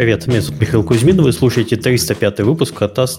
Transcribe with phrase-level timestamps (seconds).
[0.00, 2.72] Привет, меня зовут Михаил Кузьмин, вы слушаете 305 выпуск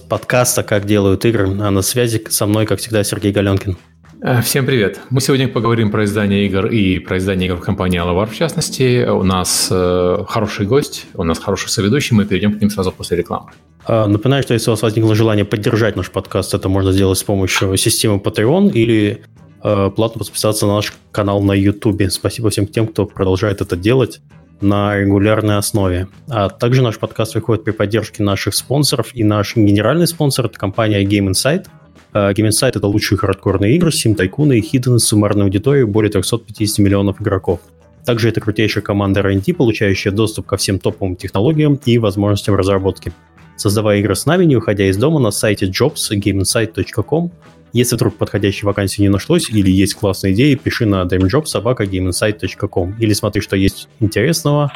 [0.09, 3.77] подкаста «Как делают игры», а на связи со мной, как всегда, Сергей Галенкин.
[4.23, 4.99] Э, всем привет!
[5.11, 9.07] Мы сегодня поговорим про издание игр и про издание игр в компании Alavar в частности.
[9.07, 13.15] У нас э, хороший гость, у нас хороший соведущий, мы перейдем к ним сразу после
[13.17, 13.51] рекламы.
[13.85, 17.23] А, напоминаю, что если у вас возникло желание поддержать наш подкаст, это можно сделать с
[17.23, 19.21] помощью системы Patreon или
[19.63, 22.09] э, платно подписаться на наш канал на YouTube.
[22.09, 24.19] Спасибо всем тем, кто продолжает это делать
[24.61, 26.07] на регулярной основе.
[26.29, 31.03] А также наш подкаст выходит при поддержке наших спонсоров, и наш генеральный спонсор– это компания
[31.03, 31.67] Game Insight.
[32.13, 36.79] А, Game Insight– это лучшие хардкорные игры, Tycoon и Hidden с суммарной аудиторией более 350
[36.79, 37.59] миллионов игроков.
[38.05, 43.13] Также это крутейшая команда R&D, получающая доступ ко всем топовым технологиям и возможностям разработки.
[43.57, 47.31] Создавая игры с нами, не уходя из дома, на сайте jobs.gameinsight.com
[47.73, 53.41] если вдруг подходящей вакансии не нашлось или есть классная идея, пиши на dreamjob.gameinsight.com или смотри,
[53.41, 54.71] что есть интересного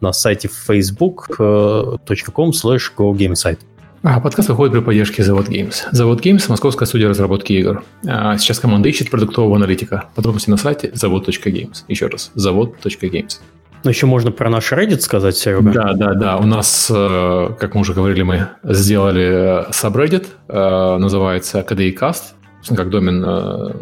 [0.00, 3.58] на сайте facebook.com slash gogameinsight.
[4.02, 5.74] А подкаст выходит при поддержке Завод Games.
[5.92, 7.84] Завод Games– московская студия разработки игр.
[8.06, 10.06] А сейчас команда ищет продуктового аналитика.
[10.14, 11.84] Подробности на сайте завод.games.
[11.86, 13.40] Еще раз, завод.games.
[13.84, 15.70] Ну, еще можно про наш Reddit сказать, Серега.
[15.70, 16.36] Да, да, да.
[16.38, 21.92] У нас, э, как мы уже говорили, мы сделали subreddit, э, называется KDE
[22.68, 23.72] как домен э,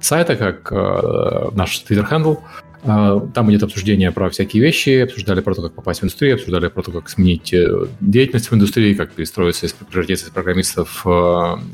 [0.00, 2.36] сайта, как э, наш Twitter-хендл.
[2.84, 6.68] Э, там идет обсуждение про всякие вещи, обсуждали про то, как попасть в индустрию, обсуждали
[6.68, 7.54] про то, как сменить
[8.00, 11.02] деятельность в индустрии, как перестроиться из превратиться из программистов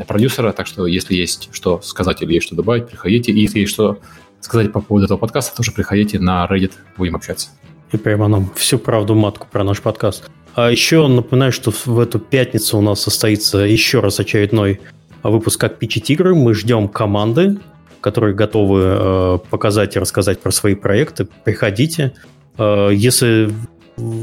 [0.06, 0.52] продюсера.
[0.52, 3.32] Так что, если есть что сказать или есть что добавить, приходите.
[3.32, 3.98] И если есть что
[4.40, 7.48] сказать по поводу этого подкаста, тоже приходите на Reddit, будем общаться.
[7.92, 10.30] И прямо нам всю правду матку про наш подкаст.
[10.54, 14.80] А еще напоминаю, что в эту пятницу у нас состоится еще раз очередной
[15.22, 16.34] выпуск «Как пичить игры».
[16.34, 17.58] Мы ждем команды,
[18.00, 21.26] которые готовы э, показать и рассказать про свои проекты.
[21.44, 22.14] Приходите.
[22.56, 23.50] Э, если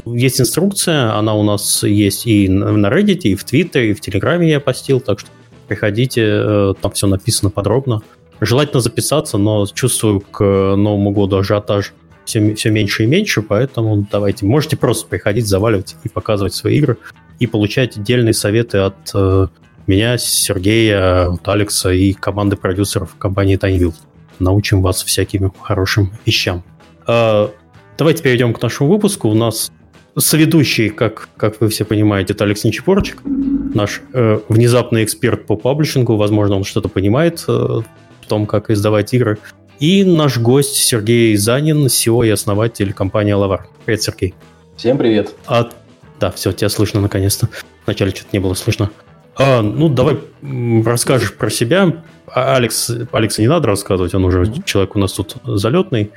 [0.06, 4.48] есть инструкция, она у нас есть и на Reddit, и в Твиттере, и в Телеграме
[4.48, 5.28] я постил, так что
[5.68, 8.02] приходите, э, там все написано подробно.
[8.40, 11.94] Желательно записаться, но чувствую к Новому году ажиотаж
[12.24, 16.98] все, все меньше и меньше, поэтому давайте, можете просто приходить, заваливать и показывать свои игры,
[17.38, 19.48] и получать отдельные советы от э,
[19.86, 23.94] меня, Сергея, от Алекса и команды продюсеров компании TinyVille.
[24.38, 26.62] Научим вас всяким хорошим вещам.
[27.06, 27.48] Э,
[27.96, 29.28] давайте перейдем к нашему выпуску.
[29.28, 29.70] У нас
[30.18, 36.16] соведущий, как, как вы все понимаете, это Алекс Нечепорчик, наш э, внезапный эксперт по паблишингу.
[36.16, 39.38] Возможно, он что-то понимает э, в том, как издавать игры.
[39.78, 43.68] И наш гость Сергей Занин, SEO и основатель компании Лавар.
[43.84, 44.34] Привет, Сергей.
[44.76, 45.34] Всем привет.
[45.46, 45.70] А,
[46.18, 47.48] да, все, тебя слышно наконец-то.
[47.84, 48.90] Вначале что-то не было слышно.
[49.38, 50.18] А, ну, давай
[50.84, 51.92] расскажешь про себя.
[52.26, 54.64] А Алекс, Алекса не надо рассказывать, он уже mm-hmm.
[54.64, 56.10] человек у нас тут залетный.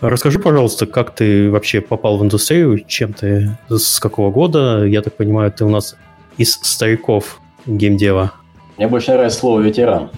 [0.00, 4.84] Расскажи, пожалуйста, как ты вообще попал в индустрию, чем ты, с какого года?
[4.84, 5.96] Я так понимаю, ты у нас
[6.36, 8.32] из стариков геймдева.
[8.76, 10.10] Мне больше нравится слово «ветеран».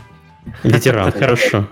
[0.63, 1.67] Ветеран, хорошо.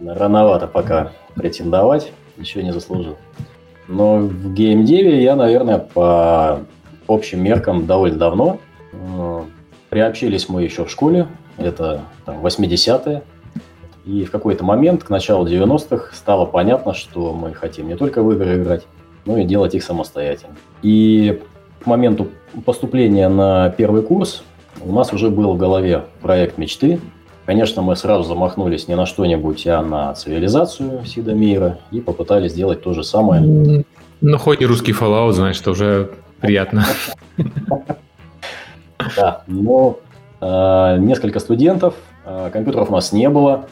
[0.00, 3.16] Рановато пока претендовать, еще не заслужил.
[3.88, 6.60] Но в геймдеве я, наверное, по
[7.06, 8.60] общим меркам довольно давно.
[9.94, 13.22] Приобщились мы еще в школе, это там, 80-е.
[14.04, 18.32] И в какой-то момент, к началу 90-х, стало понятно, что мы хотим не только в
[18.32, 18.88] игры играть,
[19.24, 20.56] но и делать их самостоятельно.
[20.82, 21.40] И
[21.80, 22.26] к моменту
[22.66, 24.42] поступления на первый курс
[24.84, 26.98] у нас уже был в голове проект мечты–
[27.46, 32.82] Конечно, мы сразу замахнулись не на что-нибудь, а на цивилизацию Сида Мира и попытались сделать
[32.82, 33.84] то же самое.
[34.22, 36.86] Ну, хоть и русский Fallout, значит, уже приятно.
[39.16, 39.98] Да, но
[40.40, 41.94] э, несколько студентов,
[42.24, 43.66] э, компьютеров у нас не было.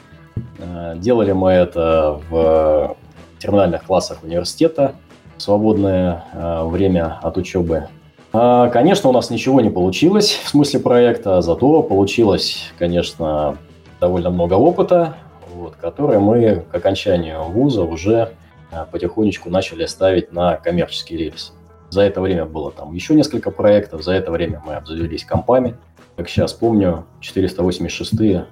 [0.59, 2.97] Э, делали мы это в
[3.39, 4.95] терминальных классах университета,
[5.37, 6.25] в свободное
[6.65, 7.89] время от учебы.
[8.35, 13.59] А, конечно, у нас ничего не получилось в смысле проекта, зато получилось, конечно,
[14.01, 15.17] довольно много опыта,
[15.55, 18.31] вот, который мы к окончанию вуза уже
[18.71, 21.53] а, потихонечку начали ставить на коммерческий рельс.
[21.93, 25.77] За это время было там еще несколько проектов, за это время мы обзавелись компами.
[26.17, 28.47] Как сейчас помню, 486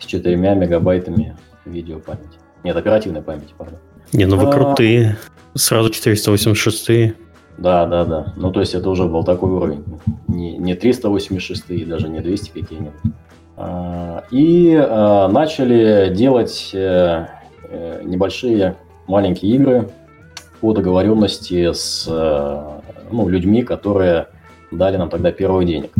[0.00, 2.40] с 4 мегабайтами видеопамяти.
[2.64, 3.78] Нет, оперативной памяти, пардон.
[4.12, 4.52] Не, ну вы а...
[4.52, 5.16] крутые.
[5.54, 7.14] Сразу 486.
[7.56, 8.32] Да, да, да.
[8.36, 9.84] Ну, то есть это уже был такой уровень.
[10.26, 12.94] Не, не 386, даже не 200 какие-нибудь.
[13.56, 17.28] А, и а, начали делать э,
[17.62, 18.74] э, небольшие
[19.06, 19.88] маленькие игры
[20.66, 24.26] по договоренности с э, ну, людьми, которые
[24.72, 25.92] дали нам тогда первых денег.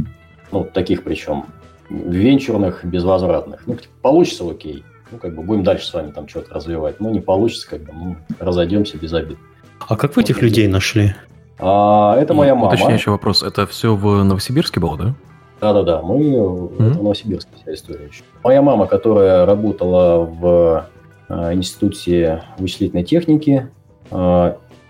[0.51, 1.45] Ну, таких причем
[1.89, 3.63] венчурных, безвозвратных.
[3.67, 4.83] Ну, типа, получится, окей.
[5.13, 6.99] Ну, как бы будем дальше с вами там что-то развивать.
[6.99, 9.39] Ну, не получится, как бы, ну, разойдемся без обид.
[9.87, 11.15] А как вы этих людей нашли?
[11.61, 12.67] А, это моя мама.
[12.67, 13.45] Уточняющий вопрос.
[13.45, 15.15] Это все в Новосибирске было, да?
[15.61, 16.91] Да-да-да, мы mm-hmm.
[16.91, 18.25] это в Новосибирске вся история еще.
[18.43, 20.87] Моя мама, которая работала в
[21.29, 23.71] э, институте вычислительной техники,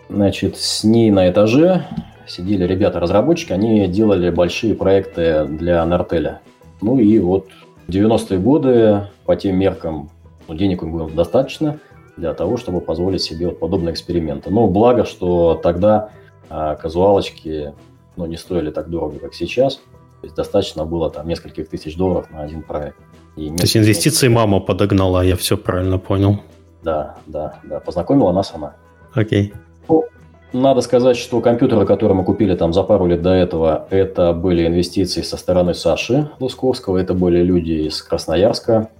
[0.08, 1.86] значит, с ней на этаже
[2.26, 6.40] сидели ребята-разработчики, они делали большие проекты для Нартеля.
[6.80, 7.48] Ну и вот
[7.86, 10.10] в 90-е годы по тем меркам
[10.48, 11.78] ну, денег них было достаточно
[12.16, 14.50] для того, чтобы позволить себе вот подобные эксперименты.
[14.50, 16.10] Но благо, что тогда
[16.48, 17.74] э, казуалочки
[18.16, 19.76] ну, не стоили так дорого, как сейчас.
[19.76, 22.96] То есть достаточно было там нескольких тысяч долларов на один проект.
[23.36, 26.40] И То есть инвестиции мама подогнала, я все правильно понял.
[26.82, 27.80] Да, да, да.
[27.80, 28.76] Познакомила нас она.
[29.16, 29.54] Окей.
[29.88, 30.04] Ну,
[30.52, 34.66] надо сказать, что компьютеры, которые мы купили там за пару лет до этого, это были
[34.66, 38.90] инвестиции со стороны Саши Лусковского, это были люди из Красноярска,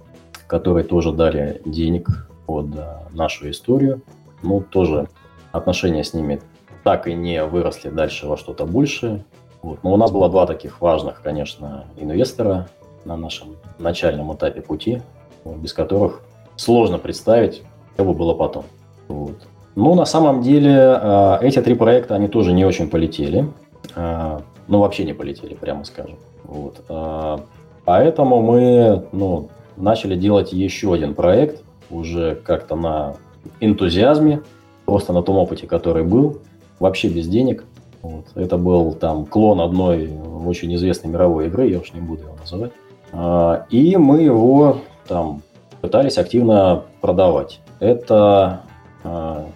[0.47, 2.67] которые тоже дали денег под
[3.13, 4.01] нашу историю.
[4.41, 5.07] Ну, тоже
[5.51, 6.41] отношения с ними
[6.83, 9.23] так и не выросли дальше во что-то большее.
[9.61, 9.83] Вот.
[9.83, 12.69] Но у нас было два таких важных, конечно, инвестора
[13.05, 15.01] на нашем начальном этапе пути,
[15.45, 16.21] без которых
[16.55, 17.61] сложно представить,
[17.93, 18.63] что бы было потом.
[19.07, 19.35] Вот.
[19.77, 23.45] Ну, на самом деле, а, эти три проекта, они тоже не очень полетели.
[23.95, 26.17] А, ну, вообще не полетели, прямо скажем.
[26.45, 26.83] Вот.
[26.89, 27.41] А,
[27.85, 33.17] поэтому мы ну, начали делать еще один проект, уже как-то на
[33.59, 34.41] энтузиазме,
[34.85, 36.39] просто на том опыте, который был,
[36.79, 37.63] вообще без денег.
[38.01, 38.25] Вот.
[38.33, 40.09] Это был там клон одной
[40.43, 42.71] очень известной мировой игры, я уж не буду его называть.
[43.69, 44.77] И мы его
[45.07, 45.43] там
[45.81, 47.59] пытались активно продавать.
[47.79, 48.63] Это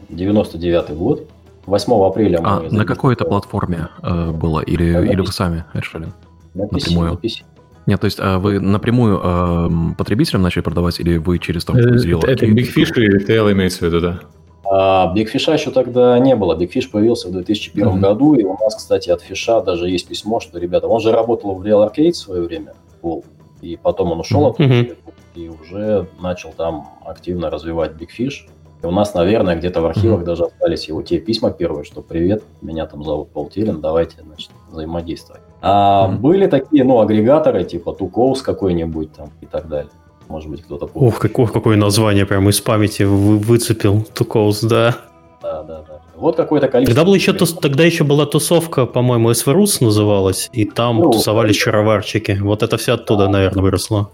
[0.09, 1.27] 99 а, год.
[1.65, 2.48] 8 апреля мы...
[2.48, 4.62] А на какой это платформе э, было?
[4.62, 6.07] Или, на или вы сами решили?
[6.53, 7.12] На PC, напрямую?
[7.12, 7.44] На PC.
[7.86, 12.25] Нет, то есть а вы напрямую э, потребителям начали продавать, или вы через там Zero?
[12.25, 14.19] Это Big Fish и Tail имеется в виду, да?
[14.63, 16.56] А Big Fish еще тогда не было.
[16.56, 18.00] Big Fish появился в 2001 mm-hmm.
[18.00, 21.56] году, и у нас, кстати, от Фиша даже есть письмо, что, ребята, он же работал
[21.56, 23.25] в Real Arcade в свое время, Пол,
[23.62, 24.81] и потом он ушел mm-hmm.
[24.81, 24.95] оттуда
[25.36, 28.50] и уже начал там активно развивать Big Fish.
[28.81, 30.25] И у нас, наверное, где-то в архивах mm-hmm.
[30.25, 34.50] даже остались его те письма первые, что «Привет, меня там зовут Пол Телин, давайте, значит,
[34.72, 35.42] взаимодействовать».
[35.62, 36.18] А mm-hmm.
[36.18, 39.92] были такие, ну, агрегаторы, типа Тукоус какой-нибудь там и так далее.
[40.28, 41.13] Может быть, кто-то помнит.
[41.13, 44.01] Ух, какое, какое название прямо из памяти вы, выцепил.
[44.13, 44.95] Тукоус, да.
[45.44, 46.01] Да, да, да.
[46.16, 46.95] Вот какое-то количество.
[46.95, 51.57] Тогда, был еще, тус, тогда еще была тусовка, по-моему, СВРУС называлась, и там ну, тусовались
[51.57, 51.63] да.
[51.63, 52.38] шароварчики.
[52.42, 53.31] Вот это все оттуда, да.
[53.31, 54.10] наверное, выросло.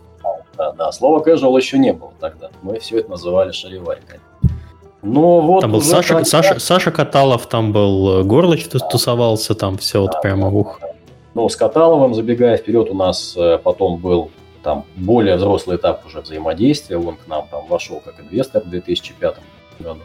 [0.58, 0.92] Да, да.
[0.92, 2.50] Слова casual еще не было тогда.
[2.62, 4.20] Мы все это называли шариварикой.
[5.02, 6.26] Ну, вот там был Саша, тогда...
[6.26, 10.80] Саша, Саша Каталов, там был э, Горлыч тусовался, там все да, вот прямо ух.
[11.36, 14.32] Ну, с Каталовым, забегая вперед, у нас э, потом был
[14.64, 16.98] там более взрослый этап уже взаимодействия.
[16.98, 19.36] Он к нам там вошел как инвестор в 2005
[19.80, 20.00] году.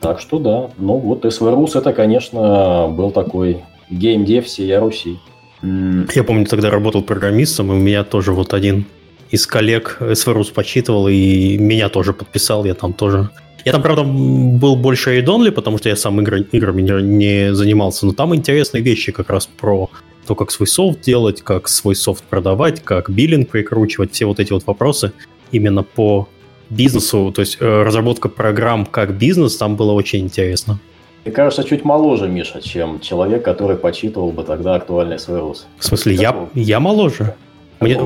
[0.00, 5.18] Так что да, ну вот СВРУС это, конечно, был такой геймдев всей Руси.
[5.62, 8.84] Я помню, тогда работал программистом, и у меня тоже вот один
[9.30, 13.30] из коллег СВРУС почитывал, и меня тоже подписал, я там тоже
[13.66, 18.06] я там, правда, был больше айдонли, потому что я сам игр, играми не, не занимался,
[18.06, 19.90] но там интересные вещи как раз про
[20.24, 24.52] то, как свой софт делать, как свой софт продавать, как биллинг прикручивать, все вот эти
[24.52, 25.12] вот вопросы
[25.50, 26.28] именно по
[26.70, 30.78] бизнесу, то есть э, разработка программ как бизнес, там было очень интересно.
[31.24, 35.66] Ты кажется чуть моложе, Миша, чем человек, который почитывал бы тогда актуальный свой рус.
[35.78, 37.34] В смысле, я, я моложе?
[37.80, 38.00] Мне,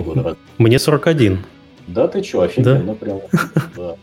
[0.56, 1.44] мне 41.
[1.86, 2.94] Да ты что, офигенно да?
[2.94, 3.20] прям.
[3.76, 3.96] Да.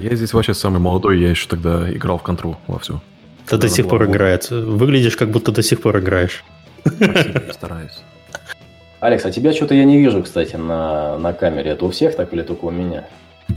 [0.00, 3.00] Я здесь вообще самый молодой, я еще тогда играл в контру вовсю.
[3.46, 4.50] Ты до сих пор играет.
[4.50, 6.44] Выглядишь, как будто до сих пор играешь.
[6.84, 8.02] Спасибо, стараюсь.
[9.00, 11.72] Алекс, а тебя что-то я не вижу, кстати, на, на камере.
[11.72, 13.06] Это у всех так или только у меня?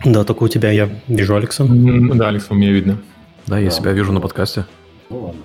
[0.04, 1.66] Да, только у тебя я вижу Алекса.
[1.66, 2.98] Да, Алекс, у меня видно.
[3.46, 3.76] Да, я да.
[3.76, 4.66] себя вижу на подкасте.
[5.10, 5.42] Ну ладно.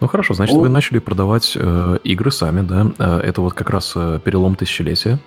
[0.00, 2.90] Ну хорошо, значит, ну, вы начали продавать э, игры сами, да?
[2.98, 5.18] Э, это вот как раз э, перелом тысячелетия.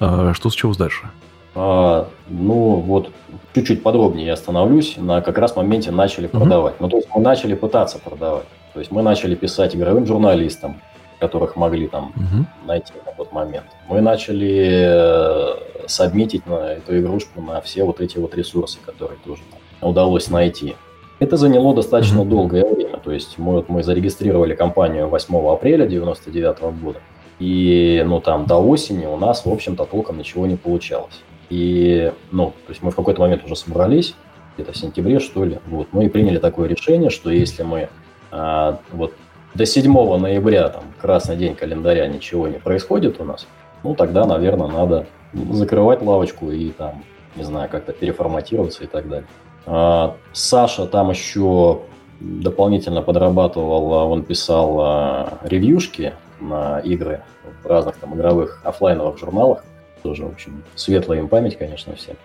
[0.00, 1.10] Э, что случилось дальше?
[1.54, 3.10] Ну, вот
[3.54, 4.96] чуть-чуть подробнее я остановлюсь.
[4.96, 6.38] На как раз моменте начали uh-huh.
[6.38, 6.80] продавать.
[6.80, 8.46] Ну, то есть мы начали пытаться продавать.
[8.72, 10.80] То есть мы начали писать игровым журналистам,
[11.20, 12.66] которых могли там uh-huh.
[12.66, 13.66] найти на тот момент.
[13.88, 19.42] Мы начали э, сабмитить на эту игрушку на все вот эти вот ресурсы, которые тоже
[19.80, 20.74] удалось найти.
[21.20, 22.28] Это заняло достаточно uh-huh.
[22.28, 22.98] долгое время.
[22.98, 26.98] То есть мы, вот, мы зарегистрировали компанию 8 апреля 1999 года.
[27.38, 31.22] И ну, там до осени у нас, в общем-то, толком ничего не получалось.
[31.50, 34.14] И, ну, то есть мы в какой-то момент уже собрались,
[34.54, 37.88] где-то в сентябре, что ли, вот, мы приняли такое решение, что если мы
[38.30, 39.14] а, вот
[39.54, 43.46] до 7 ноября, там, красный день календаря, ничего не происходит у нас,
[43.82, 47.04] ну, тогда, наверное, надо закрывать лавочку и там,
[47.36, 49.26] не знаю, как-то переформатироваться и так далее.
[49.66, 51.82] А, Саша там еще
[52.20, 57.22] дополнительно подрабатывал, он писал а, ревьюшки на игры
[57.62, 59.64] в разных там игровых офлайновых журналах.
[60.04, 62.16] Тоже, в общем, светлая им память, конечно, всем.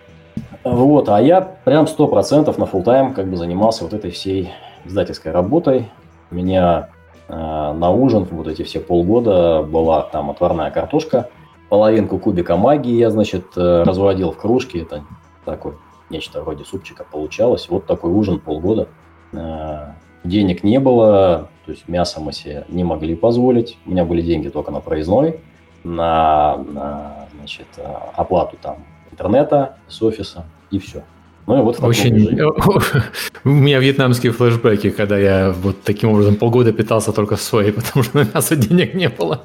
[0.64, 4.50] Вот, а я прям сто процентов на full тайм как бы занимался вот этой всей
[4.84, 5.88] издательской работой.
[6.30, 6.90] У меня
[7.26, 11.30] э, на ужин вот эти все полгода была там отварная картошка,
[11.70, 14.82] половинку кубика магии я, значит, э, разводил в кружке.
[14.82, 15.02] Это
[15.46, 15.72] такой
[16.10, 17.66] нечто вроде супчика получалось.
[17.70, 18.88] Вот такой ужин полгода.
[19.32, 23.78] Э, денег не было, то есть мясо мы себе не могли позволить.
[23.86, 25.40] У меня были деньги только на проездной,
[25.82, 27.82] на, на значит, э,
[28.14, 31.02] оплату там интернета с офиса и все.
[31.46, 32.38] Ну и вот в Очень...
[33.44, 38.18] У меня вьетнамские флешбеки, когда я вот таким образом полгода питался только своей, потому что
[38.18, 39.42] на мясо денег не было.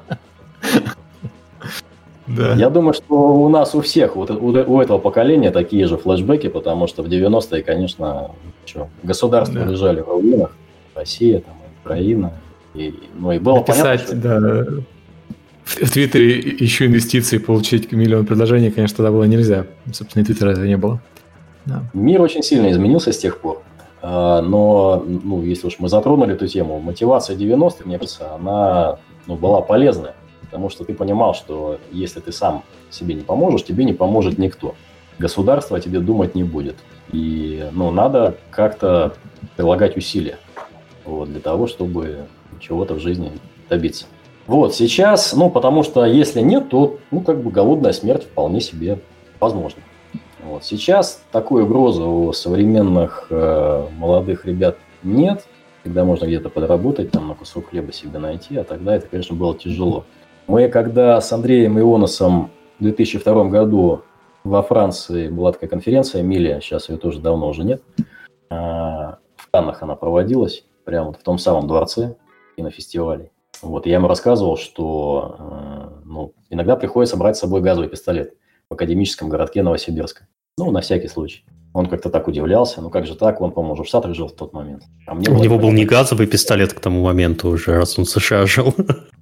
[2.28, 2.54] Да.
[2.54, 6.48] Я думаю, что у нас у всех, вот у, у этого поколения такие же флешбеки,
[6.48, 8.32] потому что в 90-е, конечно,
[8.64, 9.70] что, государства да.
[9.70, 10.50] лежали в руинах,
[10.96, 12.32] Россия, там, Украина,
[12.74, 14.40] и, ну и было Написать, понятно, что...
[14.40, 14.82] да,
[15.66, 19.66] в Твиттере еще инвестиции, получить миллион предложений, конечно, тогда было нельзя.
[19.92, 21.00] Собственно, и Твиттера этого не было.
[21.66, 21.82] Да.
[21.92, 23.62] Мир очень сильно изменился с тех пор.
[24.00, 29.34] А, но, ну, если уж мы затронули эту тему, мотивация 90-х, мне кажется, она ну,
[29.34, 30.14] была полезная.
[30.42, 34.76] Потому что ты понимал, что если ты сам себе не поможешь, тебе не поможет никто.
[35.18, 36.76] Государство о тебе думать не будет.
[37.10, 39.14] И ну, надо как-то
[39.56, 40.38] прилагать усилия
[41.04, 42.26] вот, для того, чтобы
[42.60, 43.32] чего-то в жизни
[43.68, 44.06] добиться.
[44.46, 49.00] Вот, сейчас, ну, потому что если нет, то, ну, как бы голодная смерть вполне себе
[49.40, 49.82] возможна.
[50.44, 55.44] Вот, сейчас такой угрозы у современных э, молодых ребят нет,
[55.82, 59.56] когда можно где-то подработать, там, на кусок хлеба себе найти, а тогда это, конечно, было
[59.56, 60.04] тяжело.
[60.46, 64.02] Мы когда с Андреем Ионосом в 2002 году
[64.44, 67.82] во Франции была такая конференция Эмилия, сейчас ее тоже давно уже нет,
[68.48, 72.14] а, в Каннах она проводилась, прямо вот в том самом дворце
[72.56, 73.30] кинофестивалей.
[73.62, 78.34] Вот, я ему рассказывал, что э, ну, иногда приходится брать с собой газовый пистолет
[78.68, 80.26] в академическом городке Новосибирска.
[80.58, 81.44] Ну, на всякий случай.
[81.72, 82.80] Он как-то так удивлялся.
[82.80, 83.40] Ну, как же так?
[83.40, 84.84] Он, по-моему, в Штатах жил в тот момент.
[85.06, 88.10] А мне У него был не газовый пистолет к тому моменту уже, раз он в
[88.10, 88.74] США жил.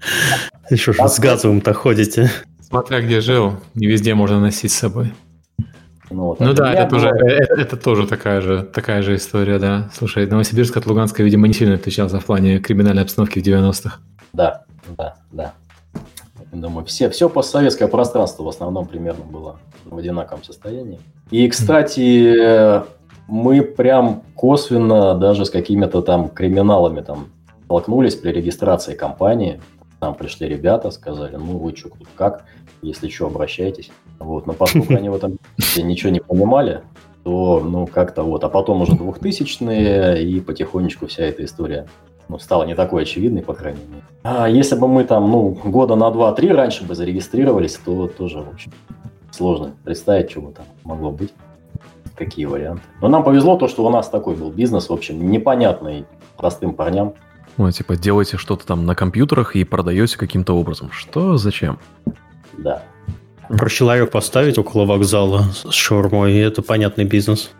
[0.70, 2.30] Еще же с газовым-то ходите.
[2.60, 5.12] Смотря где жил, не везде можно носить с собой.
[6.10, 9.90] Ну, вот, ну да, это тоже, это, это тоже такая же, такая же история, да.
[9.94, 14.00] Слушай, Новосибирск от Луганска, видимо, не сильно отличался в плане криминальной обстановки в 90-х.
[14.34, 14.64] Да,
[14.98, 15.54] да, да.
[16.52, 20.98] Думаю, все, все постсоветское пространство в основном примерно было в одинаковом состоянии.
[21.30, 22.82] И, кстати,
[23.28, 27.28] мы прям косвенно даже с какими-то там криминалами там
[27.64, 29.60] столкнулись при регистрации компании.
[30.00, 32.44] Там пришли ребята, сказали, ну вы что, как,
[32.82, 33.90] если что, обращайтесь.
[34.18, 35.38] Вот, но поскольку они в этом
[35.76, 36.82] ничего не понимали,
[37.22, 38.44] то, ну, как-то вот.
[38.44, 41.86] А потом уже двухтысячные, и потихонечку вся эта история
[42.28, 44.02] ну, стала не такой очевидной, по крайней мере.
[44.23, 48.49] А если бы мы там, ну, года на два-три раньше бы зарегистрировались, то тоже, в
[48.49, 48.73] общем,
[49.31, 51.33] сложно представить, что бы там могло быть.
[52.16, 52.83] Какие варианты.
[53.00, 57.14] Но нам повезло то, что у нас такой был бизнес, в общем, непонятный простым парням.
[57.57, 60.90] Ну, типа, делаете что-то там на компьютерах и продаете каким-то образом.
[60.93, 61.78] Что, зачем?
[62.57, 62.83] Да.
[63.49, 67.50] Проще ларек поставить около вокзала с шаурмой, и это понятный бизнес.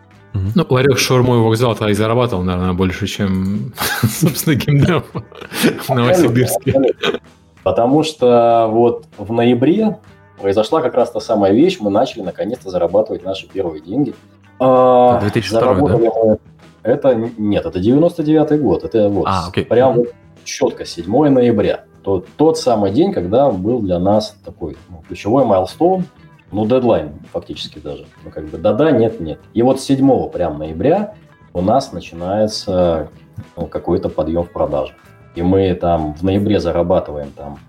[0.55, 3.73] Ну, ларек шаурмой вокзал-то и зарабатывал, наверное, больше, чем,
[4.03, 5.03] собственно, геймдев
[5.87, 6.73] в Новосибирске.
[7.63, 9.97] Потому что вот в ноябре
[10.39, 14.13] произошла как раз та самая вещь, мы начали наконец-то зарабатывать наши первые деньги.
[14.59, 15.97] 2002, а, да?
[15.97, 16.37] Мы...
[16.83, 19.65] Это нет, это 99 год, это вот а, окей.
[19.65, 20.13] прям вот
[20.43, 21.85] четко 7 ноября.
[22.03, 26.05] Тот, тот самый день, когда был для нас такой ну, ключевой майлстоун,
[26.55, 28.05] ну, дедлайн фактически даже.
[28.23, 29.39] Ну, как бы да-да, нет-нет.
[29.53, 31.15] И вот 7 прям ноября
[31.53, 33.09] у нас начинается
[33.57, 34.93] ну, какой-то подъем в продаже.
[35.35, 37.59] И мы там в ноябре зарабатываем там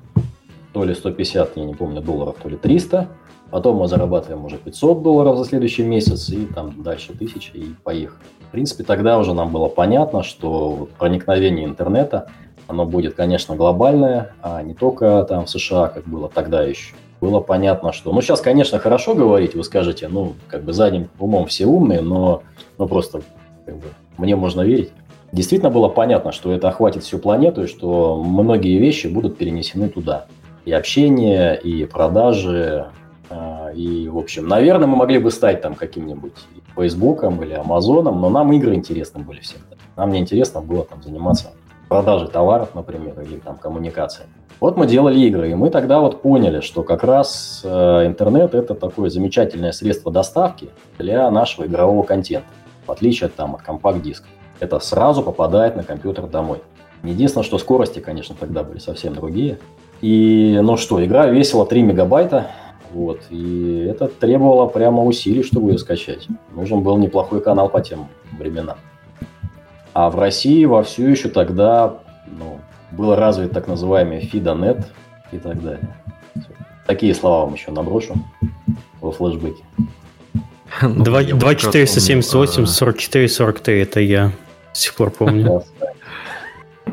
[0.73, 3.09] то ли 150, я не помню, долларов, то ли 300.
[3.50, 8.23] Потом мы зарабатываем уже 500 долларов за следующий месяц, и там дальше 1000, и поехали.
[8.49, 12.28] В принципе, тогда уже нам было понятно, что проникновение интернета,
[12.69, 16.95] оно будет, конечно, глобальное, а не только там в США, как было тогда еще.
[17.20, 18.12] Было понятно, что...
[18.12, 22.42] Ну, сейчас, конечно, хорошо говорить, вы скажете, ну, как бы задним умом все умные, но
[22.78, 23.23] ну, просто
[23.64, 23.87] как бы,
[24.18, 24.90] мне можно верить.
[25.32, 30.26] Действительно было понятно, что это охватит всю планету, и что многие вещи будут перенесены туда
[30.66, 32.87] и общение, и продажи,
[33.30, 36.35] а, и, в общем, наверное, мы могли бы стать там каким-нибудь
[36.76, 39.61] Фейсбуком или Амазоном, но нам игры интересны были всем.
[39.96, 41.52] Нам не интересно было там заниматься
[41.88, 44.28] продажей товаров, например, или там коммуникацией.
[44.58, 48.75] Вот мы делали игры, и мы тогда вот поняли, что как раз э, интернет это
[48.75, 52.48] такое замечательное средство доставки для нашего игрового контента,
[52.86, 54.26] в отличие от, там, от компакт-диска.
[54.58, 56.62] это сразу попадает на компьютер домой.
[57.02, 59.58] Единственное, что скорости, конечно, тогда были совсем другие.
[60.00, 62.46] И, ну что, игра весила 3 мегабайта,
[62.92, 66.28] вот, и это требовало прямо усилий, чтобы ее скачать.
[66.54, 68.08] Нужен был неплохой канал по тем
[68.38, 68.78] временам.
[69.92, 72.58] А в России вовсю еще тогда ну,
[72.93, 74.85] был развит так называемый FIDA.net
[75.33, 75.97] и так далее.
[76.87, 78.14] Такие слова вам еще наброшу
[79.00, 79.62] во флешбеке.
[80.83, 84.33] 2478 44 43 это я до
[84.73, 85.62] сих пор помню.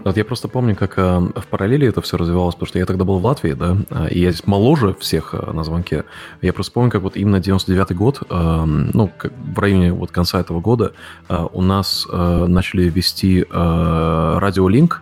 [0.03, 3.05] Вот я просто помню, как э, в параллели это все развивалось, потому что я тогда
[3.05, 6.03] был в Латвии, да, а, и я моложе всех э, на звонке.
[6.41, 10.41] Я просто помню, как вот именно 99-й год, э, ну, как в районе вот конца
[10.41, 10.91] этого года,
[11.29, 15.01] э, у нас э, начали вести э, радиолинк,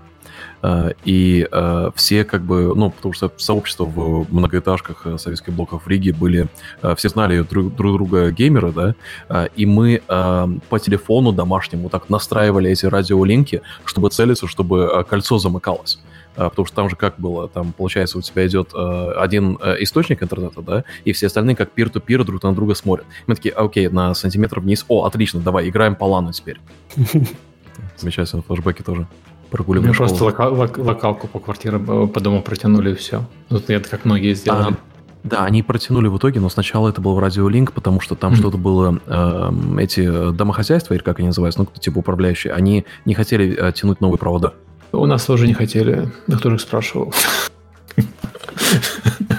[1.06, 5.88] и э, все как бы, ну, потому что сообщество в многоэтажках э, советских блоков в
[5.88, 6.48] Риге были,
[6.96, 12.86] все знали друг, друг друга геймеры, да, и мы по телефону домашнему так настраивали эти
[12.86, 16.00] радиолинки, чтобы целиться, чтобы кольцо замыкалось
[16.34, 20.24] потому что там же как было, там, получается, у тебя идет э, один э, источник
[20.24, 23.06] интернета, да, и все остальные как пир-ту-пир друг на друга смотрят.
[23.28, 26.60] Мы такие, окей, на сантиметр вниз, о, отлично, давай, играем по лану теперь.
[27.98, 29.08] Замечательно, флешбеки тоже
[29.52, 33.24] прогуливали Мне просто лока- лок- локалку по квартире э, по дому протянули и все.
[33.50, 34.74] Вот это как многие сделали.
[34.74, 34.78] А,
[35.24, 38.38] да, они протянули в итоге, но сначала это был радиолинк, потому что там mm-hmm.
[38.38, 43.56] что-то было, э, эти домохозяйства, или как они называются, ну, типа управляющие, они не хотели
[43.56, 44.54] э, тянуть новые провода.
[44.92, 47.14] У нас тоже не хотели, кто их спрашивал.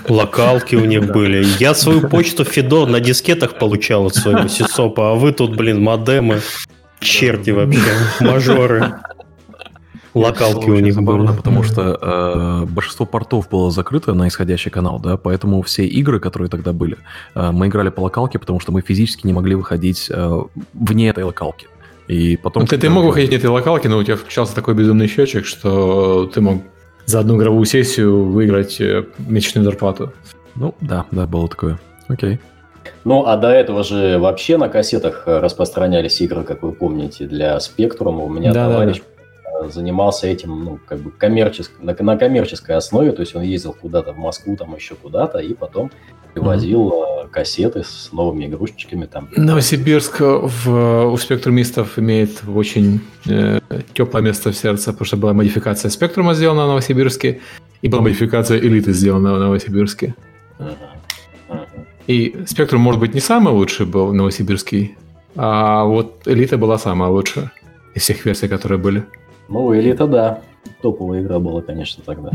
[0.09, 1.45] Локалки у них были.
[1.59, 6.41] Я свою почту Фидо на дискетах получал от своего сисопа, а вы тут, блин, модемы.
[7.01, 7.81] Черти вообще,
[8.21, 8.95] мажоры.
[10.15, 11.37] Локалки у них забавно, были.
[11.37, 16.49] потому что э, большинство портов было закрыто на исходящий канал, да, поэтому все игры, которые
[16.51, 16.99] тогда были,
[17.35, 20.43] э, мы играли по локалке, потому что мы физически не могли выходить э,
[20.75, 21.67] вне этой локалки.
[22.09, 22.65] И потом...
[22.65, 25.47] Ну, ты, ты мог выходить вне этой локалки, но у тебя включался такой безумный счетчик,
[25.47, 26.63] что ты мог
[27.07, 30.13] за одну игровую сессию выиграть э, месячную зарплату.
[30.55, 31.81] Ну, да, да, было такое.
[32.09, 32.39] Окей.
[33.05, 38.25] Ну, а до этого же вообще на кассетах распространялись игры, как вы помните, для Спектрума.
[38.25, 39.12] У меня да, товарищ да, да
[39.69, 41.73] занимался этим, ну, как бы коммерческ...
[41.81, 45.55] на, на коммерческой основе, то есть он ездил куда-то в Москву, там еще куда-то, и
[45.55, 45.91] потом
[46.35, 47.29] привозил mm-hmm.
[47.31, 49.29] кассеты с новыми игрушечками там.
[49.37, 53.61] Новосибирск в, у спектрумистов имеет очень э,
[53.95, 57.41] теплое место в сердце, потому что была модификация спектрума сделана в Новосибирске,
[57.83, 60.15] и была модификация элиты сделана в Новосибирске.
[62.07, 64.97] И спектрум, может быть, не самый лучший был новосибирский,
[65.37, 67.53] а вот элита была самая лучшая
[67.95, 69.05] из всех версий, которые были.
[69.53, 70.41] Ну, Элита, да.
[70.81, 72.31] Топовая игра была, конечно, тогда.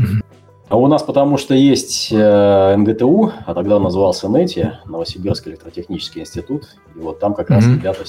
[0.68, 6.20] А у нас потому что есть э, НГТУ, а тогда он назывался НЭТИ, Новосибирский электротехнический
[6.20, 7.74] институт, и вот там как раз mm-hmm.
[7.74, 8.04] ребята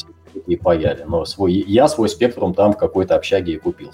[0.45, 1.05] и паяли.
[1.07, 3.91] Но свой, я свой спектрум там в какой-то общаге и купил.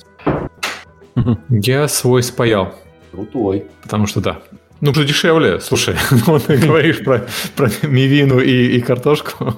[1.49, 2.73] Я свой спаял.
[3.11, 3.67] Крутой.
[3.83, 4.39] Потому что да.
[4.81, 5.95] Ну, что дешевле, слушай,
[6.27, 7.25] ну, ты говоришь про,
[7.55, 9.55] про мивину и, и картошку.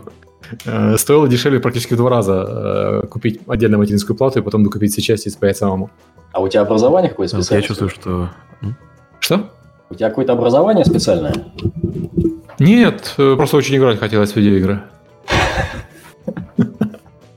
[0.65, 4.91] Э, стоило дешевле практически в два раза э, купить отдельно материнскую плату и потом докупить
[4.91, 5.89] все части и спаять самому.
[6.31, 7.61] А у тебя образование какое-то специальное?
[7.61, 8.29] Я чувствую, что...
[9.19, 9.49] Что?
[9.89, 11.33] У тебя какое-то образование специальное?
[12.59, 14.81] Нет, э, просто очень играть хотелось в видеоигры.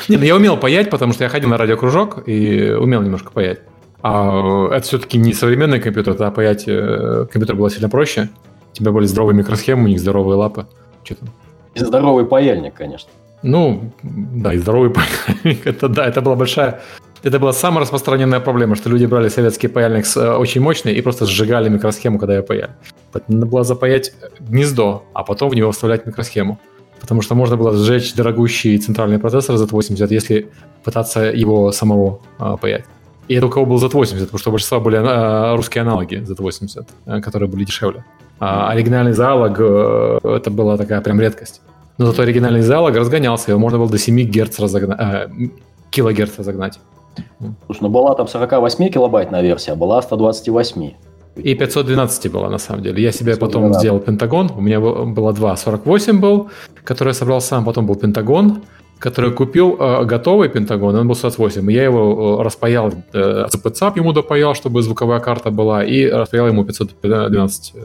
[0.09, 3.61] Нет, ну я умел паять, потому что я ходил на радиокружок и умел немножко паять.
[4.03, 8.29] А это все-таки не современный компьютер, а паять компьютер было сильно проще.
[8.73, 10.66] У тебя были здоровые микросхемы, у них здоровые лапы.
[11.05, 11.29] Что там?
[11.74, 13.11] И здоровый паяльник, конечно.
[13.42, 14.90] Ну, да, и здоровый
[15.26, 15.66] паяльник.
[15.66, 16.80] Это да, это была большая...
[17.22, 21.02] Это была самая распространенная проблема, что люди брали советский паяльник с, э, очень мощный и
[21.02, 22.70] просто сжигали микросхему, когда ее паяли.
[23.28, 26.59] Надо было запаять гнездо, а потом в него вставлять микросхему.
[26.98, 30.50] Потому что можно было сжечь дорогущий центральный процессор Z80, если
[30.83, 32.85] пытаться его самого а, паять.
[33.28, 36.87] И это у кого был Z80, потому что у большинства были а, русские аналоги Z80,
[37.06, 38.04] а, которые были дешевле.
[38.40, 41.61] А оригинальный залог э, это была такая прям редкость.
[41.98, 45.29] Но зато оригинальный залог разгонялся, его можно было до 7 Гц разогнать, э,
[45.90, 46.81] килогерц разогнать.
[47.66, 50.92] Слушай, ну была там 48 килобайтная версия, а была 128.
[51.37, 53.03] И 512 была, на самом деле.
[53.03, 53.40] Я себе 512.
[53.40, 54.50] потом сделал Пентагон.
[54.57, 55.57] У меня было два.
[55.57, 56.50] 48 был,
[56.85, 57.64] который я собрал сам.
[57.64, 58.62] Потом был Пентагон,
[58.98, 60.96] который купил э, готовый Пентагон.
[60.96, 61.70] Он был 48.
[61.70, 65.85] И я его э, распаял, э, CPCAP ему допаял, чтобы звуковая карта была.
[65.85, 67.79] И распаял ему 512 э,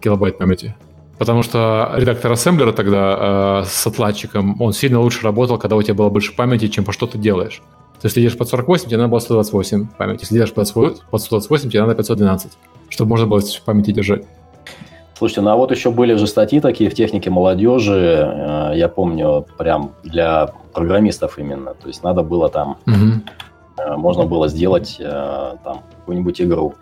[0.00, 0.74] килобайт памяти.
[1.18, 5.92] Потому что редактор ассемблера тогда э, с отладчиком, он сильно лучше работал, когда у тебя
[5.92, 7.60] было больше памяти, чем по что ты делаешь.
[8.00, 10.22] То есть, если идешь под 48, тебе надо было 128 памяти.
[10.22, 12.52] Если идешь под 128, тебе надо 512,
[12.88, 14.24] чтобы можно было в памяти держать.
[15.18, 19.44] Слушайте, ну а вот еще были же статьи такие в технике молодежи, э, я помню,
[19.58, 21.74] прям для программистов именно.
[21.74, 23.98] То есть надо было там угу.
[23.98, 26.74] можно было сделать э, там какую-нибудь игру,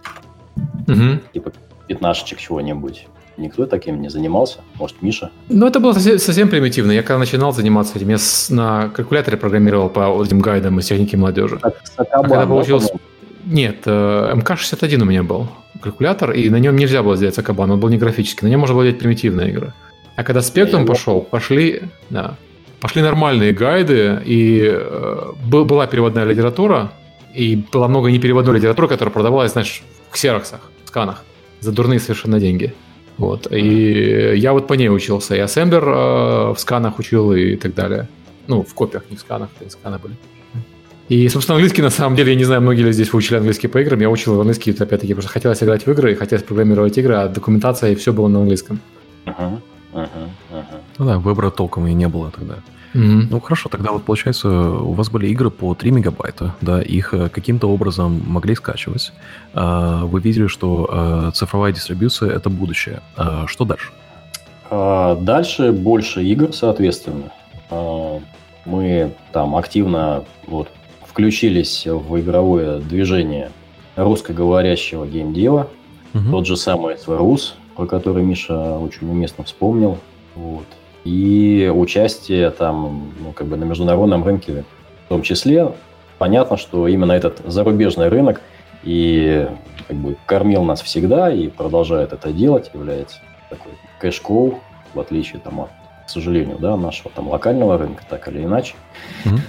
[0.87, 1.20] Мгм.
[1.33, 1.50] типа
[1.88, 3.07] пятнашечек чего-нибудь.
[3.37, 4.59] Никто таким не занимался.
[4.74, 5.31] Может, Миша?
[5.48, 6.90] Ну, это было совсем, совсем примитивно.
[6.92, 11.14] Я когда начинал заниматься этим, я с- на калькуляторе программировал по этим гайдам из техники
[11.16, 11.59] молодежи.
[11.62, 12.90] Так, А когда Сакабан, получилось...
[12.92, 12.98] да,
[13.44, 15.46] Нет, э, МК-61 у меня был
[15.81, 18.74] калькулятор, и на нем нельзя было сделать Акабан, он был не графический, на нем можно
[18.74, 19.72] было делать примитивные игры.
[20.16, 22.35] А когда Спектрум Я пошел, пошли, да,
[22.81, 26.90] пошли нормальные гайды, и э, был- была переводная литература,
[27.33, 31.22] и было много непереводной литературы, которая продавалась, знаешь, в ксероксах, в сканах,
[31.60, 32.74] за дурные совершенно деньги.
[33.16, 33.50] Вот.
[33.52, 35.34] И я вот по ней учился.
[35.34, 38.08] И ассемблер э, в сканах учил и так далее.
[38.46, 40.14] Ну, в копиях, не в сканах, это сканы были.
[41.08, 43.78] И, собственно, английский, на самом деле, я не знаю, многие ли здесь выучили английский по
[43.78, 43.98] играм.
[44.00, 47.28] Я учил английский, опять-таки, потому что хотелось играть в игры, и хотелось программировать игры, а
[47.28, 48.78] документация и все было на английском.
[49.24, 49.60] Ага,
[49.94, 50.10] ага,
[50.50, 50.80] ага.
[50.98, 52.56] Ну да, выбора толком и не было тогда.
[52.94, 53.29] Мгм.
[53.31, 57.29] Ну хорошо, тогда вот получается, у вас были игры по 3 мегабайта, да, их э,
[57.29, 59.12] каким-то образом могли скачивать.
[59.55, 63.03] А, Вы видели, что э, цифровая дистрибьюция это будущее.
[63.16, 63.90] А Что дальше?
[64.70, 67.33] А, Дальше больше игр, соответственно.
[68.64, 70.68] Мы там активно вот,
[71.07, 73.51] включились в игровое движение
[73.96, 75.68] русскоговорящего геймдева.
[76.12, 76.31] Мгм.
[76.31, 79.98] Тот же самый СВРУС, про который Миша очень уместно вспомнил.
[80.35, 80.66] Вот.
[81.08, 84.64] И участие там, ну, как бы на международном рынке
[85.06, 85.72] в том числе.
[86.18, 88.42] Понятно, что именно этот зарубежный рынок
[88.82, 89.48] и
[89.86, 94.60] как бы кормил нас всегда и продолжает это делать, является такой кэш-коу,
[94.92, 95.70] в отличие там от,
[96.06, 98.74] к сожалению, да, нашего там локального рынка, так или иначе.
[99.24, 99.40] Мгм.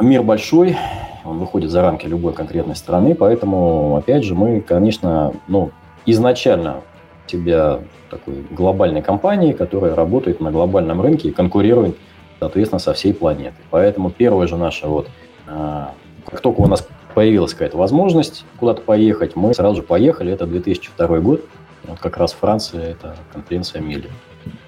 [0.00, 0.76] Мир большой,
[1.24, 5.70] он выходит за рамки любой конкретной страны, поэтому, опять же, мы, конечно, ну,
[6.06, 6.80] изначально
[7.26, 11.96] себя такой глобальной компанией, которая работает на глобальном рынке и конкурирует,
[12.40, 13.64] соответственно, со всей планетой.
[13.70, 15.08] Поэтому первая же наша вот,
[15.46, 15.94] а,
[16.26, 20.32] как только у нас появилась какая-то возможность куда-то поехать, мы сразу же поехали.
[20.32, 21.44] Это 2002 год.
[21.84, 24.10] Вот как раз Франция, это конференция Мили,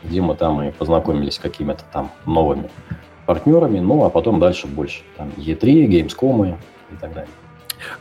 [0.04, 2.70] где мы там и познакомились с какими-то там новыми
[3.26, 5.02] партнерами, ну а потом дальше больше.
[5.16, 6.56] Там E3, Gamescom
[6.92, 7.30] и так далее.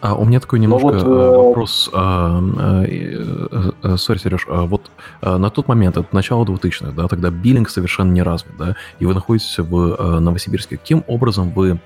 [0.02, 1.90] А, у меня такой Ну немножко вот, э, э, вопрос.
[1.94, 4.90] а, э, э, э, Сори, Сереж, а вот
[5.22, 9.14] на тот момент, это начало 2000-х, да, тогда биллинг совершенно не развит, да, и вы
[9.14, 10.78] находитесь в Новосибирске.
[10.78, 11.80] Каким образом вы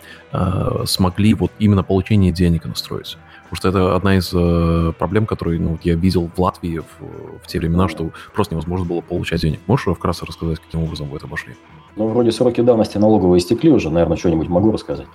[0.86, 3.18] смогли вот именно получение денег настроить?
[3.50, 7.48] Потому что это одна из э, проблем, которые ну, я видел в Латвии в, в
[7.48, 9.60] те времена, что просто невозможно было получать денег.
[9.66, 11.56] Можешь вкратце рассказать, каким образом вы это обошли?
[11.96, 15.08] Ну, вроде сроки давности налоговые истекли уже, наверное, что-нибудь могу рассказать.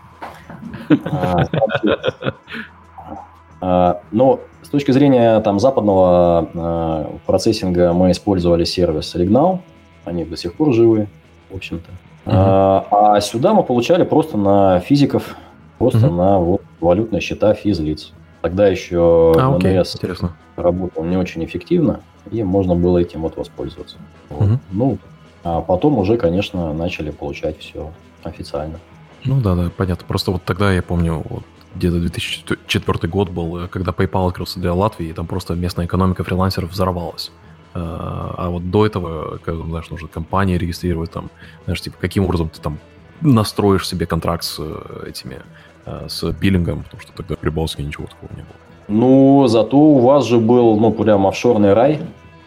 [3.61, 9.61] А, Но с точки зрения там западного а, процессинга мы использовали сервис Signal,
[10.05, 11.09] они до сих пор живы,
[11.51, 11.91] в общем-то.
[12.27, 15.37] А а сюда мы получали просто на физиков,
[15.79, 18.13] просто на вот валютные счета физлиц.
[18.43, 20.37] Тогда еще А, окей, МНС интересно.
[20.57, 23.97] работал не очень эффективно, и можно было этим вот воспользоваться.
[24.29, 24.59] Вот.
[24.71, 24.99] Ну,
[25.45, 27.91] а потом уже, конечно, начали получать все
[28.23, 28.79] официально.
[29.25, 30.05] Ну да, да, понятно.
[30.07, 35.09] Просто вот тогда я помню, вот где-то 2004 год был, когда PayPal открылся для Латвии,
[35.09, 37.33] и там просто местная экономика фрилансеров взорвалась.
[37.75, 41.31] Э, А вот до этого, как, знаешь, нужно компании регистрировать там,
[41.65, 42.79] знаешь, типа, каким образом ты там
[43.21, 45.41] настроишь себе контракт с э, этими,
[45.87, 48.55] э, с биллингом, потому что тогда при Балтике ничего такого не было.
[48.87, 52.01] Ну, зато у вас же был, ну, прям офшорный рай,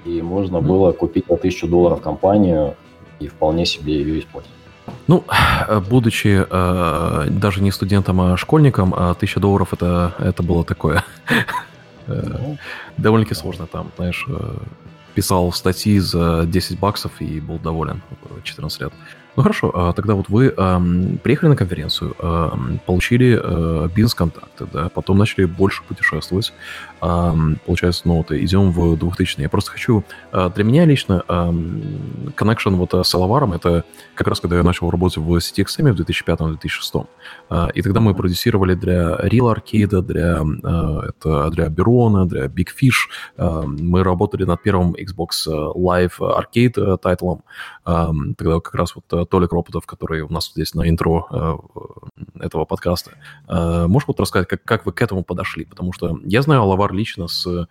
[0.05, 0.67] и можно Мгм.
[0.67, 2.75] было купить за тысячу долларов компанию
[3.19, 4.56] и вполне себе ее использовать.
[5.07, 5.23] Ну,
[5.89, 11.03] будучи э, даже не студентом, а школьником, а 1000 долларов это, это было такое.
[12.07, 12.57] Ну,
[12.97, 14.57] довольно-таки сложно там, знаешь, э,
[15.13, 18.93] писал статьи за 10 баксов и был доволен в 14 лет.
[19.37, 24.89] Ну хорошо, а тогда вот вы эм, приехали на конференцию, эм, получили э, бизнес-контакты, да,
[24.89, 26.53] потом начали больше путешествовать.
[27.03, 30.03] Эм, получается, ну вот идем в 2000 Я просто хочу...
[30.31, 33.83] э, для меня лично эм, connection вот э, с Алаваром, это
[34.15, 37.05] как раз когда я начал работать в CTXM в 2005-2006.
[37.51, 42.69] Э, и тогда мы продюсировали для Real Arcade, для, э, это для Берона, для Big
[42.75, 43.05] Fish.
[43.37, 45.45] Э, мы работали над первым Xbox
[45.75, 47.43] Live Arcade э, тайтлом.
[47.76, 47.76] Э,
[48.37, 51.53] тогда как раз вот э, Толик Ропотов, который у нас здесь на интро э,
[52.41, 53.11] этого подкаста.
[53.47, 55.63] Э, можешь вот рассказать, как, как вы к этому подошли?
[55.65, 57.67] Потому что я знаю Алавар лично с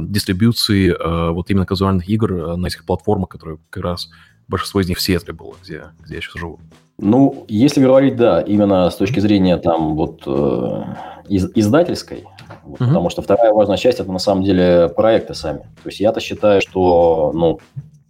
[0.00, 4.10] дистрибьюцией вот именно казуальных игр на этих платформах, которые как раз
[4.46, 6.60] большинство из них в Сиэтле было, где, где я сейчас живу.
[7.00, 10.82] Ну, если говорить, да, именно с точки зрения там вот э,
[11.28, 12.24] из- издательской,
[12.64, 12.88] вот, Мгм.
[12.88, 15.60] потому что вторая важная часть это на самом деле проекты сами.
[15.82, 17.60] То есть я-то считаю, что ну,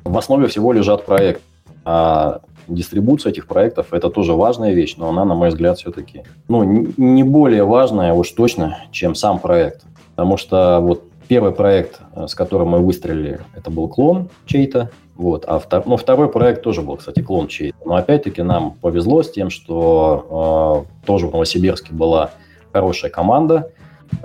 [0.09, 1.43] в основе всего лежат проекты.
[1.85, 6.63] А дистрибуция этих проектов– это тоже важная вещь, но она, на мой взгляд, все-таки ну,
[6.97, 9.85] не более важная уж точно, чем сам проект.
[10.11, 15.45] Потому что вот первый проект, э, с которым мы выстрелили, это был клон чей-то, вот.
[15.47, 17.77] А втор, ну, второй проект тоже был, кстати, клон чей-то.
[17.85, 22.31] Но опять-таки нам повезло с тем, что э, тоже в Новосибирске была
[22.73, 23.71] хорошая команда,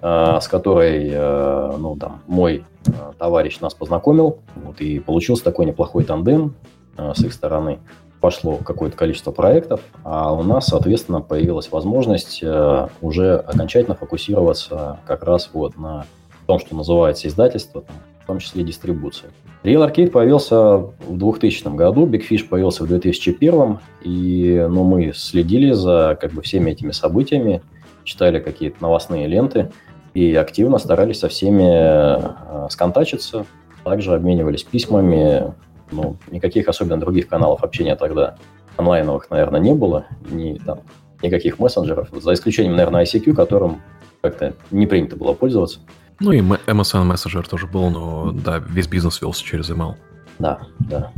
[0.01, 4.39] с которой э, ну, там, мой э, товарищ нас познакомил.
[4.55, 6.55] Вот, и получился такой неплохой тандем
[6.97, 7.79] э, с их стороны.
[8.19, 15.23] Пошло какое-то количество проектов, а у нас, соответственно, появилась возможность э, уже окончательно фокусироваться как
[15.23, 16.05] раз вот на
[16.47, 17.83] том, что называется издательство,
[18.23, 19.31] в том числе дистрибуция.
[19.63, 25.71] Real Arcade появился в 2000 году, Big Fish появился в 2001, и ну, мы следили
[25.71, 27.61] за как бы, всеми этими событиями,
[28.03, 29.71] читали какие-то новостные ленты
[30.13, 33.45] и активно старались со всеми э, сконтачиться,
[33.83, 35.53] также обменивались письмами,
[35.91, 38.35] ну, никаких особенно других каналов общения тогда
[38.77, 40.81] онлайновых, наверное, не было, ни, там,
[41.21, 43.81] никаких мессенджеров, за исключением, наверное, ICQ, которым
[44.21, 45.79] как-то не принято было пользоваться.
[46.19, 49.95] Ну и MSN Messenger тоже был, но да, весь бизнес велся через email.
[50.39, 51.11] Да, да.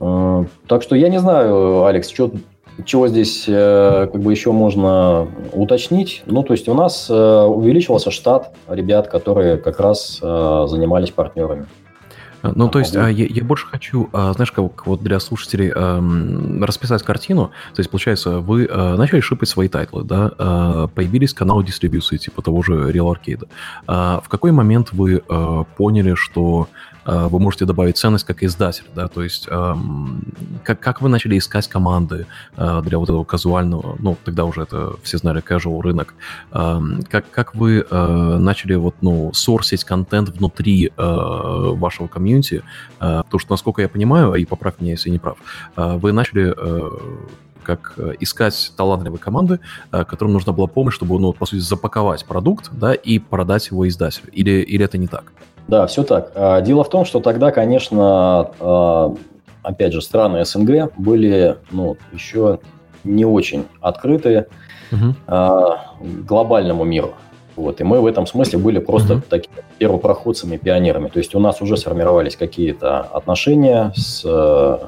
[0.00, 2.32] Э, так что я не знаю, Алекс, что,
[2.84, 6.22] чего здесь э, как бы еще можно уточнить.
[6.26, 11.66] Ну, то есть у нас э, увеличивался штат ребят, которые как раз занимались партнерами.
[12.42, 16.00] Ну, то есть, а, я, я больше хочу, а, знаешь, как вот для слушателей а,
[16.64, 17.50] расписать картину.
[17.74, 22.16] То есть, получается, вы а, начали ship ать свои тайтлы, да, а, появились каналы дистрибьюции,
[22.16, 23.48] типа того же Real Arcade.
[23.86, 25.22] А, в какой момент вы
[25.76, 26.68] поняли, что
[27.06, 30.22] Э, вы можете добавить ценность как издатель, да, то есть эм,
[30.64, 34.94] как, как вы начали искать команды э, для вот этого казуального, ну, тогда уже это
[35.02, 36.14] все знали, casual рынок,
[36.52, 42.25] эм, как, как вы э, начали вот, ну, сорсить контент внутри вашего комьюнити,
[42.98, 45.38] потому что, насколько я понимаю, и поправь меня, если я не прав,
[45.76, 46.54] вы начали
[47.62, 49.58] как искать талантливые команды,
[49.90, 54.28] которым нужна была помощь, чтобы, ну, по сути, запаковать продукт, да, и продать его издателю.
[54.32, 55.32] Или, или это не так?
[55.66, 56.32] Да, все так.
[56.64, 59.16] Дело в том, что тогда, конечно,
[59.62, 62.60] опять же, страны СНГ были ну, еще
[63.02, 64.46] не очень открыты
[64.92, 65.14] угу.
[66.24, 67.14] глобальному миру.
[67.56, 71.08] Вот, и мы в этом смысле были просто uh такими первопроходцами, пионерами.
[71.08, 74.78] То есть у нас уже сформировались какие-то отношения с э,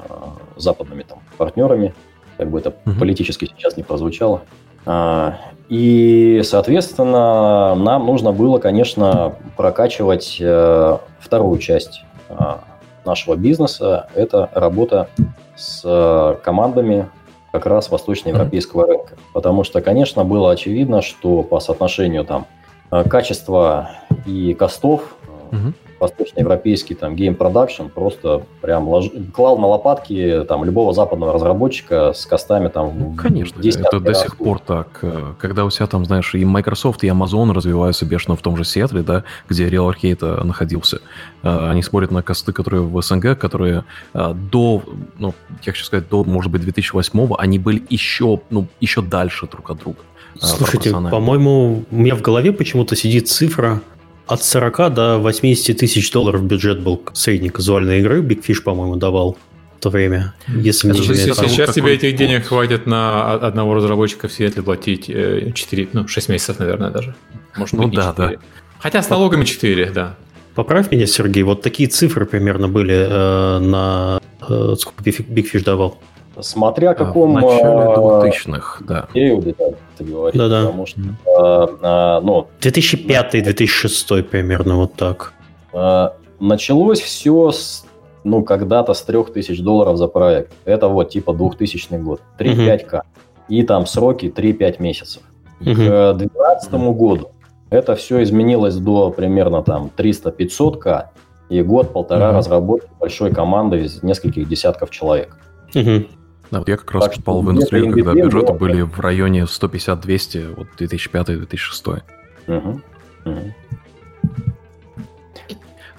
[0.57, 1.94] западными там, партнерами,
[2.37, 4.42] как бы это uh политически сейчас не прозвучало.
[4.85, 12.64] А, и, соответственно, нам нужно было, конечно, прокачивать э, вторую часть а,
[13.04, 14.09] нашего бизнеса.
[14.14, 15.09] Это работа
[15.57, 17.09] с командами
[17.52, 19.14] как раз восточноевропейского рынка.
[19.33, 22.46] Потому что, конечно, было очевидно, что по соотношению там
[22.90, 23.90] э, качества
[24.27, 25.16] и костов
[25.51, 29.11] угу восточноевропейский там game production просто прям лож...
[29.35, 32.98] клал на лопатки там любого западного разработчика с костами там.
[32.98, 35.05] Ну, конечно, это до сих пор так.
[35.38, 39.03] Когда у себя там, знаешь, и Microsoft, и Amazon развиваются бешено в том же Сиэтле,
[39.03, 41.01] да, где Real Arcade находился.
[41.42, 44.83] Они смотрят на cost ы, которые в СНГ, которые до,
[45.18, 49.70] ну, я хочу сказать, до, может быть, 2008 они были еще, ну, еще дальше друг
[49.70, 49.98] от друга.
[50.40, 53.82] А, Слушайте, по-моему, у меня в голове почему-то сидит цифра
[54.26, 58.20] от 40 до 80 тысяч долларов бюджет был средней казуальной игры.
[58.20, 59.38] Big Fish, по-моему, давал
[59.78, 60.34] в то время.
[60.48, 65.06] Если мне Слушай, сейчас, сейчас тебе этих денег хватит на одного разработчика в Сиэтле платить
[65.06, 67.14] 4, э, ну, 6 месяцев, наверное, даже.
[67.56, 68.36] Может ну, да, 4.
[68.36, 68.42] да.
[68.80, 70.16] Хотя с налогами 4, да.
[70.54, 74.20] Поправь меня, Сергей, вот такие цифры примерно были э, на...
[74.48, 75.98] Э, сколько Big Fish давал?
[76.40, 77.33] Смотря о каком...
[77.33, 79.09] В начале 2000-х, да.
[79.12, 79.64] Периоде, да,
[79.96, 80.38] ты говоришь.
[80.38, 80.66] Да-да.
[80.66, 81.01] Потому что,
[81.38, 82.48] а, а, ну...
[82.61, 85.33] 2005-2006 примерно вот так.
[85.72, 87.85] А, началось все с,
[88.24, 90.53] ну, когда-то с 3000 долларов за проект.
[90.64, 92.20] Это вот типа 2000 год.
[92.38, 92.94] 3-5К.
[92.94, 93.03] Угу.
[93.48, 95.22] И там сроки 3-5 месяцев.
[95.61, 95.74] Угу.
[95.74, 96.92] К 2012 угу.
[96.92, 97.31] году
[97.70, 101.07] это все изменилось до примерно там 300-500К.
[101.48, 102.38] И год-полтора угу.
[102.38, 105.37] разработки большой команды из нескольких десятков человек.
[105.74, 106.07] Угу.
[106.50, 109.42] Да, вот я как раз так попал в индустрию, когда бюджеты было, были в районе
[109.42, 112.02] 150-200, вот 2005-2006.
[112.46, 112.80] Угу.
[113.24, 113.54] Угу.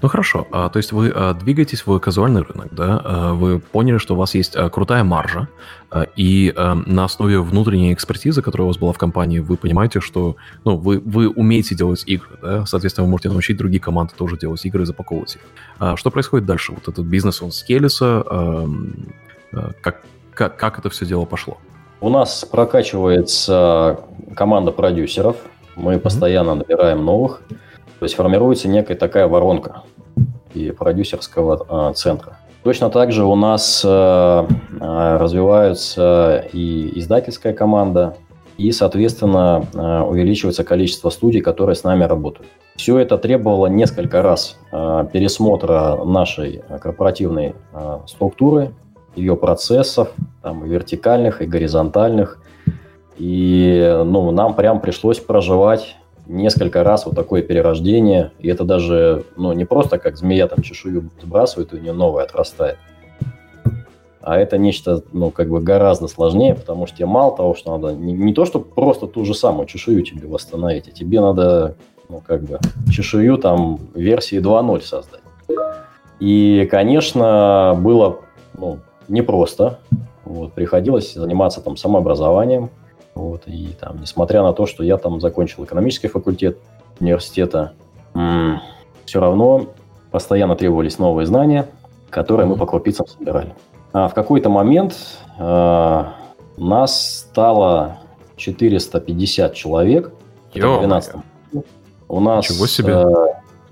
[0.02, 3.02] Ну хорошо, а, то есть вы а, двигаетесь в казуальный рынок, да?
[3.04, 5.50] А, вы поняли, что у вас есть а, крутая маржа,
[5.92, 10.00] а, и а, на основе внутренней экспертизы, которая у вас была в компании, вы понимаете,
[10.00, 12.66] что ну, вы, вы умеете делать игры, да?
[12.66, 15.42] Соответственно, вы можете научить другие команды тоже делать игры и запаковывать их.
[15.80, 16.72] А, что происходит дальше?
[16.72, 18.70] Вот этот бизнес, он скелится, а,
[19.52, 20.02] а, как,
[20.40, 21.58] как, как это все дело пошло?
[22.00, 24.00] У нас прокачивается
[24.38, 25.36] команда продюсеров.
[25.76, 26.00] Мы mm-hmm.
[26.00, 27.42] постоянно набираем новых.
[28.00, 29.84] То есть формируется некая такая воронка
[30.54, 32.38] и продюсерского э, центра.
[32.64, 38.16] То Точно так же у нас э, э, развивается и издательская команда,
[38.58, 42.48] и, соответственно, э, увеличивается количество студий, которые с нами работают.
[42.78, 48.72] Все это требовало несколько раз э, пересмотра нашей корпоративной э, структуры,
[49.16, 50.10] ее процессов,
[50.42, 52.40] там, и вертикальных, и горизонтальных.
[53.18, 58.32] И ну, нам прям пришлось проживать несколько раз вот такое перерождение.
[58.40, 62.24] И это даже ну, не просто как змея там чешую сбрасывает, и у нее новая
[62.24, 62.78] отрастает.
[64.22, 67.96] А это нечто, ну, как бы гораздо сложнее, потому что тебе мало того, что надо
[67.96, 71.76] не, не то, что просто ту же самую чешую тебе восстановить, а тебе надо,
[72.10, 72.60] ну, как бы,
[72.92, 75.22] чешую там версии 2.0 создать.
[76.20, 78.20] И, конечно, было
[78.58, 79.80] ну, непросто.
[80.26, 82.70] Вот, приходилось заниматься там самообразованием,
[83.16, 86.60] вот, и там, несмотря на то, что я там закончил экономический факультет
[87.00, 87.74] университета,
[88.14, 88.62] м-
[89.06, 89.68] все равно
[90.12, 91.68] постоянно требовались новые знания,
[92.10, 93.54] которые мы по крупицам собирали.
[93.92, 94.96] А в какой-то момент
[95.40, 96.04] э,
[96.58, 97.98] нас стало
[98.36, 100.12] 450 человек.
[100.54, 101.16] В 12
[102.08, 102.94] У нас Чего себе?
[102.94, 103.04] Э,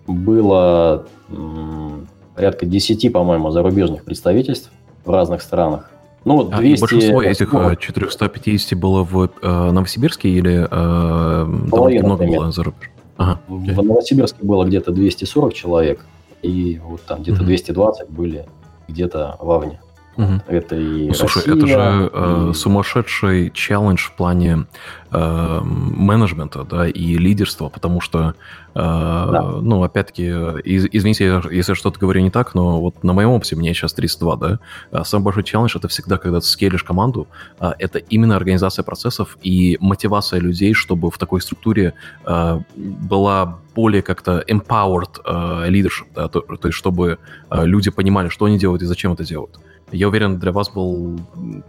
[0.07, 4.71] было м, порядка 10, по-моему, зарубежных представительств
[5.07, 5.89] в разных странах.
[6.25, 6.77] Ну, вот 200...
[6.77, 12.43] А, большинство этих 450 э, было в э, Новосибирске или э, Половина, много примерно.
[12.43, 12.89] было за рубеж?
[13.15, 16.05] Ага, в Новосибирске было где-то 240 человек,
[16.41, 17.45] и вот там где-то угу.
[17.45, 18.45] 220 были
[18.87, 19.79] где-то в Авне.
[20.17, 20.41] Угу.
[20.47, 22.53] Это и Слушай, Россия, это же э, и...
[22.55, 24.65] сумасшедший челлендж в плане
[25.11, 28.33] э, менеджмента, да, и лидерства, потому что,
[28.73, 29.41] э, да.
[29.61, 33.75] ну, опять-таки, из, извините, если что-то говорю не так, но вот на моем опыте, мне
[33.75, 34.59] сейчас 32, да,
[34.91, 37.27] а самый большой челлендж это всегда, когда ты скелишь команду,
[37.59, 41.93] э, это именно организация процессов и мотивация людей, чтобы в такой структуре
[42.25, 47.19] э, была более как-то empowered э, leadership, да, то, то есть чтобы
[47.51, 49.59] э, люди понимали, что они делают и зачем это делают.
[49.91, 51.19] Я уверен, для вас был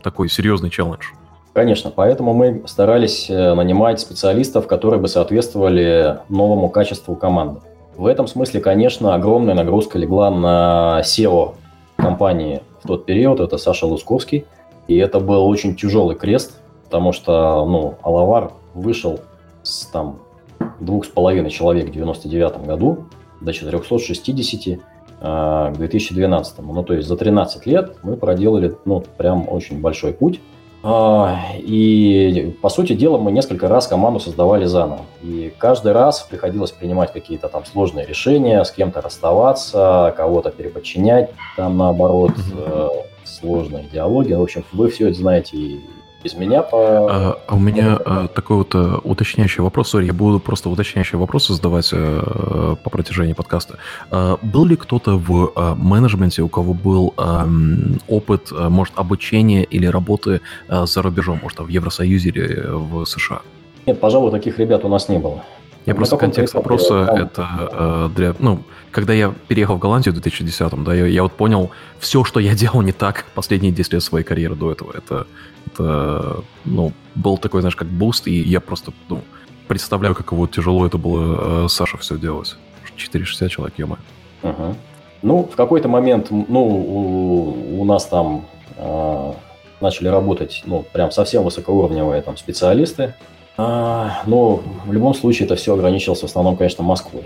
[0.02, 1.06] такой серьезный челлендж.
[1.52, 7.60] Конечно, поэтому мы старались э, нанимать специалистов, которые бы соответствовали новому качеству команды.
[7.96, 11.54] В этом смысле, конечно, огромная нагрузка легла на SEO
[11.96, 14.44] компании в тот период, это Саша Лусковский,
[14.86, 19.20] и это был очень тяжелый крест, потому что, ну, Алавар вышел
[19.62, 20.20] с там
[20.78, 23.06] двух с половиной человек в 99 году
[23.40, 24.82] до 460, а,
[25.20, 26.58] к 2012.
[26.58, 30.40] Ну, то есть за 13 лет мы проделали, ну, прям очень большой путь.
[30.82, 35.00] А, и, по сути дела, мы несколько раз команду создавали заново.
[35.22, 41.76] И каждый раз приходилось принимать какие-то там сложные решения, с кем-то расставаться, кого-то переподчинять, там
[41.76, 42.90] наоборот, mm-hmm.
[43.24, 44.38] сложная идеология.
[44.38, 45.80] В общем, вы все это знаете
[46.24, 47.08] из меня по...
[47.10, 51.18] А, а у меня а, такой вот а, уточняющий вопрос, сори, я буду просто уточняющие
[51.18, 53.78] вопросы задавать а, по протяжении подкаста.
[54.10, 57.48] А, был ли кто-то в а, менеджменте, у кого был а,
[58.08, 63.40] опыт, а, может, обучения или работы а, за рубежом, может, в Евросоюзе или в США?
[63.86, 65.44] Нет, пожалуй, таких ребят у нас не было.
[65.88, 70.84] Я просто контекст вопроса это э, для, ну, когда я переехал в Голландию в 2010-м,
[70.84, 74.24] да, я, я вот понял все, что я делал не так последние 10 лет своей
[74.24, 74.92] карьеры до этого.
[74.92, 75.26] Это
[75.78, 79.22] это, ну, был такой, знаешь, как буст, и я просто, ну,
[79.66, 82.56] представляю, как вот тяжело это было э, Саша все делать.
[82.96, 84.74] 460 человек, ё угу.
[85.22, 88.46] Ну, в какой-то момент, ну, у, у нас там
[88.76, 89.32] э,
[89.80, 93.14] начали работать, ну, прям совсем высокоуровневые там специалисты.
[93.60, 97.24] А, но в любом случае это все ограничилось в основном, конечно, Москвой,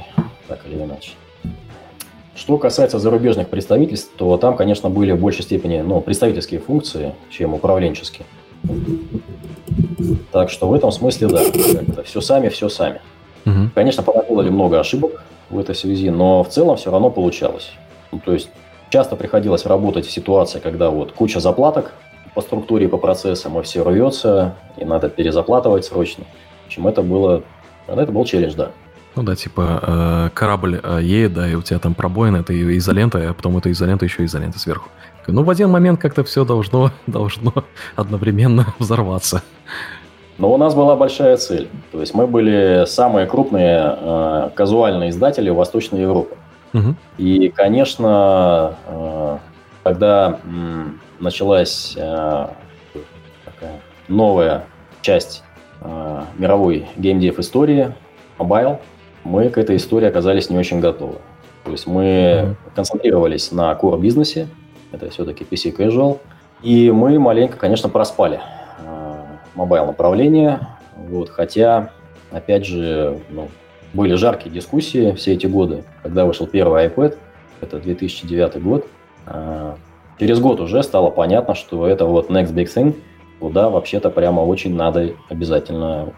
[0.49, 1.13] так или иначе.
[2.35, 7.53] Что касается зарубежных представительств, то там, конечно, были в большей степени ну, представительские функции, чем
[7.53, 8.25] управленческие.
[10.33, 13.03] Так что в этом смысле, да, как-то все сами, все сами.
[13.45, 13.71] Угу.
[13.75, 17.73] Конечно, понаделали много ошибок в этой связи, но в целом все равно получалось.
[18.11, 18.49] Ну, то есть
[18.89, 21.93] часто приходилось работать в ситуации, когда вот куча заплаток
[22.35, 26.25] по структуре, по процессам, и все рвется, и надо перезаплатывать срочно.
[26.65, 27.43] В общем, это было,
[27.87, 28.71] это был челлендж, да.
[29.15, 33.19] Ну да, типа э, корабль э, едет, да, и у тебя там пробоина, это изолента,
[33.29, 34.89] а потом эта изолента еще изолента сверху.
[35.27, 37.53] Ну, в один момент как-то все должно, должно
[37.95, 39.43] одновременно взорваться.
[40.39, 41.69] Но у нас была большая цель.
[41.93, 46.37] То есть мы были самые крупные э, казуальные издатели Восточной Европы.
[46.73, 46.95] Угу.
[47.19, 49.39] И, конечно, э,
[49.83, 50.85] когда э,
[51.21, 52.47] началась э,
[53.45, 54.65] такая новая
[55.01, 55.43] часть
[55.81, 57.93] э, мировой геймдев истории,
[58.39, 58.81] mobile,
[59.25, 61.17] мы к этой истории оказались не очень готовы.
[61.65, 62.55] То есть мы mm-hmm.
[62.75, 64.49] концентрировались на core бизнесе,
[64.91, 66.19] это все-таки PC casual,
[66.63, 68.41] и мы маленько, конечно, проспали
[68.81, 69.23] э,
[69.55, 70.61] mobile направление,
[70.97, 71.91] вот, хотя,
[72.31, 73.49] опять же, ну,
[73.93, 77.17] были жаркие дискуссии все эти годы, когда вышел первый iPad,
[77.61, 79.02] это 2009 год, э,
[80.19, 82.95] через год уже стало понятно, что это вот next big thing,
[83.39, 86.13] куда вообще-то прямо очень надо обязательно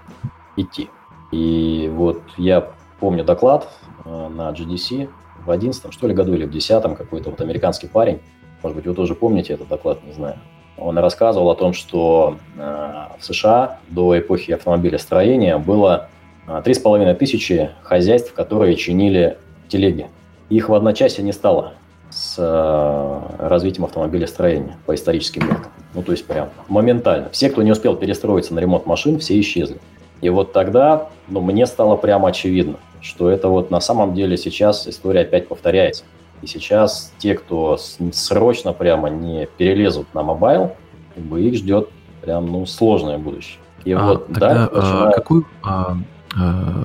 [0.56, 0.88] идти.
[1.32, 2.68] И вот я
[3.00, 3.68] помню доклад
[4.04, 5.08] э, на GDC
[5.44, 8.20] в 11 что ли году или в 10 какой-то вот американский парень,
[8.62, 10.36] может быть, вы тоже помните этот доклад, не знаю.
[10.76, 16.08] Он рассказывал о том, что э, в США до эпохи автомобилестроения было
[16.46, 19.38] э, три с половиной тысячи хозяйств, которые чинили
[19.68, 20.08] телеги.
[20.50, 21.74] Их в одночасье не стало
[22.14, 25.72] с э, развитием автомобилестроения по историческим меркам.
[25.94, 27.28] Ну, то есть прям моментально.
[27.30, 29.78] Все, кто не успел перестроиться на ремонт машин, все исчезли.
[30.20, 34.86] И вот тогда, ну, мне стало прямо очевидно, что это вот на самом деле сейчас
[34.86, 36.04] история опять повторяется.
[36.40, 37.78] И сейчас те, кто
[38.12, 40.72] срочно прямо не перелезут на mobile,
[41.14, 41.88] как бы их ждет
[42.20, 43.58] прям ну, сложное будущее.
[43.84, 45.14] И а, вот тогда, да, начинает...
[45.14, 45.96] какую, а,
[46.36, 46.84] а,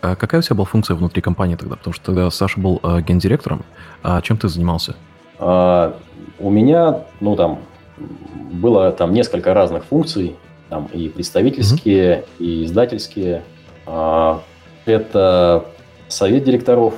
[0.00, 1.76] а какая у тебя была функция внутри компании тогда?
[1.76, 3.64] Потому что тогда Саша был а, гендиректором.
[4.02, 4.96] А чем ты занимался?
[5.38, 5.96] А,
[6.38, 7.60] у меня, ну там,
[7.96, 10.36] было там несколько разных функций,
[10.68, 12.44] там и представительские, mm-hmm.
[12.44, 13.42] и издательские.
[13.86, 14.42] А,
[14.84, 15.64] это
[16.08, 16.94] совет директоров,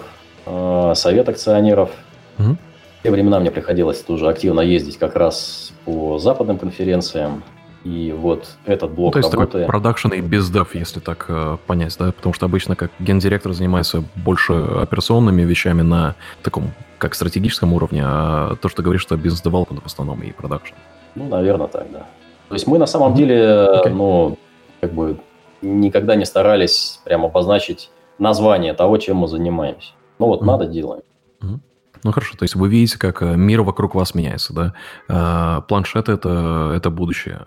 [0.47, 1.91] а, совет акционеров.
[2.39, 2.57] Mm-hmm.
[2.99, 7.43] В те времена мне приходилось тоже активно ездить как раз по западным конференциям.
[7.85, 9.53] И вот этот блок ну, то есть работы...
[9.53, 12.13] такой продакшн и бездев, если так э, понять, да?
[12.13, 18.57] Потому что обычно как гендиректор занимается больше операционными вещами на таком, как стратегическом уровне, а
[18.57, 20.75] то, что говоришь, что бизнес-девелопмент в основном и продакшн.
[21.15, 22.07] Ну, наверное, так, да.
[22.49, 23.89] То есть мы на самом деле, okay.
[23.89, 24.37] ну,
[24.81, 25.19] как бы
[25.63, 29.93] никогда не старались прямо обозначить название того, чем мы занимаемся.
[30.19, 30.47] Ну вот, mm-hmm.
[30.47, 31.03] надо делаем.
[31.41, 31.59] Mm-hmm.
[32.03, 34.75] Ну хорошо, то есть вы видите, как э, мир вокруг вас меняется, да?
[35.09, 37.47] А, планшеты это, это будущее.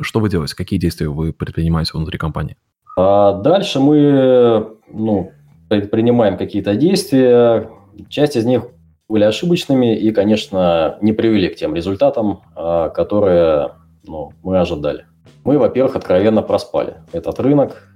[0.00, 0.56] Что вы делаете?
[0.56, 2.56] Какие действия вы предпринимаете внутри компании?
[2.96, 5.32] А дальше мы ну,
[5.68, 7.68] предпринимаем какие-то действия.
[8.08, 8.64] Часть из них
[9.08, 13.72] были ошибочными и, конечно, не привели к тем результатам, а, которые
[14.06, 15.06] ну, мы ожидали.
[15.44, 17.88] Мы, во-первых, откровенно проспали этот рынок,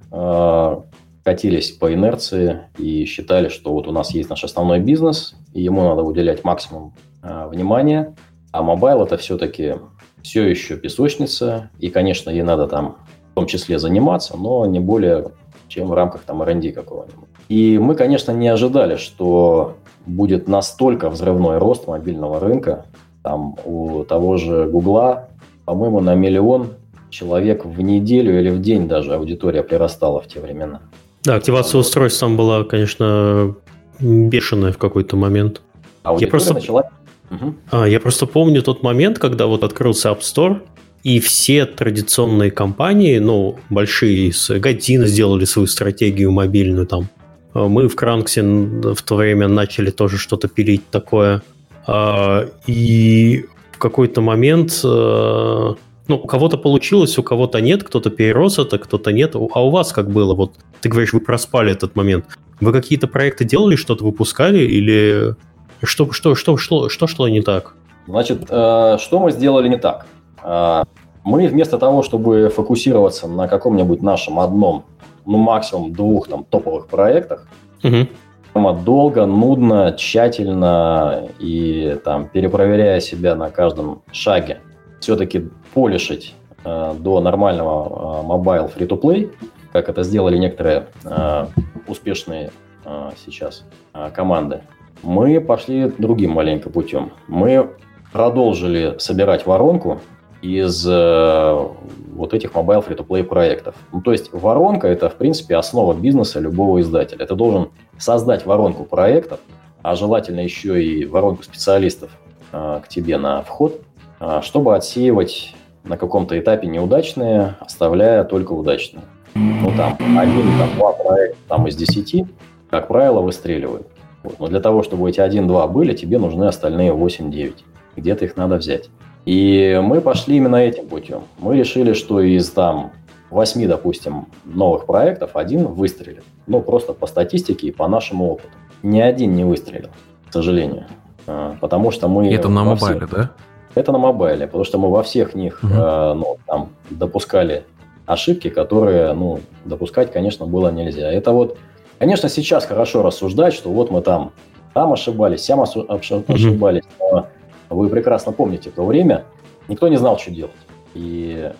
[1.24, 5.82] катились по инерции и считали, что вот у нас есть наш основной бизнес, и ему
[5.82, 8.14] надо уделять максимум а, внимания,
[8.50, 9.76] а mobile это все-таки
[10.22, 12.96] все еще песочница, и, конечно, ей надо там
[13.32, 15.30] в том числе заниматься, но не более
[15.68, 17.28] чем в рамках там R&D какого-нибудь.
[17.48, 22.86] И мы, конечно, не ожидали, что будет настолько взрывной рост мобильного рынка.
[23.22, 25.28] Там у того же Гугла,
[25.64, 26.74] по-моему, на миллион
[27.08, 30.80] человек в неделю или в день даже аудитория прирастала в те времена.
[31.24, 33.54] Да, активация устройств там была, конечно,
[34.00, 35.62] бешеная в какой-то момент.
[36.02, 36.54] Аудитория я просто...
[36.54, 36.90] начала...
[37.30, 37.54] Угу.
[37.70, 40.60] А, я просто помню тот момент, когда вот открылся App Store,
[41.02, 47.08] и все традиционные компании, ну, большие, с Година сделали свою стратегию мобильную там.
[47.54, 51.42] А мы в Кранксе в то время начали тоже что-то пилить такое.
[51.86, 55.74] А, и в какой-то момент э,
[56.12, 59.34] ну, у кого-то получилось, у кого-то нет, кто-то перерос это, кто-то нет.
[59.34, 60.34] А у вас как было?
[60.34, 60.52] Вот
[60.82, 62.26] ты говоришь, вы проспали этот момент.
[62.60, 65.34] Вы какие-то проекты делали, что-то выпускали или
[65.82, 67.74] что, что, что, что, что шло не так?
[68.06, 70.06] Значит, э, что мы сделали не так?
[70.44, 70.84] Э,
[71.24, 74.84] мы вместо того, чтобы фокусироваться на каком-нибудь нашем одном,
[75.24, 77.48] ну максимум двух там топовых проектах,
[77.82, 78.74] угу.
[78.84, 84.60] долго, нудно, тщательно и там перепроверяя себя на каждом шаге,
[85.00, 89.32] все-таки polish ить э, до нормального mobile э, free-to-play,
[89.72, 91.46] как это сделали некоторые э,
[91.86, 92.50] успешные
[92.84, 93.64] э, сейчас
[93.94, 94.62] э, команды,
[95.02, 97.12] мы пошли другим маленько путем.
[97.26, 97.70] Мы
[98.12, 100.00] продолжили собирать воронку
[100.42, 101.68] из э,
[102.14, 103.74] вот этих mobile free-to-play проектов.
[103.92, 107.26] Ну, то есть воронка– это, в принципе, основа бизнеса любого издателя.
[107.26, 109.40] Ты должен создать воронку проектов,
[109.82, 112.10] а желательно еще и воронку специалистов
[112.52, 113.80] э, к тебе на вход,
[114.20, 115.54] э, чтобы отсеивать
[115.84, 119.04] на каком-то этапе неудачные, оставляя только удачные.
[119.34, 122.26] Ну, там, один, там, два проекта там, из десяти,
[122.70, 123.86] как правило, выстреливают.
[124.22, 124.38] Вот.
[124.38, 127.54] Но для того, чтобы эти один-два были, тебе нужны остальные 8-9.
[127.96, 128.90] Где-то их надо взять.
[129.24, 131.22] И мы пошли именно этим путем.
[131.38, 132.92] Мы решили, что из там
[133.30, 136.24] 8, допустим, новых проектов один выстрелит.
[136.46, 138.50] Ну, просто по статистике и по нашему опыту.
[138.82, 139.90] Ни один не выстрелил,
[140.28, 140.86] к сожалению.
[141.26, 142.32] А, потому что мы...
[142.32, 143.10] Это на мобайле, всех...
[143.10, 143.30] да?
[143.74, 145.72] Это на мобайле, потому что мы во всех них угу.
[145.72, 147.64] э, ну, там, допускали
[148.06, 151.10] ошибки, которые ну, допускать, конечно, было нельзя.
[151.10, 151.58] Это вот,
[151.98, 154.32] конечно, сейчас хорошо рассуждать, что вот мы там,
[154.74, 157.28] там ошибались, сям ошибались, но
[157.70, 159.24] вы прекрасно помните то время,
[159.68, 160.52] никто не знал, что делать.
[160.94, 161.50] И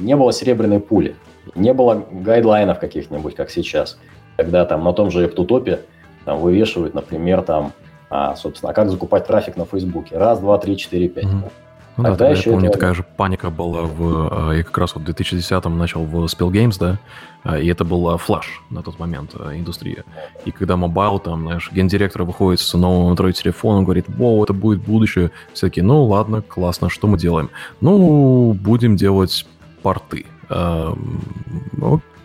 [0.00, 1.16] не было серебряной пули,
[1.54, 3.98] не было гайдлайнов каких-нибудь, как сейчас,
[4.36, 5.80] когда там на том же Эптутопе
[6.24, 7.72] там вывешивают, например, там
[8.12, 10.18] а, собственно, а как закупать трафик на Фейсбуке.
[10.18, 11.24] Раз, два, три, четыре, пять.
[11.24, 11.50] Mm-hmm.
[11.96, 12.78] Ну, Тогда да, еще я помню, это...
[12.78, 14.50] такая же паника была в...
[14.50, 16.98] Э, я как раз вот в 2010-м начал в Spill Games, да,
[17.44, 20.04] э, и это был Flash на тот момент индустрия.
[20.44, 24.82] И когда mobile, там, знаешь, гендиректор выходит с новым Android телефоном, говорит, воу, это будет
[24.82, 25.30] будущее.
[25.54, 27.48] Все таки ну ладно, классно, что мы делаем?
[27.80, 29.46] Ну, будем делать
[29.82, 30.26] порты.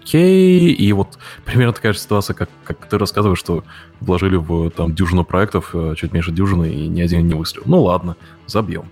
[0.07, 3.65] окей, и вот примерно такая же ситуация, как, как ты рассказываешь, что
[3.99, 7.65] вложили в там дюжину проектов, чуть меньше дюжины, и ни один не выстрелил.
[7.67, 8.85] Ну ладно, забьем.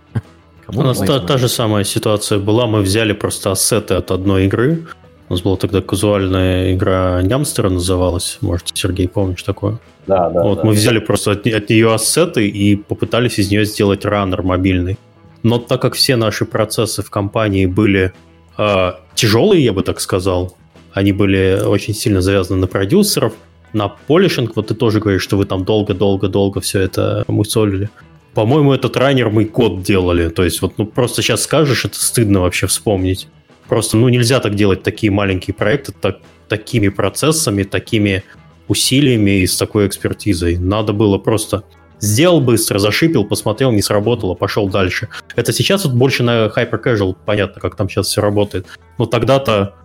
[0.65, 2.67] Кому У нас та, та же самая ситуация была.
[2.67, 4.87] Мы взяли просто ассеты от одной игры.
[5.29, 8.37] У нас была тогда казуальная игра Нямстера называлась.
[8.41, 9.79] Может, Сергей, помнишь такое?
[10.07, 10.43] Да, да.
[10.43, 10.79] Вот да, мы да.
[10.79, 14.97] взяли просто от, от нее ассеты и попытались из нее сделать раннер мобильный.
[15.43, 18.11] Но так как все наши процессы в компании были
[18.57, 20.57] э, тяжелые, я бы так сказал,
[20.95, 23.33] они были очень сильно завязаны на продюсеров,
[23.73, 27.89] на полишинг, вот ты тоже говоришь, что вы там долго-долго-долго все это мусолили.
[28.33, 30.29] По-моему, этот раннер мы код делали.
[30.29, 33.27] То есть, вот ну просто сейчас скажешь, это стыдно вообще вспомнить.
[33.67, 38.23] Просто, ну, нельзя так делать такие маленькие проекты так, такими процессами, такими
[38.69, 40.55] усилиями и с такой экспертизой.
[40.57, 41.63] Надо было просто
[41.99, 45.09] сделал быстро, зашипил, посмотрел, не сработало, пошел дальше.
[45.35, 48.67] Это сейчас вот больше на hyper casual, понятно, как там сейчас все работает.
[48.97, 49.75] Но тогда-то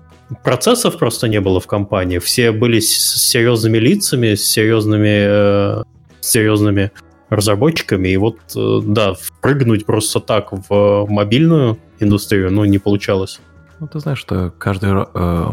[0.43, 2.19] процессов просто не было в компании.
[2.19, 5.83] Все были с серьезными лицами, с серьезными, э,
[6.21, 6.91] с серьезными
[7.29, 8.09] разработчиками.
[8.09, 13.41] И вот, э, да, впрыгнуть просто так в мобильную индустрию, ну, не получалось.
[13.81, 14.91] Ну, ты знаешь, что каждый...
[15.15, 15.47] Э,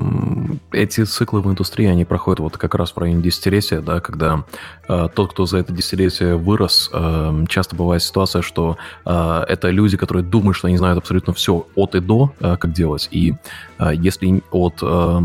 [0.73, 4.43] эти циклы в индустрии, они проходят вот как раз в районе десятилетия, да, когда
[4.87, 10.23] тот, кто за это десятилетие вырос, э, часто бывает ситуация, что э, это люди, которые
[10.23, 13.07] думают, что они знают абсолютно все от и до, э, как делать.
[13.11, 13.33] И
[13.79, 15.19] э, если от э,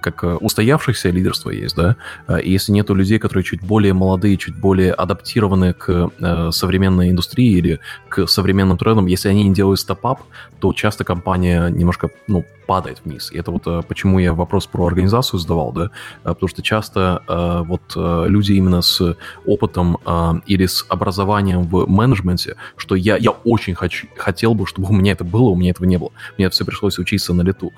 [0.00, 1.96] как устоявшихся лидерства есть, да,
[2.28, 7.10] э, и если нету людей, которые чуть более молодые, чуть более адаптированы к э, современной
[7.10, 10.20] индустрии или к современным трендам, если они не делают стопап,
[10.60, 13.32] то часто компания немножко ну, падает вниз.
[13.32, 15.88] И это вот э, почему я вопрос про организацию задавал, да, э,
[16.22, 19.98] потому что часто э, вот люди именно с опытом
[20.46, 25.12] или с образованием в менеджменте, что я, я очень хочу, хотел бы, чтобы у меня
[25.12, 26.10] это было, у меня этого не было.
[26.38, 27.72] Мне все пришлось учиться на лету,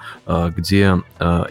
[0.56, 1.02] где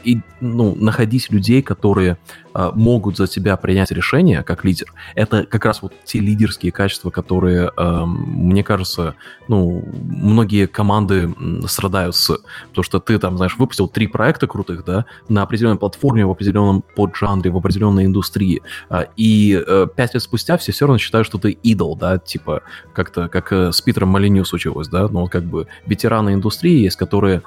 [0.04, 2.18] и, ну, находить людей, которые
[2.54, 7.72] могут за тебя принять решение как лидер, это как раз вот те лидерские качества, которые,
[7.78, 9.16] мне кажется,
[9.48, 11.34] ну, многие команды
[11.68, 12.38] страдают с,
[12.70, 16.84] потому что ты там, знаешь, выпустил три проекта крутых, да, на определенной платформе, в определенном
[16.96, 21.38] поджанре, в определенной индустрии, а, и э, пять лет спустя все все равно считают, что
[21.38, 25.68] ты идол, да, типа как-то, как э, с Питером Молиньё случилось, да, ну, как бы
[25.86, 27.44] ветераны индустрии есть, которые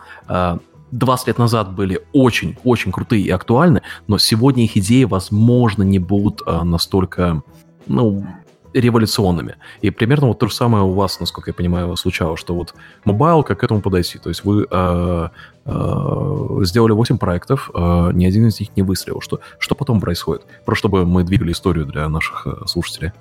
[0.95, 6.42] 20 лет назад были очень-очень крутые и актуальны, но сегодня их идеи, возможно, не будут
[6.47, 7.42] а, настолько,
[7.86, 8.24] ну,
[8.72, 9.57] революционными.
[9.82, 12.74] И примерно вот то же самое у вас, насколько я понимаю, случалось, что вот
[13.05, 14.18] mobile, как к этому подойти?
[14.18, 15.28] То есть вы э,
[15.64, 19.20] э, сделали 8 проектов, э, ни один из них не выстрелил.
[19.20, 20.45] Что, что потом происходит?
[20.64, 23.12] Просто чтобы мы двигали историю для наших э, слушателей.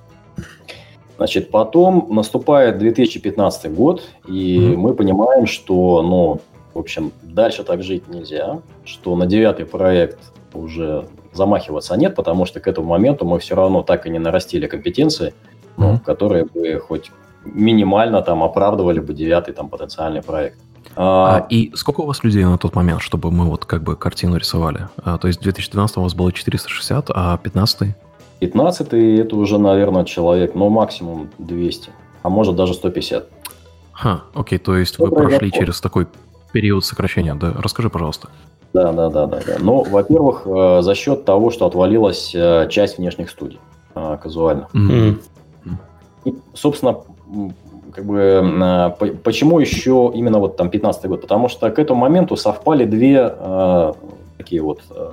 [1.17, 4.75] Значит, потом наступает 2015 год, и mm-hmm.
[4.75, 6.41] мы понимаем, что, ну,
[6.73, 10.19] в общем, дальше так жить нельзя, что на девятый проект
[10.53, 14.67] уже замахиваться нет, потому что к этому моменту мы все равно так и не нарастили
[14.67, 15.33] компетенции,
[15.77, 17.11] ну, которые бы хоть
[17.45, 20.59] минимально там оправдывали бы девятый там потенциальный проект.
[20.95, 23.95] А, а, и сколько у вас людей на тот момент, чтобы мы вот как бы
[23.95, 24.87] картину рисовали?
[25.03, 27.95] А, то есть в 2012 у вас было 460, а 15
[28.39, 31.91] 15 это уже, наверное, человек, ну, максимум 200,
[32.23, 33.29] а может даже 150.
[33.93, 36.07] Ха, окей, то есть Что вы прошли через такой
[36.53, 37.53] период сокращения, да?
[37.57, 38.29] Расскажи, пожалуйста.
[38.73, 39.39] Да, да, да, да.
[39.45, 39.57] да.
[39.59, 43.59] Ну, во-первых, э, за счет того, что отвалилась э, часть внешних студий
[43.93, 44.67] э, казуально.
[44.73, 45.21] Mm-hmm.
[46.25, 46.97] И, собственно,
[47.93, 51.21] как бы почему еще именно вот там 15 год?
[51.21, 53.93] Потому что к этому моменту совпали две э,
[54.37, 55.09] такие вот э,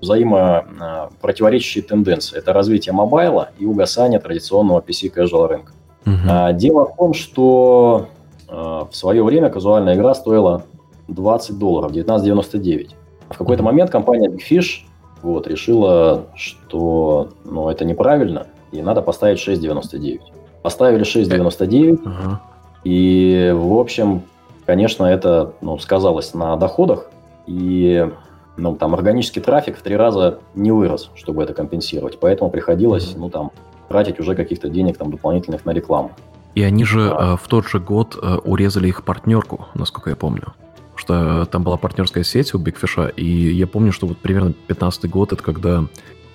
[0.00, 2.36] взаимо противоречащие тенденции.
[2.36, 5.72] Это развитие мобайла и угасание традиционного PC casual рынка.
[6.04, 6.52] Uh-huh.
[6.54, 8.21] Дело в том, что э,
[8.52, 10.64] в свое время казуальная игра стоила
[11.08, 12.90] 20 долларов, 19,99.
[13.30, 14.84] В какой-то момент компания Big Fish
[15.22, 20.20] вот, решила, что ну, это неправильно, и надо поставить 6,99.
[20.62, 22.36] Поставили 6,99, uh-huh.
[22.84, 24.22] и, в общем,
[24.66, 27.10] конечно, это ну, сказалось на доходах,
[27.46, 28.08] и
[28.56, 33.30] ну, там органический трафик в три раза не вырос, чтобы это компенсировать, поэтому приходилось, ну,
[33.30, 33.50] там,
[33.88, 36.12] тратить уже каких-то денег там дополнительных на рекламу.
[36.54, 37.34] И они же а.
[37.34, 40.52] э, в тот же год э, урезали их партнерку, насколько я помню
[40.94, 45.32] что там была партнерская сеть у Fish, и я помню, что вот примерно 15 год
[45.32, 45.84] это когда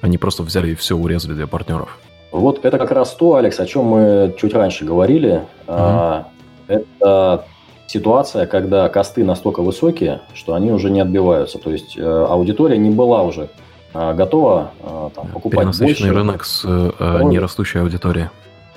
[0.02, 1.98] они просто взяли и все урезали для партнеров.
[2.32, 5.44] Вот это как раз то, Алекс, о чем мы чуть раньше говорили.
[5.68, 6.26] Mm-hmm.
[6.68, 7.46] Это
[7.88, 11.58] ситуация, когда cost ы настолько высокие, что они уже не отбиваются.
[11.58, 13.50] То есть э, аудитория не была уже
[13.94, 16.14] э, готова э, там, покупать больше.
[16.14, 18.28] рынок с э, нерастущей аудиторией.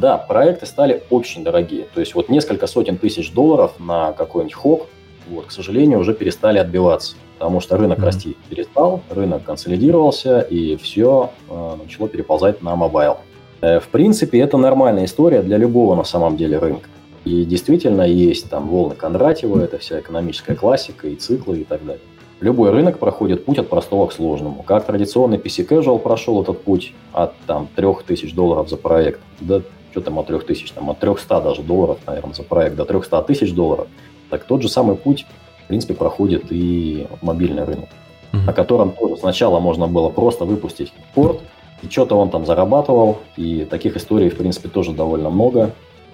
[0.00, 1.86] Да, проекты стали очень дорогие.
[1.92, 4.86] То есть вот несколько сотен тысяч долларов на какой-нибудь HOG,
[5.28, 7.16] вот, к сожалению, уже перестали отбиваться.
[7.38, 8.04] Потому что рынок mm-hmm.
[8.04, 13.18] расти перестал, рынок консолидировался, и все э, начало переползать на mobile.
[13.60, 16.88] Э, в принципе, это нормальная история для любого на самом деле рынка.
[17.26, 22.02] И действительно есть там волны Кондратьева, это вся экономическая классика и циклы и так далее.
[22.40, 24.62] Любой рынок проходит путь от простого к сложному.
[24.62, 30.00] Как традиционный PC Casual прошел этот путь от там 3000 долларов за проект до что
[30.00, 33.88] там от 3000, там от 300 даже долларов, наверное, за проект до 300 тысяч долларов,
[34.28, 35.26] так тот же самый путь,
[35.64, 37.88] в принципе, проходит и мобильный рынок,
[38.32, 38.46] mm-hmm.
[38.46, 41.40] на котором тоже сначала можно было просто выпустить порт,
[41.82, 45.72] и что-то он там зарабатывал, и таких историй, в принципе, тоже довольно много.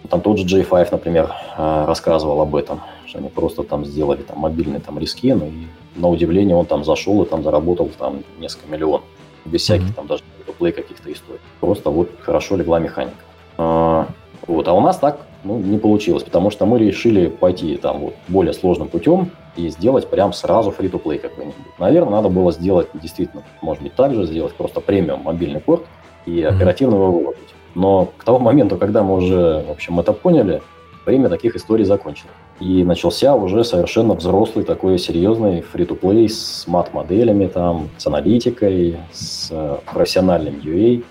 [0.09, 4.39] Там тот же J5, например, а, рассказывал об этом, что они просто там сделали там
[4.39, 9.03] мобильный там рискин, и на удивление он там зашел и там заработал там несколько миллионов.
[9.45, 9.95] Без всяких mm-hmm.
[9.95, 10.23] там даже
[10.59, 11.41] плей каких-то историй.
[11.61, 13.17] Просто вот хорошо легла механика.
[13.59, 14.07] А,
[14.47, 14.69] вот.
[14.69, 18.53] А у нас так ну, не получилось, потому что мы решили пойти там вот более
[18.53, 21.57] сложным путем и сделать прям сразу фри-то-плей какой-нибудь.
[21.79, 25.85] Наверное, надо было сделать действительно, может быть, так же, сделать просто премиум мобильный порт
[26.27, 27.55] и оперативно его выложить.
[27.75, 30.63] Но к тому моменту, когда мы уже, в общем, это поняли,
[31.05, 32.33] время таких историй закончилось.
[32.59, 39.77] И начался уже совершенно взрослый такой серьезный фри-то-плей с мат-моделями, там, с аналитикой, с э,
[39.93, 41.05] профессиональным UA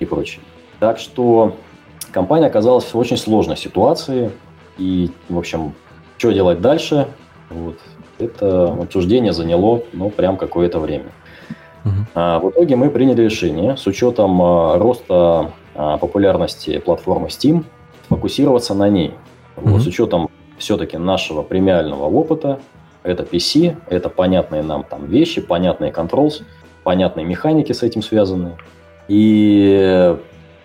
[0.00, 0.42] и прочее.
[0.80, 1.56] Так что
[2.12, 4.30] компания оказалась в очень сложной ситуации.
[4.78, 5.74] И, в общем,
[6.18, 7.08] что делать дальше?
[7.50, 7.78] Вот.
[8.18, 11.12] Это обсуждение заняло, ну, прям какое-то время.
[11.84, 11.90] Uh-huh.
[12.14, 17.64] А, в итоге мы приняли решение с учетом а, роста а, популярности платформы Steam
[18.08, 19.14] фокусироваться на ней.
[19.56, 19.70] Uh-huh.
[19.70, 22.58] Вот, с учетом все-таки нашего премиального опыта,
[23.02, 26.42] это PC, это понятные нам там вещи, понятные controls,
[26.82, 28.56] понятные механики с этим связаны.
[29.08, 30.16] И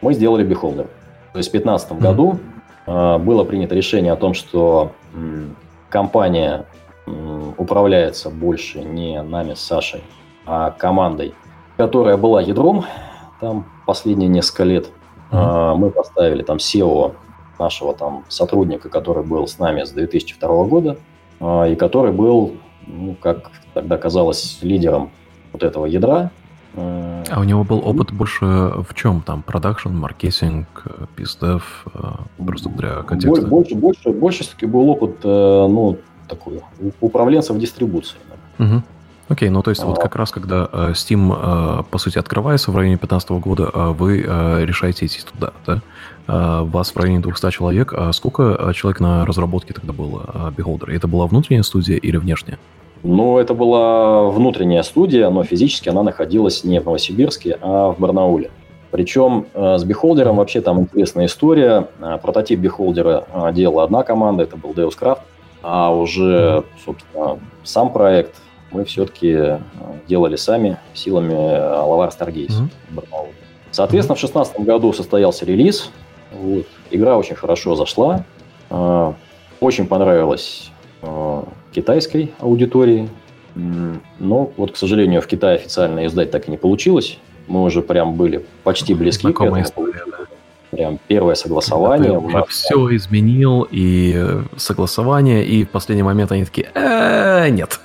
[0.02, 0.88] мы сделали Beholder.
[1.34, 2.00] То есть в 2015 mm-hmm.
[2.00, 2.40] году
[2.88, 4.92] э, было принято решение о том, что
[5.90, 6.66] компания
[7.58, 10.02] управляется больше не нами с Сашей,
[10.46, 11.34] а командой,
[11.78, 12.86] которая была ядром
[13.40, 14.90] там последние несколько лет.
[15.32, 17.14] Э, мы поставили там SEO
[17.60, 20.98] нашего там сотрудника, который был с нами с 2002 года,
[21.40, 25.12] э, и который был, ну, как тогда казалось, лидером
[25.54, 26.32] вот этого ядра.
[26.76, 29.22] А у него был опыт больше в чем?
[29.22, 32.00] Там продакшн, маркетинг, пиздев, э,
[32.46, 33.46] просто для контекста?
[33.46, 35.98] Больше, больше, больше все-таки был опыт, э, ну,
[36.30, 36.62] такой,
[37.02, 38.18] управленца в дистрибуции.
[38.60, 38.84] Угу.
[39.28, 39.86] Окей, ну то есть а.
[39.86, 44.22] вот как раз когда э, Steam, по сути, открывается в районе 2015 года, вы
[44.66, 45.82] решаете идти туда, да?
[46.28, 47.94] Вас в районе 200 человек.
[47.94, 50.90] А сколько человек на разработке тогда было Beholder?
[50.92, 52.58] Это была внутренняя студия или внешняя?
[53.04, 58.52] Ну, это была внутренняя студия, но физически она находилась не в Новосибирске, а в Барнауле.
[58.92, 61.88] Причем э, с бихолдером вообще там интересная история.
[62.00, 65.22] Э, прототип бихолдера э, делала одна команда, это был Deus Craft,
[65.64, 68.36] а уже, собственно, сам проект
[68.72, 69.58] мы все-таки
[70.08, 72.52] делали сами силами Лавар Stargaze
[72.94, 73.28] mm-hmm.
[73.72, 75.92] Соответственно, в 2016 году состоялся релиз.
[76.32, 76.66] Вот.
[76.90, 78.24] Игра очень хорошо зашла.
[79.60, 80.71] Очень понравилась
[81.72, 83.10] китайской аудитории.
[83.56, 87.18] Но вот, к сожалению, в Китае официально издать так и не получилось.
[87.48, 89.90] Мы уже прям были почти близки Знакомая к этому.
[89.90, 90.18] История, да.
[90.72, 92.12] Прям первое согласование.
[92.12, 97.82] Ты уже все изменил, и э, согласование, и в последний момент они такие, «Э, нет.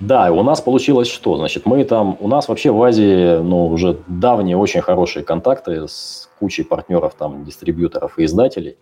[0.00, 1.36] Да, у нас получилось что?
[1.36, 6.28] Значит, мы там, у нас вообще в Азии, ну, уже давние очень хорошие контакты с
[6.40, 8.76] кучей партнеров, там, дистрибьюторов и издателей.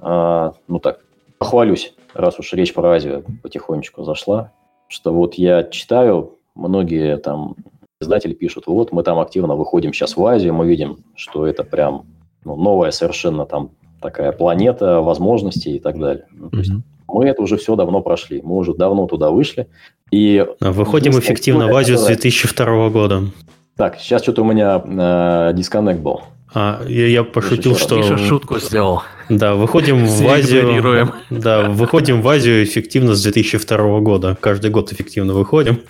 [0.00, 1.00] А, ну так,
[1.38, 4.52] похвалюсь раз уж речь про Азию потихонечку зашла,
[4.88, 7.56] что вот я читаю, многие там
[8.00, 12.06] издатели пишут, вот мы там активно выходим сейчас в Азию, мы видим, что это прям
[12.44, 16.26] ну, новая совершенно там такая планета возможностей и так далее.
[16.32, 16.72] Ну, то есть
[17.08, 19.68] мы это уже все давно прошли, мы уже давно туда вышли.
[20.10, 23.22] И а Выходим эффективно в Азию с 2002 года.
[23.76, 26.20] Так, сейчас что-то у меня э, дисконнект был.
[26.54, 27.96] А, я, я пошутил, что...
[27.96, 29.02] Миша шутку сделал.
[29.28, 31.12] Да, выходим в Азию...
[31.30, 34.36] Да, выходим в Азию эффективно с 2002 года.
[34.40, 35.80] Каждый год эффективно выходим.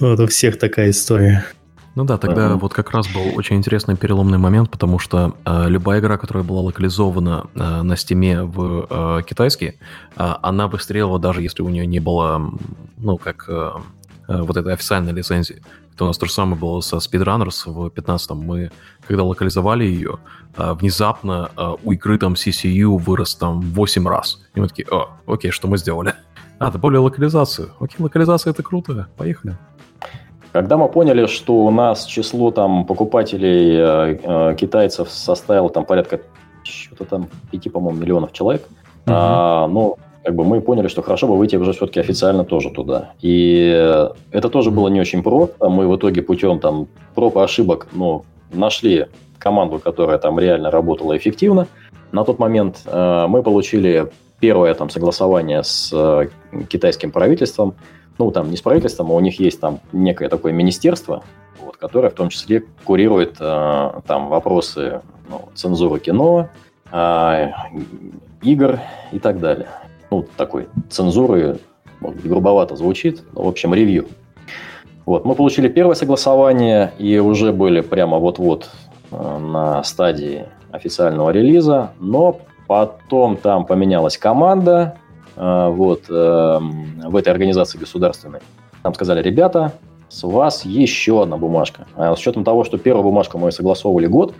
[0.00, 1.44] Вот у всех такая история.
[1.94, 2.58] Ну да, тогда uh-huh.
[2.58, 6.60] вот как раз был очень интересный переломный момент, потому что э, любая игра, которая была
[6.62, 9.74] локализована э, на стиме в э, китайский,
[10.16, 12.50] э, она выстрелила даже если у нее не было,
[12.96, 13.70] ну, как э,
[14.26, 15.60] Э, вот этой официальной лицензии.
[15.94, 18.38] Это у нас то же самое было со Speedrunners в 15-м.
[18.38, 18.70] Мы,
[19.06, 20.18] когда локализовали ее,
[20.56, 24.42] а, внезапно а, у игры там CCU вырос там 8 раз.
[24.54, 26.14] И мы такие, о, окей, что мы сделали?
[26.60, 27.72] А, добавили локализацию.
[27.80, 29.58] Окей, локализация это круто, поехали.
[30.52, 36.20] Когда мы поняли, что у нас число там покупателей э, э, китайцев составило там порядка
[36.62, 38.62] что-то там 5, по-моему, миллионов человек,
[39.06, 39.12] uh-huh.
[39.12, 43.12] а, ну, как бы мы поняли, что хорошо бы выйти уже все-таки официально тоже туда.
[43.20, 45.68] И это тоже было не очень просто.
[45.68, 49.06] Мы в итоге путем там проб и ошибок, ну, нашли
[49.38, 51.66] команду, которая там реально работала эффективно.
[52.12, 54.10] На тот момент э, мы получили
[54.40, 56.28] первое там согласование с э,
[56.68, 57.74] китайским правительством.
[58.16, 61.22] Ну, там не с правительством, а у них есть там некое такое министерство,
[61.60, 66.48] вот, которое в том числе курирует э, там вопросы ну, цензуры кино,
[66.90, 67.50] э,
[68.42, 68.78] игр
[69.12, 69.68] и так далее
[70.14, 71.58] ну, такой цензуры,
[72.00, 74.06] может быть, грубовато звучит, но, в общем, ревью.
[75.06, 78.70] Вот, мы получили первое согласование и уже были прямо вот-вот
[79.10, 84.96] э, на стадии официального релиза, но потом там поменялась команда,
[85.36, 88.40] э, вот, э, в этой организации государственной.
[88.82, 89.72] Нам сказали, ребята,
[90.08, 91.86] с вас еще одна бумажка.
[91.96, 94.34] А с учетом того, что первую бумажку мы согласовывали год,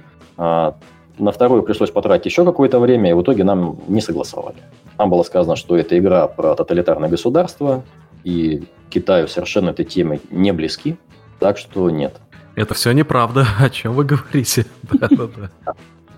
[1.19, 4.57] на вторую пришлось потратить еще какое-то время, и в итоге нам не согласовали.
[4.97, 7.83] Там было сказано, что это игра про тоталитарное государство,
[8.25, 10.97] и Китаю совершенно этой темы не близки,
[11.39, 12.17] так что нет.
[12.57, 13.47] Это все неправда.
[13.61, 14.67] О чем вы говорите?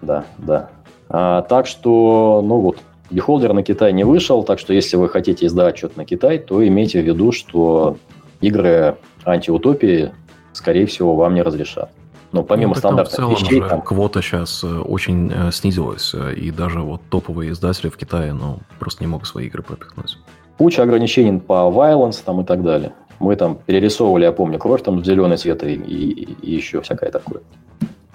[0.03, 0.71] Да, да.
[1.09, 2.79] А, так что, ну вот,
[3.11, 6.65] Beholder на Китай не вышел, так что если вы хотите издавать что-то на Китай, то
[6.65, 7.97] имейте в виду, что
[8.43, 10.13] игры антиутопии,
[10.53, 11.91] скорее всего, вам не разрешат.
[12.37, 13.63] Ну, помимо ну, стандартных в целом вещей...
[13.63, 13.81] Же там...
[13.81, 18.59] квота сейчас э, очень э, снизилась, э, и даже вот топовые издатели в Китае, ну,
[18.79, 20.19] просто не могут свои игры пропихнуть.
[20.59, 22.93] Куча ограничений по violence там и так далее.
[23.21, 27.11] Мы там перерисовывали, я помню, кровь там в зеленый цвет и, и, и еще всякое
[27.11, 27.41] такое,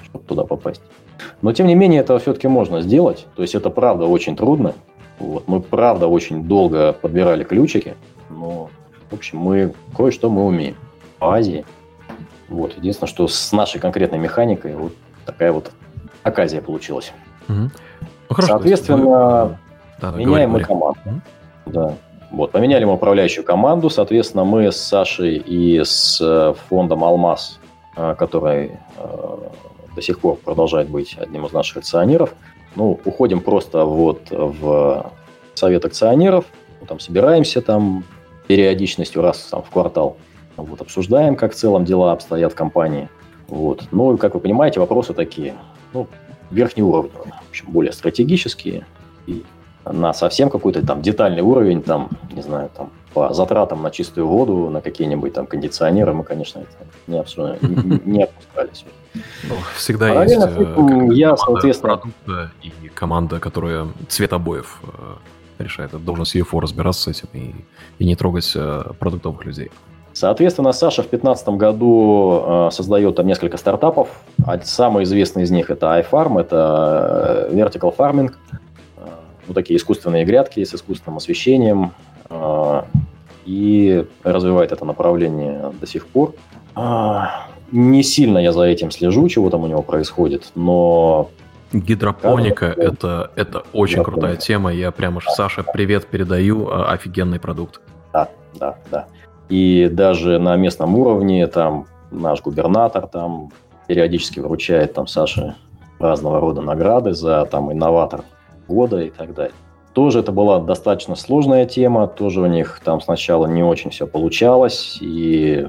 [0.03, 0.83] чтобы туда попасть.
[1.41, 3.25] Но, тем не менее, это все-таки можно сделать.
[3.35, 4.75] То есть, это правда очень трудно.
[5.17, 5.47] Вот.
[5.47, 7.95] Мы, правда, очень долго подбирали ключики.
[8.29, 8.69] Но,
[9.09, 10.75] в общем, мы кое-что мы умеем.
[11.19, 11.65] В Азии
[12.51, 12.75] вот.
[12.75, 14.93] Единственное, что с нашей конкретной механикой вот
[15.25, 15.71] такая вот
[16.21, 17.13] оказия получилась.
[17.47, 17.57] Угу.
[17.57, 17.69] Ну,
[18.29, 19.57] хорошо, Соответственно,
[19.99, 20.99] да, меняем говори, мы команду.
[21.05, 21.21] Угу.
[21.67, 21.93] Да.
[22.31, 23.89] Вот, поменяли мы управляющую команду.
[23.89, 27.59] Соответственно, мы с Сашей и с э, фондом «Алмаз»,
[27.95, 29.37] э, который э,
[29.95, 32.33] до сих пор продолжает быть одним из наших акционеров,
[32.75, 35.11] ну, уходим просто вот в
[35.55, 36.45] совет акционеров,
[36.79, 38.03] ну, там собираемся там
[38.47, 40.17] периодичностью раз там, в квартал–
[40.57, 43.09] вот, обсуждаем, как в целом дела обстоят в компании.
[43.47, 43.83] Вот.
[43.91, 45.55] Ну, и, как вы понимаете, вопросы такие,
[45.93, 46.07] ну,
[46.51, 48.85] верхнеуровневые, в общем, более стратегические.
[49.27, 49.43] И
[49.85, 54.69] на совсем какой-то там детальный уровень, там, не знаю, там, по затратам на чистую воду,
[54.69, 56.69] на какие-нибудь там кондиционеры, мы, конечно, это
[57.07, 57.59] не, обсуждали,
[58.05, 58.85] не опускались.
[59.43, 61.97] Ну, всегда Параллельно есть э, я, соответственно...
[61.97, 65.89] продукта и команда, которая цвет обоев э, решает.
[65.89, 67.53] Это должен CFO разбираться с этим и,
[67.99, 69.71] и не трогать э, продуктовых людей.
[70.13, 74.09] Соответственно, Саша в 2015 году э, создает там несколько стартапов.
[74.45, 79.01] А самый известный из них это iFarm, это э, vertical farming, э,
[79.47, 81.93] ну, такие искусственные грядки с искусственным освещением.
[82.29, 82.81] Э,
[83.45, 86.35] и развивает это направление до сих пор.
[86.75, 87.23] Э,
[87.71, 91.29] не сильно я за этим слежу, чего там у него происходит, но
[91.73, 94.73] Гидропоника это, это очень крутая тема.
[94.73, 96.69] Я прямо Саша, привет передаю.
[96.69, 97.79] А, офигенный продукт.
[98.11, 99.07] Да, да, да.
[99.51, 103.51] И даже на местном уровне там наш губернатор там
[103.85, 105.55] периодически вручает там Саше
[105.99, 108.21] разного рода награды за там инноватор
[108.69, 109.53] года и так далее.
[109.91, 114.99] Тоже это была достаточно сложная тема, тоже у них там сначала не очень все получалось,
[115.01, 115.67] и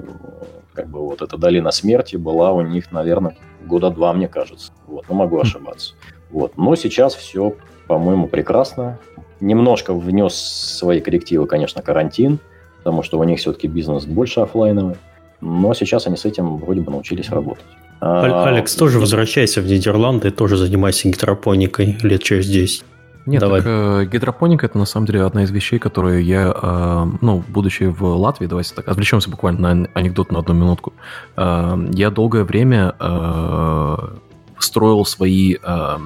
[0.75, 4.71] как бы вот эта долина смерти была у них, наверное, года два, мне кажется.
[4.87, 5.95] Вот, но могу ошибаться.
[6.31, 6.57] Вот.
[6.57, 7.57] Но сейчас все,
[7.89, 9.01] по-моему, прекрасно.
[9.41, 12.39] Немножко внес свои коррективы, конечно, карантин–
[12.83, 14.97] потому что у них все-таки бизнес больше офлайновый.
[15.41, 17.65] Но сейчас они с этим вроде бы научились работать.
[18.01, 22.85] А, Алекс, тоже возвращайся в Нидерланды, тоже занимайся гидропоникой лет через 10.
[23.27, 23.61] Нет, Давай.
[23.61, 27.85] Так, э, гидропоника это на самом деле одна из вещей, которые я, э, ну, будучи
[27.85, 30.93] в Латвии, давайте так, отвлечемся буквально на анекдот на одну минутку.
[31.37, 33.97] Э, я долгое время э,
[34.59, 35.99] строил свои, э,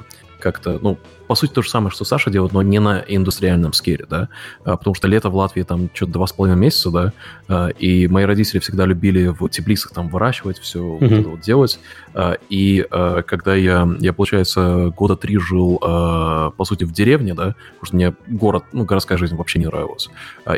[0.51, 4.05] как-то, ну, по сути, то же самое, что Саша делает, но не на индустриальном скере,
[4.09, 4.29] да,
[4.63, 7.13] а, потому что лето в Латвии там что-то два с половиной месяца, да,
[7.49, 10.99] а, и мои родители всегда любили в теплицах там выращивать, все mm-hmm.
[10.99, 11.79] вот это вот делать,
[12.13, 12.85] а, и
[13.27, 18.15] когда я, я, получается, года три жил, по сути, в деревне, да, потому что мне
[18.27, 20.09] город, ну, городская жизнь вообще не нравилась,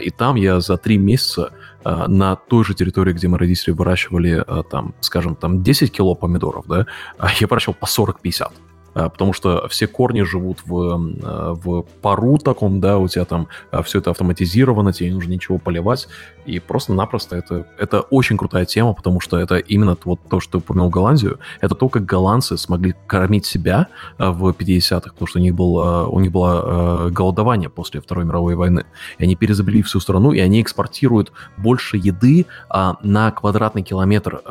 [0.02, 1.52] и там я за три месяца
[1.84, 6.86] на той же территории, где мои родители выращивали, там, скажем, там 10 кило помидоров, да,
[7.40, 8.52] я выращивал по 40-50.
[8.94, 13.48] А, потому что все корни живут в, а, в пару таком, да, у тебя там
[13.72, 16.08] а, все это автоматизировано, тебе не нужно ничего поливать,
[16.46, 20.58] и просто-напросто это, это очень крутая тема, потому что это именно вот то, что ты
[20.60, 23.88] упомянул Голландию, это то, как голландцы смогли кормить себя
[24.18, 28.86] в 50-х, потому что у них, был, у них было голодование после Второй мировой войны,
[29.18, 32.46] и они перезабили всю страну, и они экспортируют больше еды
[33.04, 34.42] на квадратный километр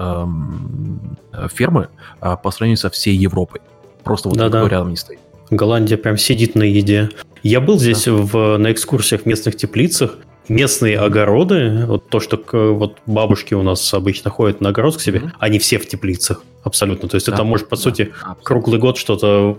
[1.51, 1.89] фермы
[2.20, 3.61] по сравнению со всей Европой.
[4.09, 4.66] Просто вот Да-да.
[4.68, 5.20] рядом не стоит.
[5.50, 7.11] Голландия прям сидит на еде.
[7.42, 8.12] Я был здесь да.
[8.12, 10.16] в, на экскурсиях в местных теплицах.
[10.48, 15.18] Местные огороды, вот то, что вот бабушки у нас обычно ходят на огород к себе,
[15.18, 15.32] mm-hmm.
[15.38, 16.42] они все в теплицах.
[16.64, 17.06] Абсолютно.
[17.06, 18.44] То есть да, это можешь, по да, сути, абсолютно.
[18.44, 19.59] круглый год что-то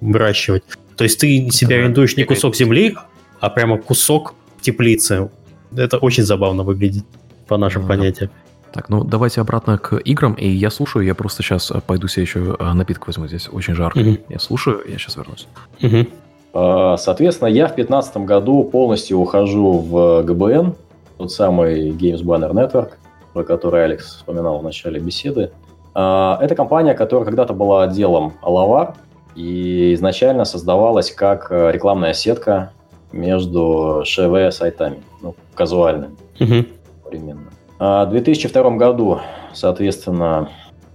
[0.00, 0.62] выращивать.
[0.96, 2.96] То есть ты себя да, арендуешь не кусок земли,
[3.40, 5.30] а прямо кусок теплицы.
[5.76, 7.04] Это очень забавно выглядит
[7.46, 7.88] по нашим mm-hmm.
[7.88, 8.30] понятиям.
[8.72, 10.34] Так, ну давайте обратно к играм.
[10.34, 13.26] И я слушаю, я просто сейчас э, пойду себе еще э, напиток возьму.
[13.26, 13.98] Здесь очень жарко.
[13.98, 14.18] Угу.
[14.28, 15.48] Я слушаю, я сейчас вернусь.
[15.82, 16.96] Угу.
[16.96, 20.74] Соответственно, я в 2015 году полностью ухожу в ГБН,
[21.18, 22.94] тот самый Games Banner Network,
[23.32, 25.52] про который Алекс вспоминал в начале беседы.
[25.94, 28.94] А, это компания, которая когда-то была отделом Alavar
[29.34, 32.72] и изначально создавалась как э, рекламная сетка
[33.12, 36.66] между ШВ-сайтами, ну, казуальными, угу.
[37.04, 37.49] временно.
[37.80, 39.20] А в 2002 году,
[39.54, 40.50] соответственно,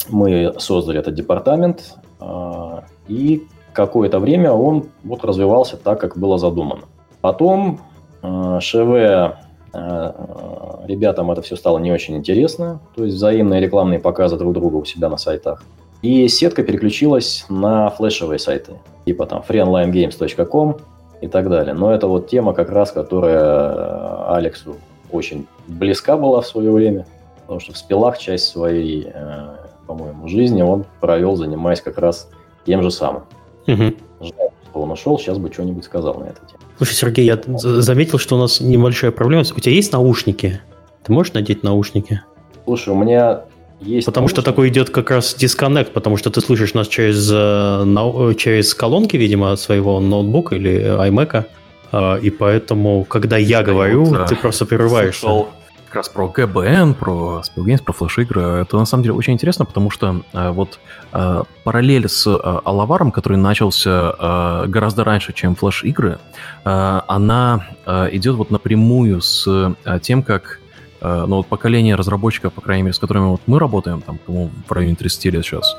[0.08, 6.84] мы создали этот департамент, а, и какое-то время он вот развивался так, как было задумано.
[7.22, 7.80] Потом
[8.22, 9.36] а, ШВ
[10.86, 14.86] ребятам это все стало не очень интересно, то есть взаимные рекламные показы друг друга у
[14.86, 15.64] себя на сайтах.
[16.02, 20.78] И сетка переключилась на флешевые сайты, типа там freeonlinegames.com
[21.20, 21.74] и так далее.
[21.74, 24.76] Но это вот тема как раз, которая Алексу
[25.12, 27.06] очень близка была в свое время,
[27.41, 29.56] потому что в спилах часть своей, э,
[29.88, 32.30] по-моему, жизни он провел, занимаясь как раз
[32.66, 33.24] тем же самым.
[33.68, 33.93] Угу.
[34.22, 36.60] Жаль, что он ушел, сейчас бы что-нибудь сказал на эту тему.
[36.78, 39.43] Слушай, Сергей, я заметил, что у нас небольшая проблема.
[39.43, 40.62] У тебя есть наушники?
[41.03, 42.22] Ты можешь надеть наушники?
[42.66, 43.43] Слушай, у меня
[43.80, 44.41] есть Потому наушники.
[44.41, 49.16] что такой идет как раз дисконнект, потому что ты слышишь нас через, э, через колонки,
[49.16, 51.45] видимо, своего ноутбука или iMac.
[51.96, 55.28] А, и поэтому, когда я говорю, вот, ты просто прерываешься.
[55.86, 58.41] Как раз про ГБН, про Spillgames, про флеш-игры.
[58.41, 60.80] Это на самом деле очень интересно, потому что а, вот
[61.14, 66.20] а, параллель с Алаваром, который начался гораздо раньше, чем флеш-игры,
[66.66, 70.60] она идет вот напрямую с тем, как
[71.02, 74.72] ну, вот поколение разработчиков, по крайней мере, с которыми вот мы работаем, там, по-моему, в
[74.72, 75.78] районе 30 лет сейчас,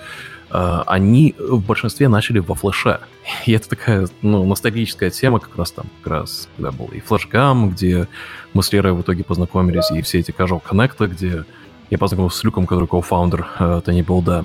[0.51, 3.01] они в большинстве начали во флеше.
[3.47, 7.71] И это такая, ну, ностальгическая тема как раз там, как раз, когда был и флешгам,
[7.71, 8.07] где
[8.55, 11.45] мы с Лерой в итоге познакомились, и все эти casual коннекты, где
[11.91, 14.45] я познакомился с Люком, который кофаундер uh, Тани Билда.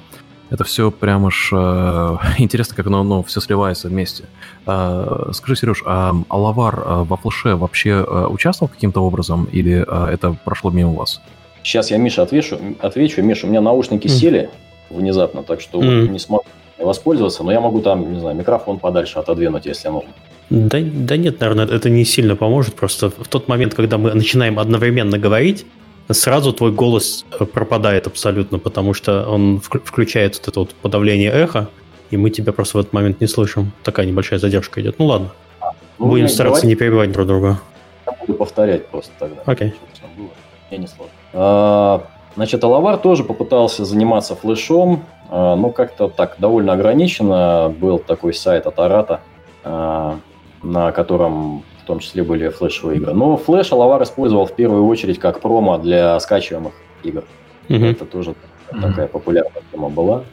[0.51, 1.55] Это все прям аж э,
[2.37, 4.25] интересно, как оно ну, все сливается вместе.
[4.67, 10.11] Э, скажи, Сереж, а Алавар э, во флеше вообще э, участвовал каким-то образом или э,
[10.11, 11.21] это прошло мимо вас?
[11.63, 12.59] Сейчас я Миша отвечу.
[12.81, 13.21] отвечу.
[13.21, 14.09] Миша, у меня наушники mm.
[14.09, 14.49] сели,
[14.91, 16.07] внезапно, так что mm.
[16.07, 16.45] не смог
[16.77, 20.09] воспользоваться, но я могу там, не знаю, микрофон подальше отодвинуть, если нужно.
[20.49, 22.75] Да, да нет, наверное, это не сильно поможет.
[22.75, 25.65] Просто в тот момент, когда мы начинаем одновременно говорить,
[26.09, 31.69] сразу твой голос э, пропадает абсолютно, потому что он включает вот это вот подавление эха,
[32.09, 33.71] и мы тебя просто в этот момент не слышим.
[33.83, 34.99] Такая небольшая задержка идет.
[34.99, 35.31] Ну ладно.
[35.61, 37.61] А, ну, Будем стараться говорить, не перебивать друг друга.
[38.05, 39.41] Я буду повторять просто тогда.
[39.45, 39.69] Окей.
[39.69, 40.29] Okay.
[40.69, 41.13] Мне не сложно.
[41.33, 42.03] А,
[42.36, 47.73] Значит, Алавар тоже попытался заниматься флешом, а, но как-то так довольно ограниченно.
[47.79, 49.21] Был такой сайт от Арата,
[49.63, 50.17] а,
[50.63, 53.13] на котором в том числе были флешевые игры.
[53.13, 56.73] Но флеш Алавар использовал в первую очередь как промо для скачиваемых
[57.03, 57.23] игр.
[57.67, 57.91] Mm-hmm.
[57.91, 58.82] Это тоже mm-hmm.
[58.82, 60.23] такая популярная тема была.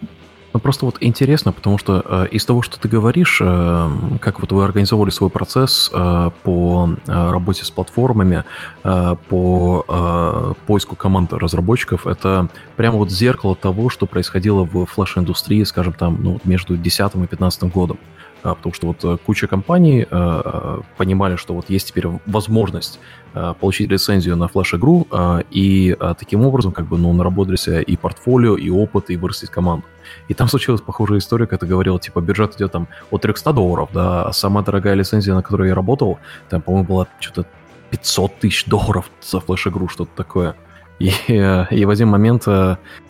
[0.58, 3.90] Ну, просто вот интересно, потому что э, из того, что ты говоришь, э,
[4.20, 8.42] как вот вы организовывали свой процесс э, по э, работе с платформами,
[8.82, 15.62] э, по э, поиску команд разработчиков, это прямо вот зеркало того, что происходило в флеш-индустрии,
[15.62, 18.00] скажем, там, ну, между 10 и 15 годом.
[18.42, 22.98] а, потому что вот э, куча компаний а, понимали, что вот есть теперь возможность
[23.32, 25.06] а, получить лицензию на флеш-игру,
[25.52, 29.84] и таким образом как бы, ну, наработали себе и портфолио, и опыт, и вырастить команду.
[30.28, 33.88] И там случилась похожая история, когда ты говорил, типа, бюджет идет там от 300 долларов,
[33.92, 36.18] да, а самая дорогая лицензия, на которой я работал,
[36.48, 37.46] там, по-моему, была что-то
[37.90, 40.54] 500 тысяч долларов за флеш-игру, что-то такое.
[40.98, 42.44] И, и в один момент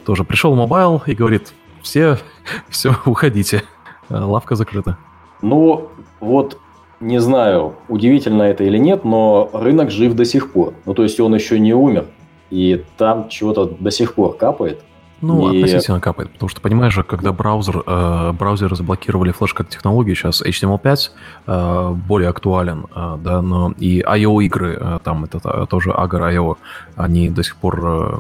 [0.05, 1.53] тоже пришел mobile и говорит,
[1.83, 2.19] все,
[2.69, 3.65] все, уходите,
[4.09, 4.97] лавка закрыта.
[5.43, 5.91] Ну,
[6.21, 6.59] вот
[7.01, 10.75] не знаю, удивительно это или нет, но рынок жив до сих пор.
[10.85, 12.07] Ну, то есть он еще не умер,
[12.51, 14.83] и там чего-то до сих пор капает.
[15.21, 15.59] Ну, и...
[15.59, 21.11] относительно капает, потому что, понимаешь, когда браузер, э, браузеры заблокировали флеш как технологию, сейчас HTML5
[21.47, 26.33] э, более актуален, э, да, но и IO игры, э, там это э, тоже Agar
[26.35, 26.57] IO,
[26.95, 28.17] они до сих пор э,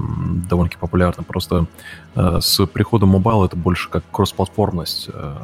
[0.48, 1.22] довольно-таки популярны.
[1.22, 1.66] Просто
[2.16, 5.34] э, с приходом мобайла это больше как кроссплатформность э,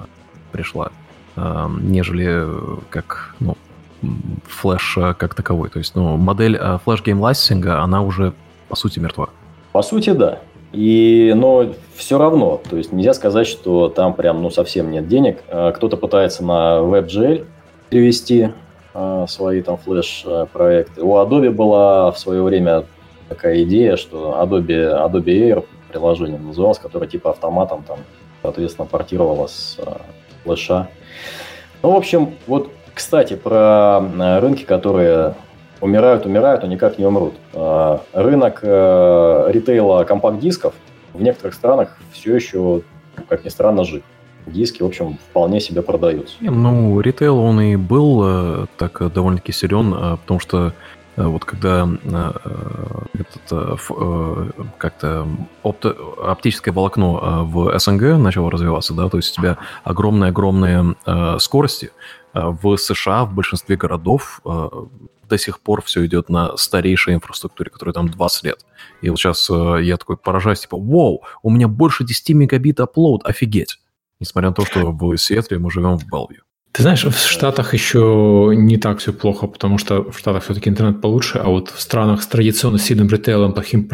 [0.50, 0.90] пришла.
[1.36, 3.56] Эм, нежели э, как, ну,
[4.44, 5.68] флеш э, как таковой.
[5.68, 8.32] То есть, ну, модель flash game licensing а, она уже,
[8.68, 9.28] по сути, мертва.
[9.72, 10.40] По сути, да.
[10.74, 15.42] И, но все равно, то есть нельзя сказать, что там прям ну, совсем нет денег.
[15.48, 17.46] Э, кто-то пытается на WebGL
[17.90, 18.50] перевести
[19.26, 21.02] свои там флеш-проекты.
[21.02, 22.84] У Adobe была в свое время
[23.28, 27.98] такая идея, что Adobe, Adobe Air приложение называлось, которое типа автоматом там,
[28.40, 29.80] соответственно, портировало с
[30.44, 30.88] флеша
[31.84, 34.00] ну, в общем, вот, кстати, про
[34.40, 35.34] рынки, которые
[35.84, 37.34] умирают, умирают, но никак не умрут.
[37.52, 40.72] Э, рынок э, ритейла компакт-дисков
[41.12, 42.80] в некоторых странах все еще,
[43.28, 44.02] как ни странно, жив.
[44.46, 46.36] Диски, в общем, вполне себе продаются.
[46.40, 50.74] Ну, ритейл, он и был так довольно-таки силен, потому что
[51.16, 51.88] вот когда
[53.14, 53.80] этот,
[54.76, 55.26] как-то
[55.62, 60.94] опто, оптическое волокно в СНГ начало развиваться, да, то есть у тебя огромные-огромные
[61.38, 61.92] скорости,
[62.34, 64.42] в США в большинстве городов
[65.28, 68.64] до сих пор все идет на старейшей инфраструктуре, которая там 20 лет.
[69.02, 73.80] И вот сейчас я такой поражаюсь, типа, вау, у меня больше 10 мегабит upload, офигеть.
[74.20, 76.42] Несмотря на то, что в Сиэтле мы живем в Белвью.
[76.72, 81.00] Ты знаешь, в Штатах еще не так все плохо, потому что в Штатах все-таки интернет
[81.00, 83.88] получше, а вот в странах с традиционно сильным ритейлом, плохим,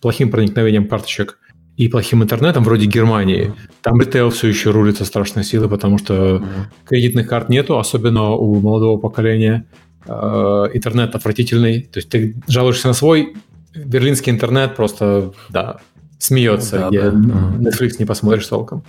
[0.00, 1.38] плохим проникновением карточек
[1.76, 6.44] и плохим интернетом, вроде Германии, там ритейл все еще рулится страшной силой, потому что
[6.84, 9.64] кредитных карт нету, особенно у молодого поколения.
[10.06, 11.82] Э, интернет отвратительный.
[11.82, 13.34] То есть ты жалуешься на свой
[13.74, 15.78] берлинский интернет, просто, да,
[16.18, 16.88] смеется.
[16.90, 17.70] Ну, да, да.
[17.70, 18.84] Netflix не посмотришь толком.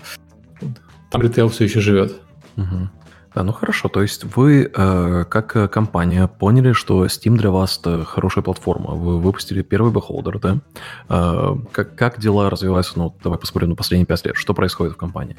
[1.11, 2.15] Там ритейл все еще живет.
[2.57, 2.89] Угу.
[3.35, 7.79] Да, ну хорошо, то есть вы э, как э, компания поняли, что Steam для вас
[7.79, 8.95] это хорошая платформа.
[8.95, 10.57] Вы выпустили первый Beholder, да?
[11.09, 14.35] Э, как, как дела развиваются, ну, давай посмотрим на последние пять лет.
[14.35, 15.35] Что происходит в компании?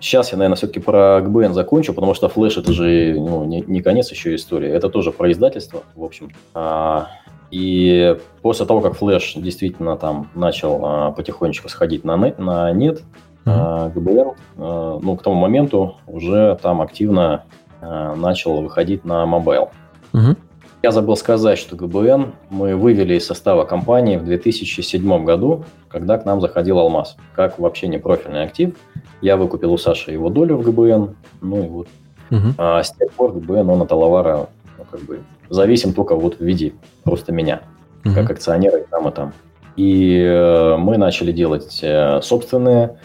[0.00, 3.82] Сейчас я, наверное, все-таки про GBN закончу, потому что Flash это же ну, не, не
[3.82, 4.68] конец еще истории.
[4.68, 6.30] Это тоже про издательство, в общем.
[6.54, 7.08] А,
[7.50, 13.02] и после того, как Flash действительно там начал а, потихонечку сходить на на нет
[13.46, 13.92] Uh-huh.
[13.94, 17.44] GBN, ну, к тому моменту уже там активно
[17.80, 19.70] а, начал выходить на mobile.
[20.12, 20.36] Uh-huh.
[20.82, 26.24] Я забыл сказать, что GBN мы вывели из состава компании в 2007 году, когда к
[26.24, 28.74] нам заходил Алмаз, как вообще не профильный актив.
[29.20, 31.88] Я выкупил у Саши его долю в GBN, ну и вот.
[32.30, 32.54] Uh-huh.
[32.58, 36.40] А с тех пор GBN, он от Алавара ну, как бы зависим только вот в
[36.40, 36.74] виде
[37.04, 37.62] просто меня,
[38.04, 38.14] uh-huh.
[38.14, 39.32] как акционера и там, и там.
[39.76, 42.98] И э, мы начали делать э, собственные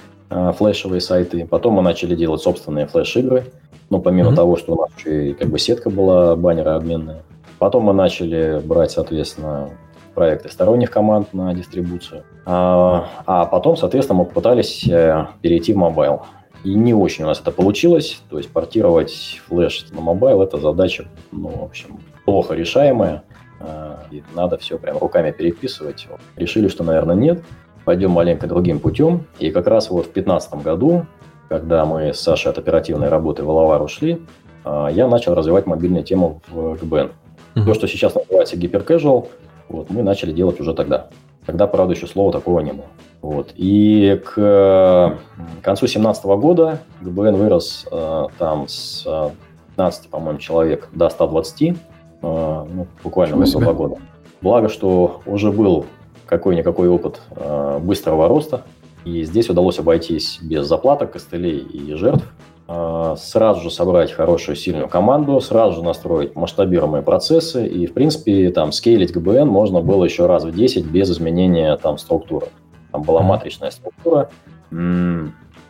[0.57, 1.45] флешевые сайты.
[1.45, 3.45] Потом мы начали делать собственные флеш-игры.
[3.89, 4.35] Ну, помимо mm-hmm.
[4.35, 7.21] того, что у нас еще и как бы сетка была, баннеры обменные.
[7.59, 9.69] Потом мы начали брать, соответственно,
[10.13, 12.23] проекты сторонних команд на дистрибуцию.
[12.45, 16.23] А, а потом, соответственно, мы попытались э, перейти в mobile.
[16.63, 18.21] И не очень у нас это получилось.
[18.29, 23.23] То есть портировать флеш на mobile– это задача, ну, в общем, плохо решаемая.
[23.59, 26.07] Э, и надо все прям руками переписывать.
[26.35, 27.43] Решили, что, наверное, нет
[27.85, 29.25] пойдем маленько другим путем.
[29.39, 31.05] И как раз вот в 2015 году,
[31.47, 34.21] когда мы с Сашей от оперативной работы в Алавар ушли,
[34.63, 37.11] а, я начал развивать мобильную тему в ГБН.
[37.55, 37.65] Mm-hmm.
[37.65, 39.29] То, что сейчас называется гиперкэжуал,
[39.69, 41.09] вот, мы начали делать уже тогда.
[41.45, 42.87] Тогда, правда, еще слова такого не было.
[43.21, 43.53] Вот.
[43.55, 45.17] И к
[45.61, 49.07] концу 2017 года ГБН вырос э, там с
[49.75, 51.73] 15, по-моему, человек до 120, э,
[52.21, 53.97] ну, буквально за два года.
[54.41, 55.85] Благо, что уже был
[56.25, 58.63] какой-никакой опыт э, быстрого роста.
[59.03, 62.25] И здесь удалось обойтись без заплаток, костылей и жертв.
[62.67, 67.67] Э, сразу же собрать хорошую, сильную команду, сразу же настроить масштабируемые процессы.
[67.67, 71.97] И, в принципе, там скейлить ГБН можно было еще раз в 10 без изменения там
[71.97, 72.47] структуры.
[72.91, 74.29] Там была матричная структура,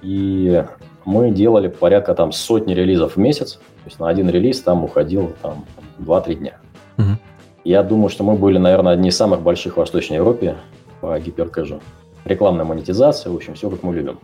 [0.02, 0.64] И
[1.06, 3.54] мы делали порядка там сотни релизов в месяц.
[3.56, 5.66] То есть на один релиз там уходил там
[6.00, 6.54] 2-3 дня.
[6.98, 7.18] Угу.
[7.66, 10.56] Я думаю, что мы были, наверное, одни из самых больших в Восточной Европе
[11.02, 11.82] по гиперкэжу.
[12.24, 14.20] Рекламная монетизация, в общем, все как мы любим.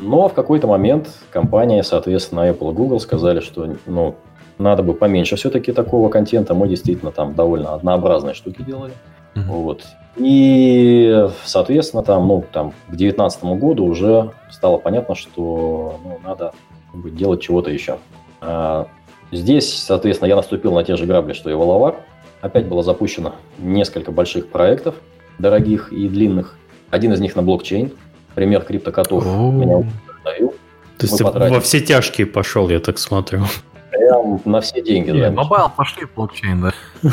[0.00, 4.16] Но в какой-то момент компания, соответственно, Apple и Google сказали, что ну,
[4.58, 6.52] надо бы поменьше все-таки такого контента.
[6.54, 8.92] Мы действительно там довольно однообразные штуки делали.
[9.36, 9.42] Mm-hmm.
[9.46, 9.84] Вот.
[10.16, 16.52] И, соответственно, там, ну, там, к 2019 году уже стало понятно, что ну, надо
[16.92, 17.98] делать чего-то еще.
[18.40, 18.88] А
[19.30, 21.94] здесь, соответственно, я наступил на те же грабли, что и Алавар.
[22.40, 24.94] Опять было запущено несколько больших проектов,
[25.38, 26.56] дорогих и длинных.
[26.90, 27.92] Один из них на блокчейн.
[28.34, 30.54] Пример криптокотов меня вдохновил.
[30.98, 33.44] То есть ты во все тяжкие пошел, я так смотрю.
[33.90, 35.10] Прям на все деньги.
[35.10, 35.30] Не, да.
[35.30, 36.72] Mobile пошли в блокчейн, да.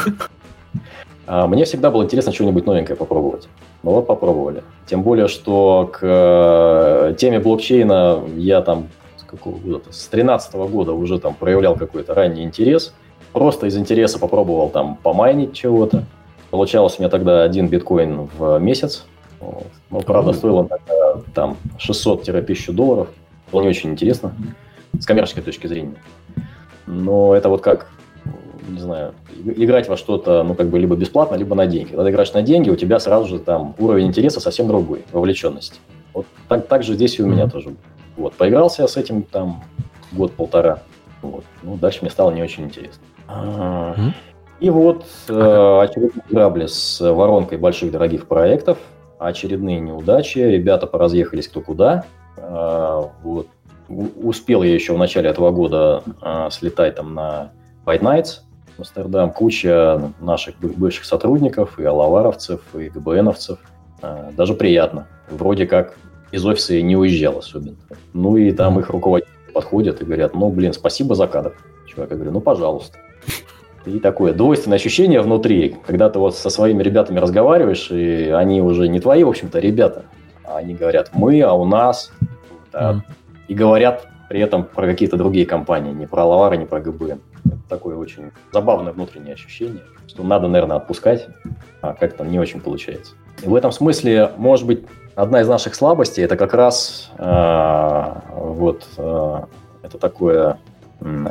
[1.28, 3.48] А, мне всегда было интересно что-нибудь новенькое попробовать.
[3.82, 4.64] Ну вот попробовали.
[4.86, 10.94] Тем более, что к э, теме блокчейна я там с какого года с 13 года
[10.94, 12.94] уже там проявлял какой-то ранний интерес.
[13.36, 16.06] Просто из интереса попробовал там помайнить чего-то.
[16.52, 19.06] Получалось у меня тогда один биткоин в месяц.
[19.42, 19.68] Вот.
[19.90, 23.10] Ну, правда, стоил он тогда там 600-1000 долларов.
[23.52, 24.34] Было не очень интересно
[24.98, 25.96] с коммерческой точки зрения.
[26.88, 27.90] Но это вот как
[28.70, 29.14] не знаю,
[29.44, 31.90] играть во что-то, ну, как бы либо бесплатно, либо на деньги.
[31.90, 35.82] Когда играешь на деньги, у тебя сразу же там уровень интереса совсем другой, вовлеченности.
[36.14, 37.76] Вот так, так же здесь и у меня тоже.
[38.16, 39.62] Вот, поигрался я с этим там
[40.14, 40.80] год-полтора.
[41.22, 41.44] Вот.
[41.64, 43.04] Ну, дальше мне стало не очень интересно.
[43.28, 44.12] Mm-hmm.
[44.60, 48.78] И вот э, очередные грабли с воронкой больших дорогих проектов,
[49.20, 52.06] очередные неудачи, ребята поразъехались кто куда.
[52.38, 53.48] Э, вот.
[53.88, 57.52] Успел я еще в начале этого года э, слетать там на
[57.86, 58.40] White Nights,
[58.78, 63.60] Амстердам, куча наших бывших сотрудников, и алаваровцев, и ГБНовцев.
[64.02, 65.08] А, даже приятно.
[65.30, 65.96] Вроде как
[66.32, 67.78] из офиса я не уезжал особенно.
[68.14, 71.56] Ну и там их руководители подходят и говорят, ну, блин, спасибо за кадр.
[71.88, 72.98] Чувак, я говорю, ну, пожалуйста.
[73.86, 78.88] И такое двойственное ощущение внутри, когда ты вот со своими ребятами разговариваешь, и они уже
[78.88, 80.06] не твои, в общем-то, ребята.
[80.44, 82.12] Они говорят, мы, а у нас.
[82.72, 83.02] Да, mm.
[83.48, 87.20] И говорят при этом про какие-то другие компании, не про Лавара, не про ГБН
[87.70, 91.28] такое очень забавное внутреннее ощущение, что надо, наверное, отпускать,
[91.82, 93.14] а как-то не очень получается.
[93.44, 94.84] И в этом смысле, может быть,
[95.16, 99.42] одна из наших слабостей это как раз э, вот э,
[99.84, 100.58] это такое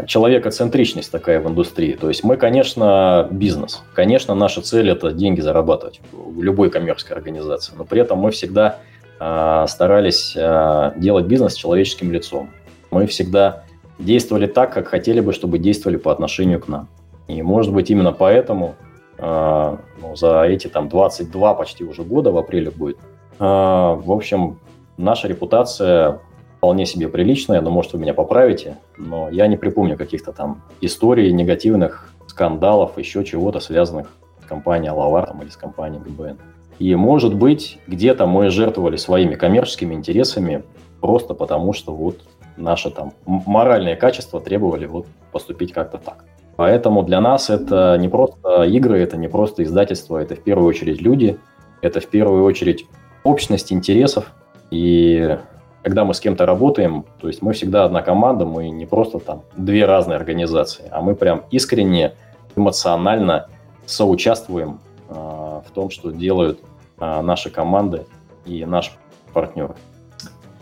[0.06, 1.94] человекоцентричность такая в индустрии.
[1.94, 3.82] То есть мы, конечно, бизнес.
[3.94, 7.72] Конечно, наша цель– это деньги зарабатывать в любой коммерческой организации.
[7.76, 8.78] Но при этом мы всегда
[9.18, 12.50] э, старались э, делать бизнес человеческим лицом.
[12.90, 13.64] Мы всегда
[13.98, 16.88] действовали так, как хотели бы, чтобы действовали по отношению к нам.
[17.26, 18.74] И, может быть, именно поэтому
[19.18, 24.58] э, ну, за эти там 22 почти уже года, в апреле будет, э, в общем,
[24.98, 26.20] наша репутация
[26.64, 31.30] вполне себе приличная, но, может, вы меня поправите, но я не припомню каких-то там историй
[31.30, 34.06] негативных, скандалов, еще чего-то связанных
[34.42, 36.38] с компанией Алавар там, или с компанией ГБН.
[36.78, 40.62] И, может быть, где-то мы жертвовали своими коммерческими интересами
[41.02, 42.20] просто потому, что вот
[42.56, 46.24] наши там моральные качества требовали вот поступить как-то так.
[46.56, 51.02] Поэтому для нас это не просто игры, это не просто издательство, это в первую очередь
[51.02, 51.36] люди,
[51.82, 52.86] это в первую очередь
[53.22, 54.32] общность интересов.
[54.70, 55.36] И
[55.84, 59.42] когда мы с кем-то работаем, то есть мы всегда одна команда, мы не просто там
[59.56, 62.14] две разные организации, а мы прям искренне,
[62.56, 63.48] эмоционально
[63.84, 66.60] соучаствуем э, в том, что делают
[66.98, 68.06] э, наши команды
[68.46, 68.92] и наши
[69.32, 69.74] партнеры.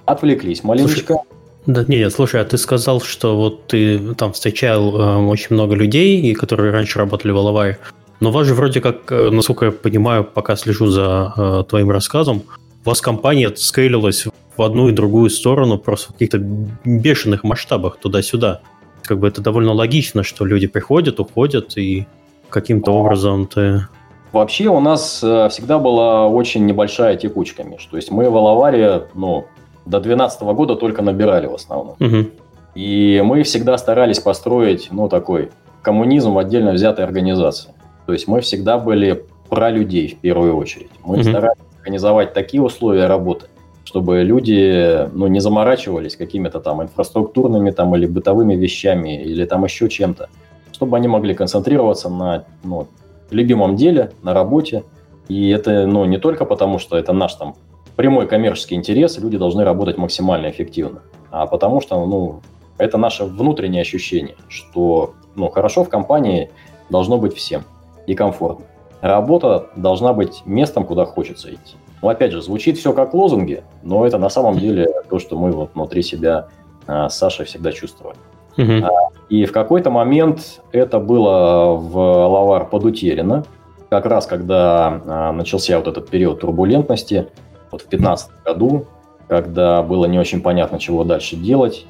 [0.06, 1.18] Отвлеклись маленечко.
[1.66, 6.20] Да, нет, слушай, а ты сказал, что вот ты там встречал э, очень много людей,
[6.20, 7.78] и которые раньше работали в Алавае,
[8.18, 11.90] но у вас же вроде как, э, насколько я понимаю, пока слежу за э, твоим
[11.90, 12.42] рассказом,
[12.84, 14.26] у вас компания скейлилась
[14.56, 18.60] в одну и другую сторону просто в каких-то бешеных масштабах туда-сюда.
[19.02, 22.06] Как бы это довольно логично, что люди приходят, уходят, и
[22.48, 23.86] каким-то образом ты...
[24.32, 27.84] Вообще у нас э, всегда была очень небольшая текучка, Миш.
[27.86, 29.46] То есть мы в Алаваре, ну,
[29.84, 31.96] до 2012 года только набирали в основном.
[32.00, 32.26] Угу.
[32.74, 35.50] И мы всегда старались построить, ну, такой
[35.82, 37.74] коммунизм в отдельно взятой организации.
[38.06, 40.90] То есть мы всегда были про людей в первую очередь.
[41.04, 41.24] Мы угу.
[41.24, 43.46] старались организовать такие условия работы,
[43.84, 49.88] чтобы люди ну, не заморачивались какими-то там инфраструктурными там, или бытовыми вещами, или там еще
[49.88, 50.28] чем-то,
[50.72, 52.86] чтобы они могли концентрироваться на ну,
[53.30, 54.84] любимом деле, на работе.
[55.28, 57.54] И это ну, не только потому, что это наш там
[57.96, 61.02] прямой коммерческий интерес, люди должны работать максимально эффективно.
[61.30, 62.40] А потому что, ну,
[62.78, 66.50] это наше внутреннее ощущение, что, ну, хорошо в компании
[66.90, 67.64] должно быть всем
[68.06, 68.66] и комфортно.
[69.00, 71.76] Работа должна быть местом, куда хочется идти.
[72.02, 75.52] Ну, опять же, звучит все как лозунги, но это на самом деле то, что мы
[75.52, 76.48] вот внутри себя
[76.88, 78.16] а, с Сашей всегда чувствовали.
[78.58, 78.86] Угу.
[79.28, 83.44] И в какой-то момент это было в Лавар подутеряно,
[83.88, 87.28] как раз когда а, начался вот этот период турбулентности,
[87.70, 88.86] вот в 2015 году,
[89.28, 91.86] когда было не очень понятно, чего дальше делать,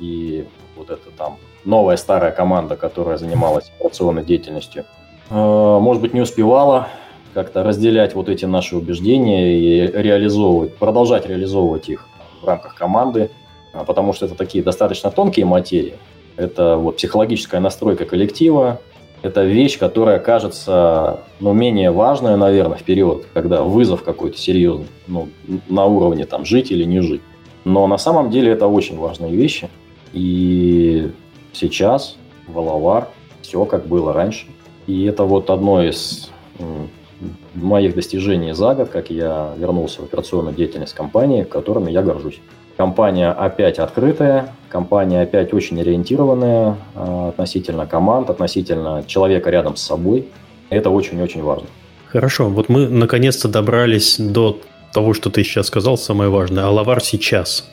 [0.00, 0.46] и
[0.76, 4.84] вот эта там новая старая команда, которая занималась операционной деятельностью,
[5.30, 6.88] может быть, не успевала
[7.34, 12.06] как-то разделять вот эти наши убеждения и реализовывать, продолжать реализовывать их
[12.42, 13.30] в рамках команды,
[13.72, 15.94] а, потому что это такие достаточно тонкие материи.
[16.36, 18.80] Это вот психологическая настройка коллектива,
[19.22, 25.28] это вещь, которая кажется ну, менее важная, наверное, в период, когда вызов какой-то серьезный, ну,
[25.68, 27.22] на уровне там жить или не жить.
[27.64, 29.68] Но на самом деле это очень важные вещи.
[30.12, 31.10] И
[31.52, 33.08] сейчас в Алавар
[33.42, 34.46] все как было раньше.
[34.86, 36.30] И это вот одно из
[37.54, 42.40] моих достижений за год, как я вернулся в операционную деятельность компании, которыми я горжусь.
[42.76, 50.28] Компания опять открытая, компания опять очень ориентированная э, относительно команд, относительно человека рядом с собой.
[50.70, 51.66] Это очень-очень важно.
[52.06, 54.60] Хорошо, вот мы наконец-то добрались до
[54.92, 56.64] того, что ты сейчас сказал, самое важное.
[56.64, 57.68] Алавар сейчас.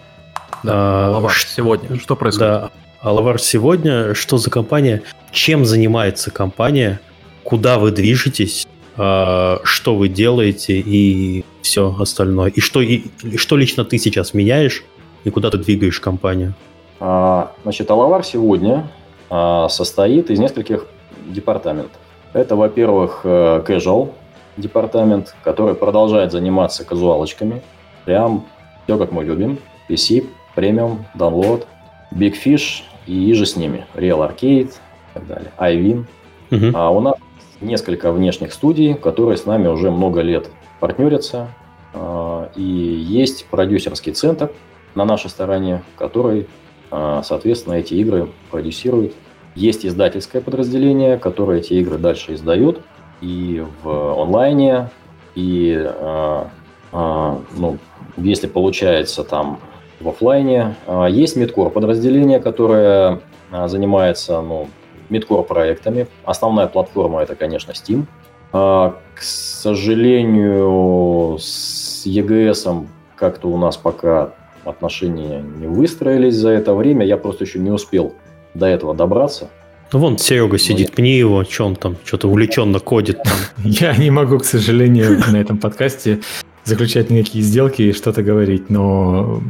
[0.64, 1.48] Да, а, Алавар ш...
[1.48, 2.00] сегодня.
[2.00, 2.50] Что происходит?
[2.50, 4.14] Да, Алавар сегодня.
[4.16, 5.04] Что за компания?
[5.32, 7.00] Чем занимается компания?
[7.44, 8.68] Куда вы движетесь?
[8.98, 12.50] А, что вы делаете и все остальное.
[12.50, 13.04] И что, и,
[13.36, 14.84] что лично ты сейчас меняешь
[15.24, 16.54] и куда ты двигаешь компанию?
[17.00, 18.90] А, значит, Алавар сегодня
[19.30, 20.86] а, состоит из нескольких
[21.28, 22.00] департаментов.
[22.34, 24.12] Это, во-первых, э, casual
[24.58, 27.62] департамент, который продолжает заниматься казуалочками.
[28.04, 28.46] Прям
[28.84, 29.58] все, как мы любим.
[29.90, 31.66] PC, Premium, Download,
[32.14, 33.86] Big Fish и же с ними.
[33.96, 35.52] Real Arcade и так далее.
[35.58, 36.06] iWin.
[36.52, 36.78] Угу.
[36.78, 37.16] А у нас
[37.62, 40.50] несколько внешних студий, которые с нами уже много лет
[40.80, 41.50] партнерятся.
[41.94, 44.52] А, и есть продюсерский центр
[44.94, 46.48] на нашей стороне, который,
[46.92, 49.14] а, соответственно, эти игры продюсирует.
[49.56, 52.82] Есть издательское подразделение, которое эти игры дальше издает
[53.22, 54.90] и в онлайне,
[55.36, 56.50] и а,
[56.92, 57.78] ну,
[58.18, 59.60] если получается там
[60.00, 60.76] в офлайне.
[61.10, 63.22] Есть Мидкор подразделение, которое
[63.52, 64.68] занимается ну,
[65.10, 66.08] мидкор проектами.
[66.24, 68.06] Основная платформа это, конечно, Steam.
[68.52, 74.34] А, к сожалению, с EGS как-то у нас пока
[74.64, 77.06] отношения не выстроились за это время.
[77.06, 78.14] Я просто еще не успел
[78.54, 79.50] до этого добраться.
[79.94, 83.34] Ну, вон Серега сидит, ну, пни его, что он там, что-то увлеченно кодит там.
[83.64, 86.22] Я не могу, к сожалению, на этом подкасте
[86.64, 89.42] заключать никакие сделки и что-то говорить, но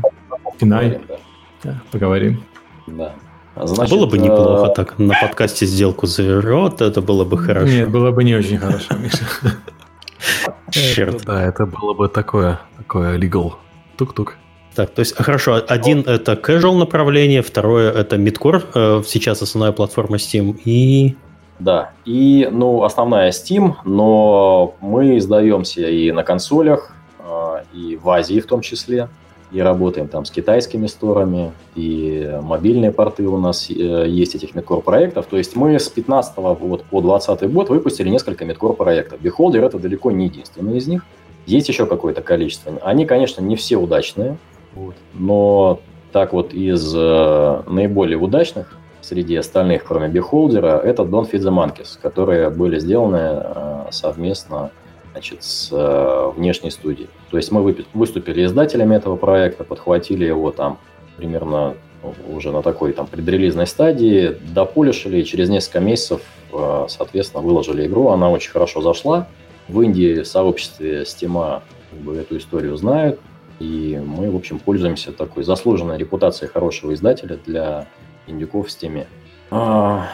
[0.60, 1.00] пинай,
[1.64, 2.44] да, поговорим.
[2.88, 3.16] Да.
[3.56, 7.68] Значит, было бы неплохо э, так на подкасте сделку завернуть, это было бы хорошо.
[7.68, 9.26] Нет, было бы не очень хорошо, Миша.
[10.72, 11.24] Черт.
[11.26, 13.54] Да, это было бы такое, такое legal.
[13.98, 14.36] Тук-тук.
[14.76, 20.18] Так, то есть, хорошо, один это casual направление, второе это midcore, э, сейчас основная платформа
[20.18, 21.16] Steam, и...
[21.60, 28.42] Да, и, ну, основная Steam, но мы издаемся и на консолях, э, и в Азии
[28.42, 29.08] в том числе
[29.52, 33.74] и работаем там с китайскими сторами, и мобильные порты у нас э,
[34.08, 35.28] есть этих медкор проектов.
[35.28, 39.22] То есть мы с 15 вот по 20 год выпустили несколько медкор проектов.
[39.22, 41.06] Beholder это далеко не единственный из них.
[41.46, 42.74] Есть еще какое-то количество.
[42.82, 44.38] Они, конечно, не все удачные,
[44.74, 45.80] вот, но
[46.12, 52.00] так вот из э, наиболее удачных среди остальных, кроме Beholder, это Don't Feed the Monkeys,
[52.02, 54.72] которые были сделаны э, совместно
[55.16, 57.08] значит, с э, внешней студией.
[57.32, 60.78] То есть мы выступили издателями этого проекта, подхватили его там
[61.16, 61.76] примерно
[62.28, 66.22] уже на такой там предрелизной стадии, дополишили и через несколько месяцев,
[66.52, 68.10] э, соответственно, выложили игру.
[68.10, 69.30] Она очень хорошо зашла.
[69.70, 71.62] В Индии в сообществе Steam
[71.92, 73.18] как бы, эту историю знают.
[73.62, 77.88] И мы, в общем, пользуемся такой заслуженной репутацией хорошего издателя для
[78.28, 79.06] индюков в Steam.
[79.50, 80.08] А,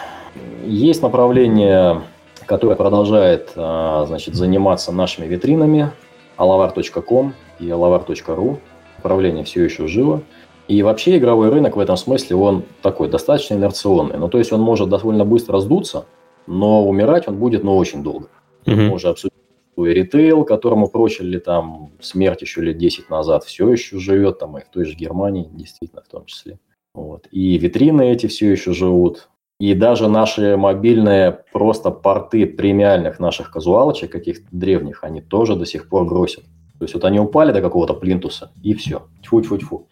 [0.63, 2.03] есть направление
[2.45, 5.91] которая продолжает а, значит, заниматься нашими витринами
[6.37, 8.57] alavar.com и alavar.ru.
[8.99, 10.21] Управление все еще живо.
[10.67, 14.17] И вообще игровой рынок в этом смысле, он такой достаточно инерционный.
[14.17, 16.05] Ну, то есть он может довольно быстро сдуться,
[16.47, 18.27] но умирать он будет, ну, очень долго.
[18.65, 18.75] Mm-hmm.
[18.75, 19.31] Мы уже обсудили
[19.77, 24.69] ритейл, которому прочили там смерть еще лет 10 назад, все еще живет, там и в
[24.69, 26.59] той же Германии, действительно, в том числе.
[26.93, 27.27] Вот.
[27.31, 29.29] И витрины эти все еще живут.
[29.61, 35.87] И даже наши мобильные просто порты премиальных наших казуалочек, каких-то древних, они тоже до сих
[35.87, 36.43] пор гросят.
[36.79, 39.03] То есть вот они упали до какого-то плинтуса, и все.
[39.21, 39.87] Тьфу-тьфу-тьфу.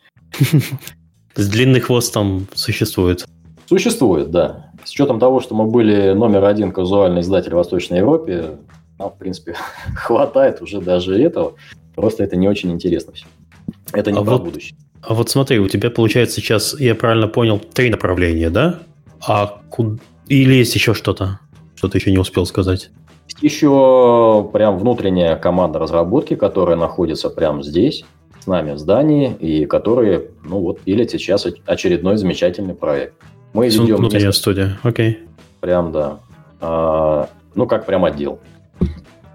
[1.36, 3.28] Длинный хвост там существует.
[3.68, 4.72] Существует, да.
[4.84, 8.58] С учетом того, что мы были номер один казуальный издатель в Восточной Европе,
[8.98, 9.56] нам, в принципе,
[9.96, 11.54] хватает уже даже этого.
[11.94, 13.28] Просто это не очень интересно все.
[13.94, 14.76] Это не а про вот, будущее.
[15.04, 18.80] А вот смотри, у тебя получается сейчас, я правильно понял, три направления, да?
[19.28, 19.98] А куда...
[20.28, 21.40] Или есть еще что-то?
[21.76, 22.92] Что ты еще не успел сказать?
[23.42, 28.04] Еще прям внутренняя команда разработки, которая находится прямо здесь,
[28.40, 33.14] с нами в здании, и которые, ну вот, пилят сейчас очередной замечательный проект.
[33.54, 33.96] Мы ведем...
[33.96, 34.32] Внутренняя несколько...
[34.34, 35.20] студия, окей.
[35.62, 36.20] Прям, да.
[36.60, 38.40] А, ну, как прям отдел.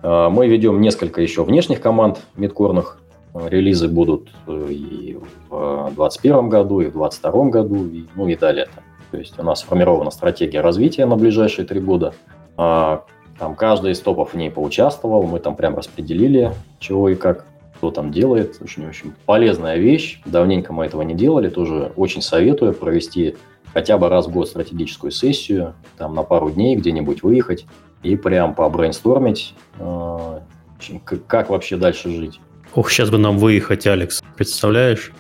[0.03, 2.99] А, мы ведем несколько еще внешних команд мидкорных.
[3.35, 5.19] Релизы будут э, и
[5.51, 8.69] в 2021 году, и в 2022 году, и, ну и далее.
[9.15, 12.15] То есть у нас сформирована стратегия развития на ближайшие три года.
[12.57, 13.05] А,
[13.39, 16.51] там каждый из топов в ней поучаствовал, мы там прям распределили,
[16.81, 17.47] чего и как,
[17.77, 18.57] кто там делает.
[18.61, 20.21] Очень, очень полезная вещь.
[20.27, 23.37] Давненько мы этого не делали, тоже очень советую провести
[23.73, 27.67] хотя бы раз в год стратегическую сессию, там на пару дней где-нибудь выехать
[28.03, 30.41] и прям побрейнстормить, э,
[31.29, 32.41] как вообще дальше жить.
[32.75, 35.13] Ох, сейчас бы нам выехать, Алекс, представляешь?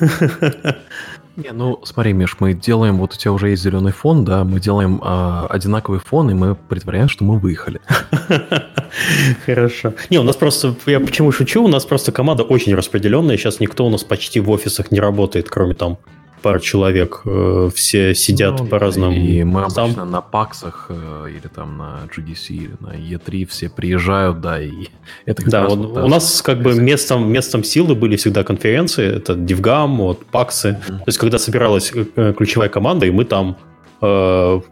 [1.36, 4.60] Не, ну смотри, Миш, мы делаем, вот у тебя уже есть зеленый фон, да, мы
[4.60, 7.80] делаем э, одинаковый фон, и мы притворяем, что мы выехали.
[9.46, 9.94] Хорошо.
[10.10, 13.86] Не, у нас просто, я почему шучу, у нас просто команда очень распределенная, сейчас никто
[13.86, 15.98] у нас почти в офисах не работает, кроме там
[16.42, 19.12] пар человек, э, все сидят ну, по разным.
[19.12, 20.10] И мы обычно там...
[20.10, 24.88] на паксах э, или там на GDC или на E3 все приезжают, да, и
[25.26, 29.34] это Да, вот вот, у нас как бы местом, местом силы были всегда конференции, это
[29.34, 30.68] DivGam, вот, паксы.
[30.68, 30.98] Mm-hmm.
[30.98, 33.56] То есть, когда собиралась э, ключевая команда, и мы там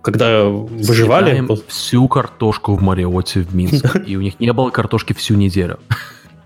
[0.02, 1.26] когда выживали...
[1.26, 5.78] Съедаем всю картошку в Мариоте в Минске, и у них не было картошки всю неделю.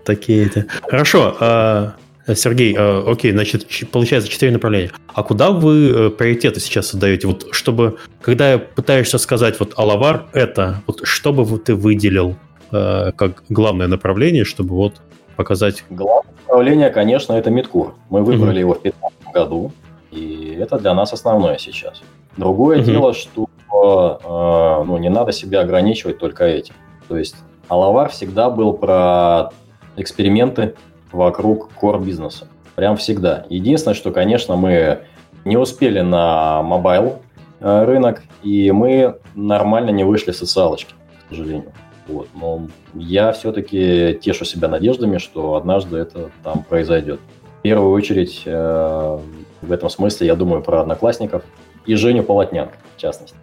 [0.05, 0.67] Такие-то.
[0.87, 1.95] Хорошо, а,
[2.33, 4.91] Сергей, э, окей, значит, получается четыре направления.
[5.13, 7.27] А куда вы э, приоритеты сейчас отдаете?
[7.27, 12.35] Вот чтобы, когда пытаешься сказать, вот Алавар это, вот что бы ты выделил
[12.71, 15.01] э, как главное направление, чтобы вот
[15.35, 15.83] показать?
[15.89, 17.93] Главное направление, конечно, это midcore.
[18.09, 18.59] Мы выбрали mm-hmm.
[18.59, 19.71] его в 2015 году,
[20.11, 22.01] и это для нас основное сейчас.
[22.37, 22.85] Другое mm-hmm.
[22.85, 26.73] дело, что э, ну, не надо себя ограничивать только этим.
[27.07, 27.35] То есть
[27.67, 29.51] Алавар всегда был про
[29.95, 30.75] эксперименты,
[31.11, 32.47] вокруг core бизнеса.
[32.75, 33.45] Прям всегда.
[33.49, 34.99] Единственное, что, конечно, мы
[35.45, 37.19] не успели на mobile
[37.59, 40.93] э, рынок, и мы нормально не вышли в социалочки,
[41.25, 41.71] к сожалению.
[42.07, 42.27] Вот.
[42.39, 47.19] Но я все-таки тешу себя надеждами, что однажды это там произойдет.
[47.59, 49.19] В первую очередь, э,
[49.61, 51.43] в этом смысле я думаю про одноклассников
[51.85, 53.37] и Женю Полотнянка, в частности.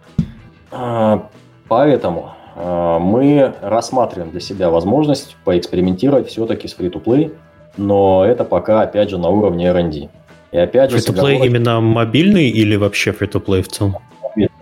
[0.71, 1.29] А,
[1.67, 7.35] поэтому э, мы рассматриваем для себя возможность поэкспериментировать все-таки с free-to-play,
[7.77, 10.09] но это пока, опять же, на уровне R&D.
[10.51, 10.97] И опять же...
[10.97, 11.45] Free-to-play оговорочка...
[11.45, 13.97] именно мобильный или вообще free-to-play в целом?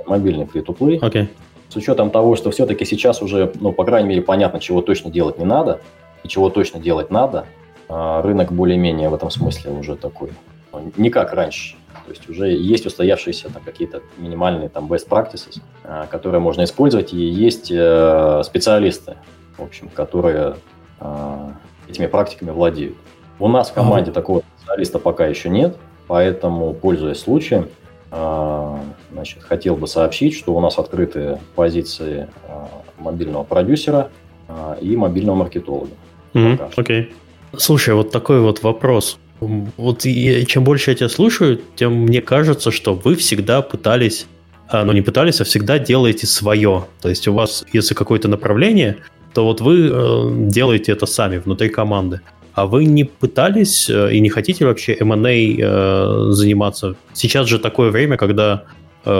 [0.06, 1.00] Мобильный free-to-play.
[1.00, 1.28] Okay.
[1.70, 5.38] С учетом того, что все-таки сейчас уже, ну, по крайней мере, понятно, чего точно делать
[5.38, 5.80] не надо,
[6.24, 7.46] и чего точно делать надо,
[7.88, 10.32] а, рынок более-менее в этом смысле уже такой,
[10.74, 11.76] ну, не как раньше.
[12.06, 17.14] То есть уже есть устоявшиеся там, какие-то минимальные там best practices, а, которые можно использовать,
[17.14, 19.16] и есть э, специалисты,
[19.58, 20.56] в общем, которые
[21.00, 21.54] а,
[21.92, 22.96] этими практиками владеют.
[23.40, 24.20] У нас в команде ага.
[24.20, 25.78] такого специалиста пока еще нет,
[26.08, 27.70] поэтому, пользуясь случаем,
[28.12, 28.80] а,
[29.12, 34.10] значит, хотел бы сообщить, что у нас открыты позиции а, мобильного продюсера
[34.50, 35.92] а, и мобильного маркетолога.
[36.34, 36.74] Mm-hmm.
[36.76, 37.02] Окей.
[37.02, 37.58] Okay.
[37.58, 39.18] Слушай, вот такой вот вопрос.
[39.40, 44.28] Вот и чем больше я тебя слушаю, тем мне кажется, что вы всегда пытались,
[44.72, 46.86] ну не пытались, а всегда делаете свое.
[47.02, 48.98] То есть у вас, если какое-то направление,
[49.34, 52.22] то вот вы э, делаете это сами внутри команды.
[52.54, 56.96] А вы не пытались э, и не хотите вообще M&A э, заниматься?
[57.14, 58.64] Сейчас же такое время, когда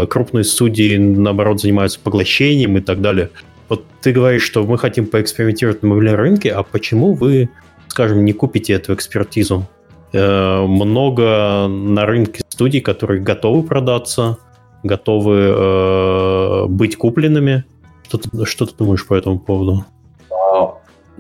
[0.10, 3.32] крупные студии, наоборот, занимаются поглощением и так далее.
[3.68, 7.50] Вот ты говоришь, что мы хотим поэкспериментировать на мобильном рынке, а почему вы,
[7.88, 9.68] скажем, не купите эту экспертизу?
[10.14, 14.38] Много на рынке студий, которые готовы продаться,
[14.84, 17.64] готовы быть купленными.
[18.08, 19.84] Что ты, что ты думаешь по этому поводу?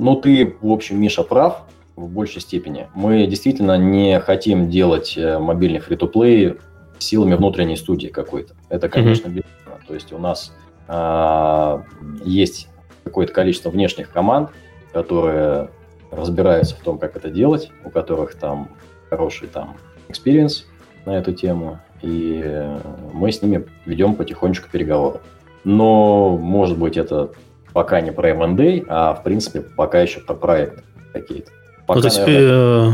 [0.02, 1.62] Ну, ты, в общем, Миша, прав
[1.96, 2.88] в большей степени.
[2.96, 6.56] Мы действительно не хотим делать э, мобильный фри-то-плей
[6.98, 8.56] силами внутренней студии какой-то.
[8.70, 9.34] Это, конечно, mm-hmm.
[9.34, 9.80] бесспорно.
[9.88, 10.54] То есть у нас
[10.88, 11.84] а,
[12.26, 12.68] есть
[13.04, 14.50] какое-то количество внешних команд,
[14.92, 15.70] которые
[16.10, 18.70] разбираются в том, как это делать, у которых там
[19.08, 19.78] хороший там
[20.10, 20.64] experience
[21.06, 22.74] на эту тему, и
[23.14, 25.20] мы с ними ведем потихонечку переговоры.
[25.64, 27.34] Но, может быть, это
[27.74, 30.84] пока не про M&A, а в принципе пока еще про проект
[31.14, 31.52] какие-то.
[31.88, 32.90] Пока, ну, то есть наверное...
[32.90, 32.94] Э,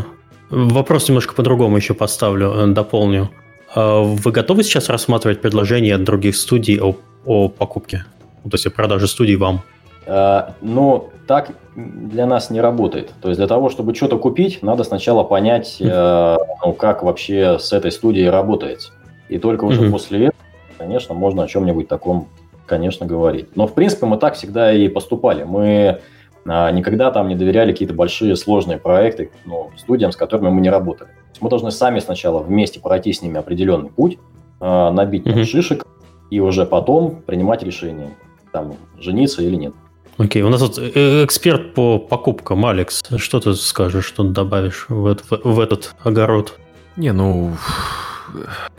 [0.50, 3.30] вопрос немножко по-другому еще поставлю, э, дополню.
[3.76, 6.96] А вы готовы сейчас рассматривать предложения от других студий о,
[7.26, 8.06] о покупке?
[8.44, 9.62] Ну, то есть о продаже студий вам?
[10.06, 13.14] Э, но так для нас не работает.
[13.22, 17.74] То есть для того, чтобы что-то купить, надо сначала понять, э, ну, как вообще с
[17.74, 18.92] этой студией работает.
[19.30, 19.92] И только уже mm-hmm.
[19.92, 20.42] после этого,
[20.78, 22.30] конечно, можно о чем-нибудь таком,
[22.68, 23.56] конечно, говорить.
[23.56, 25.44] Но, в принципе, мы так всегда и поступали.
[25.44, 26.02] Мы
[26.46, 30.70] а, никогда там не доверяли какие-то большие сложные проекты ну, студиям, с которыми мы не
[30.70, 31.10] работали.
[31.42, 34.18] Мы должны сами сначала вместе пройти с ними определенный путь,
[34.60, 35.44] а, набить mm-hmm.
[35.44, 35.86] шишек
[36.30, 38.16] и уже потом принимать решение,
[38.52, 39.74] там, жениться или нет.
[40.18, 43.04] Окей, у нас тут э, эксперт по покупкам, Алекс.
[43.18, 46.58] Что ты скажешь, что добавишь в, это, в этот огород?
[46.96, 47.52] Не, ну,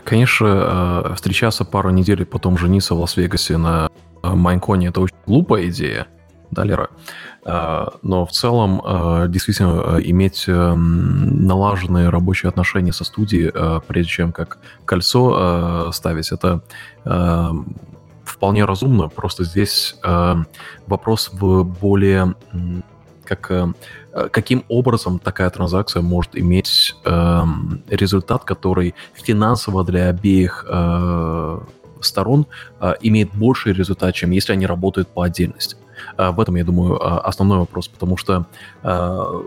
[0.03, 3.89] конечно, э, встречаться пару недель, потом жениться в Лас-Вегасе на
[4.23, 6.07] э, Майнконе– это очень глупая идея,
[6.51, 6.89] да, Лера?
[7.45, 13.51] Но в целом, действительно, иметь налаженные рабочие отношения со студией,
[13.87, 16.61] прежде чем как кольцо ставить, это
[18.29, 19.09] вполне разумно.
[19.09, 20.35] Просто здесь э,
[20.87, 22.35] вопрос в более
[23.29, 27.43] как э, каким образом такая транзакция может иметь э,
[27.89, 31.59] результат, который финансово для обеих э,
[32.01, 32.47] сторон
[32.81, 35.77] э, имеет больший результат, чем если они работают по отдельности.
[36.17, 38.45] Э, в этом, я думаю, э, основной вопрос, потому что
[38.83, 39.41] э,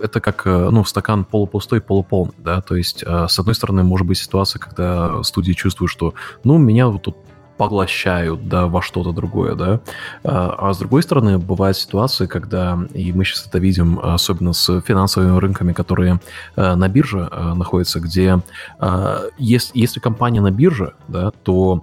[0.00, 4.06] это как э, ну, стакан полупустой, полуполный, да, то есть, э, с одной стороны, может
[4.06, 6.14] быть ситуация, когда студии чувствуют, что,
[6.44, 7.16] ну, меня вот тут
[7.56, 9.80] поглощают да, во что-то другое, да.
[10.24, 14.80] А, а с другой стороны, бывают ситуации, когда, и мы сейчас это видим, особенно с
[14.80, 16.20] финансовыми рынками, которые
[16.56, 18.40] э, на бирже э, находятся, где
[18.78, 21.82] э, если, компания на бирже, да, то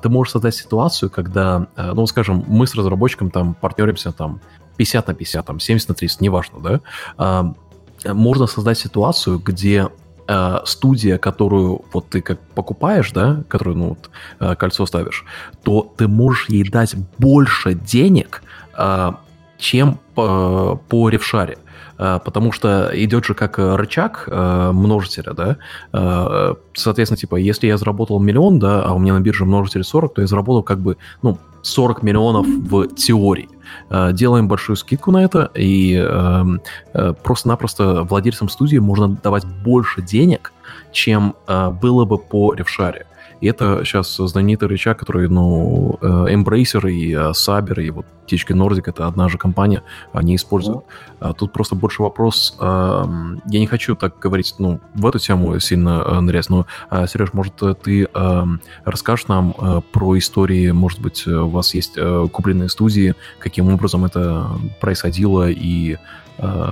[0.00, 4.40] ты можешь создать ситуацию, когда, ну, скажем, мы с разработчиком там партнеримся там
[4.76, 6.80] 50 на 50, там 70 на 30, неважно, да,
[7.16, 7.54] а,
[8.04, 9.88] можно создать ситуацию, где
[10.32, 14.10] э, студия, которую вот ты как покупаешь, да, которую, ну, вот,
[14.40, 15.24] э, кольцо ставишь,
[15.62, 18.42] то ты можешь ей дать больше денег,
[18.76, 19.12] э,
[19.58, 21.58] чем по, по ревшаре.
[21.98, 25.56] Э, потому что идет же как рычаг э, множителя, да,
[25.92, 30.14] э, соответственно, типа, если я заработал миллион, да, а у меня на бирже множитель 40,
[30.14, 33.48] то я заработал как бы, ну, 40 миллионов в теории.
[33.90, 36.44] Э, делаем большую скидку на это, и э,
[36.94, 40.52] э, просто-напросто владельцам студии можно давать больше денег,
[40.92, 43.06] чем было бы по ревшаре.
[43.42, 49.08] И это сейчас знаменитый рычаг, который, ну, Embracer и Saber, и вот THQ Nordic, это
[49.08, 49.82] одна же компания,
[50.12, 50.84] они используют.
[51.18, 51.34] Mm-hmm.
[51.34, 53.04] Тут просто больше вопрос, я
[53.44, 56.66] не хочу так говорить, ну, в эту тему сильно нырять, но,
[57.08, 58.08] Сереж, может, ты
[58.84, 61.98] расскажешь нам про истории, может быть, у вас есть
[62.32, 64.46] купленные студии, каким образом это
[64.80, 65.98] происходило и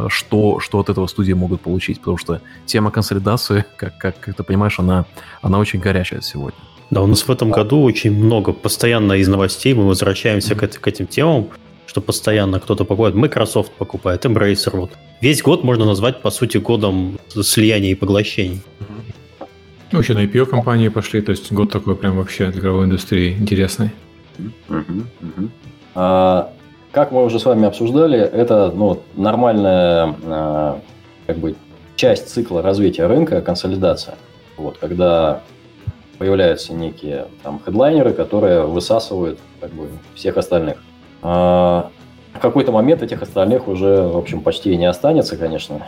[0.09, 4.43] что, что от этого студии могут получить, потому что тема консолидации, как, как, как ты
[4.43, 5.05] понимаешь, она,
[5.43, 6.59] она очень горячая сегодня.
[6.91, 10.79] Да, у нас в этом году очень много постоянно из новостей, мы возвращаемся mm-hmm.
[10.79, 11.49] к, к этим темам,
[11.87, 13.15] что постоянно кто-то покупает.
[13.15, 14.77] Microsoft покупает, Embracer.
[14.77, 14.93] Вот.
[15.21, 18.63] Весь год можно назвать, по сути, годом слияния и поглощений.
[19.91, 23.33] Ну, вообще на IPO компании пошли, то есть год такой прям вообще для игровой индустрии
[23.33, 23.91] интересный.
[25.97, 26.53] А,
[26.93, 30.81] как мы уже с вами обсуждали, это ну, нормальная а,
[31.27, 31.55] как бы,
[31.97, 34.17] часть цикла развития рынка, консолидация.
[34.57, 35.41] Вот, когда
[36.19, 40.83] появляются некие там хедлайнеры, которые высасывают как бы, всех остальных.
[41.23, 41.91] А,
[42.35, 45.87] в какой-то момент этих остальных уже, в общем, почти и не останется, конечно.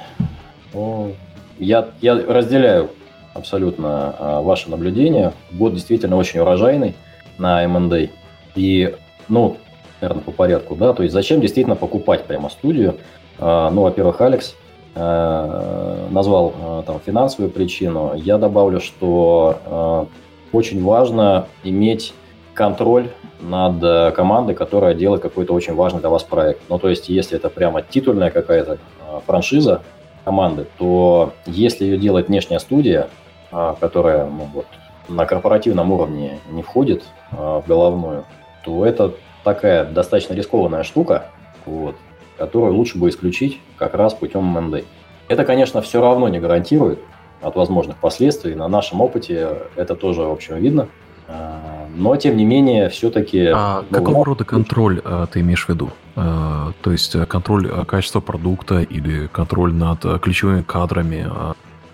[0.72, 1.10] Но
[1.58, 2.90] я, я разделяю
[3.34, 5.32] абсолютно а, ваше наблюдение.
[5.50, 6.94] Год действительно очень урожайный
[7.38, 8.08] на M&A.
[8.54, 8.94] И,
[9.28, 9.56] ну,
[10.02, 12.96] наверное, по порядку, да, то есть зачем действительно покупать прямо студию?
[13.38, 14.54] А, ну, во-первых, Алекс
[14.94, 18.12] а, назвал а, там финансовую причину.
[18.14, 20.06] Я добавлю, что а,
[20.52, 22.12] очень важно иметь
[22.54, 23.08] контроль
[23.40, 26.60] над э, командой, которая делает какой-то очень важный для вас проект.
[26.68, 29.82] Ну, то есть, если это прямо титульная какая-то э, франшиза
[30.24, 33.08] команды, то если ее делает внешняя студия,
[33.50, 34.66] э, которая ну, вот,
[35.08, 38.24] на корпоративном уровне не входит в головную,
[38.64, 39.14] то это
[39.44, 41.26] такая достаточно рискованная штука,
[41.66, 41.96] вот,
[42.38, 44.84] которую лучше бы исключить как раз путем МНД.
[45.28, 46.98] Это, конечно, все равно не гарантирует,
[47.42, 48.54] от возможных последствий.
[48.54, 50.88] На нашем опыте это тоже, в общем, видно.
[51.28, 53.46] А, но, тем не менее, все-таки...
[53.52, 55.90] А ну, какого рода контроль а, ты имеешь в виду?
[56.14, 61.28] А, то есть э, контроль э, качества продукта или контроль над э, ключевыми кадрами?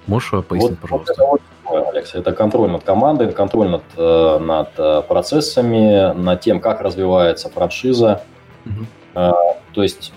[0.07, 1.15] Можешь пояснить, вот, пожалуйста?
[1.19, 3.83] Вот это, вот, Алекс, это контроль над командой, контроль над,
[4.43, 8.23] над процессами, над тем, как развивается франшиза.
[8.67, 9.33] Угу.
[9.75, 10.13] То есть,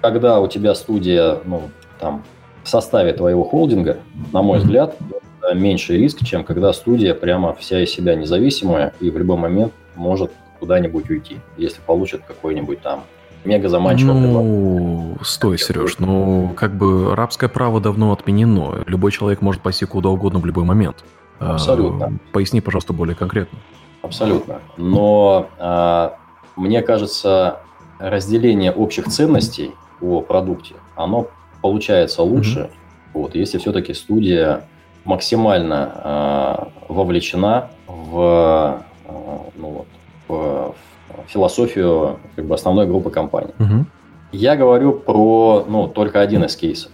[0.00, 1.62] когда у тебя студия, ну,
[2.00, 2.24] там,
[2.64, 3.98] в составе твоего холдинга,
[4.32, 4.96] на мой взгляд,
[5.54, 10.32] меньший риск, чем когда студия прямо вся из себя независимая и в любой момент может
[10.58, 13.04] куда-нибудь уйти, если получат какой-нибудь там
[13.46, 18.82] мега заманчивый Ну, стой, Сереж, ну, как бы рабское право давно отменено.
[18.86, 21.04] Любой человек может пойти куда угодно в любой момент.
[21.38, 22.06] Абсолютно.
[22.06, 23.58] А, поясни, пожалуйста, более конкретно.
[24.02, 24.60] Абсолютно.
[24.76, 26.16] Но а,
[26.56, 27.60] мне кажется,
[27.98, 31.28] разделение общих ценностей по продукте, оно
[31.62, 32.70] получается лучше, mm-hmm.
[33.14, 34.64] вот, если все-таки студия
[35.04, 38.82] максимально а, вовлечена в, а,
[39.56, 39.86] ну, вот,
[40.28, 40.74] в
[41.28, 43.52] философию как бы, основной группы компаний.
[43.58, 43.84] Mm-hmm.
[44.32, 46.90] Я говорю про ну, только один из кейсов.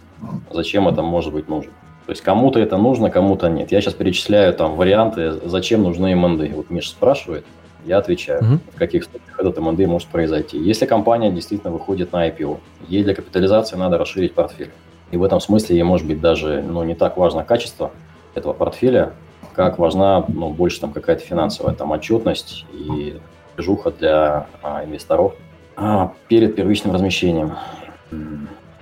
[0.51, 1.73] Зачем это может быть нужно?
[2.07, 3.73] То есть кому-то это нужно, кому-то нет.
[3.73, 6.53] Я сейчас перечисляю там варианты, зачем нужны МНД.
[6.55, 7.45] Вот Миша спрашивает,
[7.85, 8.59] я отвечаю, mm-hmm.
[8.75, 10.59] в каких случаях этот МНД может произойти.
[10.59, 12.59] Если компания действительно выходит на IPO,
[12.89, 14.71] ей для капитализации надо расширить портфель.
[15.11, 17.91] И в этом смысле ей может быть даже ну, не так важно качество
[18.35, 19.13] этого портфеля,
[19.55, 23.19] как важна ну, больше там какая-то финансовая там отчетность и
[23.55, 25.35] движуха для а, инвесторов
[25.77, 27.53] а, перед первичным размещением.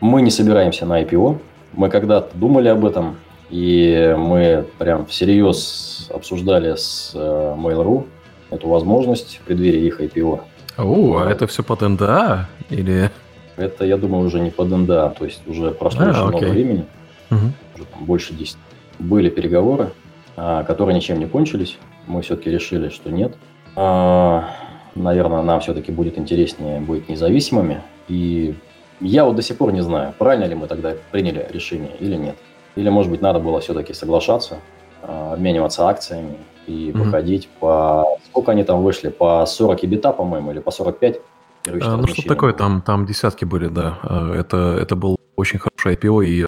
[0.01, 1.38] Мы не собираемся на IPO,
[1.72, 3.16] мы когда-то думали об этом,
[3.51, 8.06] и мы прям всерьез обсуждали с э, Mail.ru
[8.51, 10.40] эту возможность в преддверии их IPO.
[10.78, 12.48] О, а это все под НДА?
[12.70, 13.10] Или...
[13.56, 16.30] Это, я думаю, уже не под НДА, то есть уже прошло а, очень окей.
[16.30, 16.86] много времени,
[17.30, 17.47] угу.
[17.74, 18.56] уже там больше 10.
[18.98, 19.90] Были переговоры,
[20.36, 21.78] а, которые ничем не кончились.
[22.06, 23.34] Мы все-таки решили, что нет.
[23.76, 24.51] А,
[24.94, 28.55] наверное, нам все-таки будет интереснее быть независимыми и
[29.01, 32.36] я вот до сих пор не знаю, правильно ли мы тогда приняли решение или нет.
[32.76, 34.59] Или, может быть, надо было все-таки соглашаться,
[35.02, 36.36] а, обмениваться акциями
[36.66, 37.05] и mm-hmm.
[37.05, 38.05] походить по...
[38.26, 39.09] Сколько они там вышли?
[39.09, 41.20] По 40 бита, по-моему, или по 45?
[41.66, 43.98] А, ну, что такое, там, там десятки были, да.
[44.02, 46.47] А, это, это был очень хороший IPO, и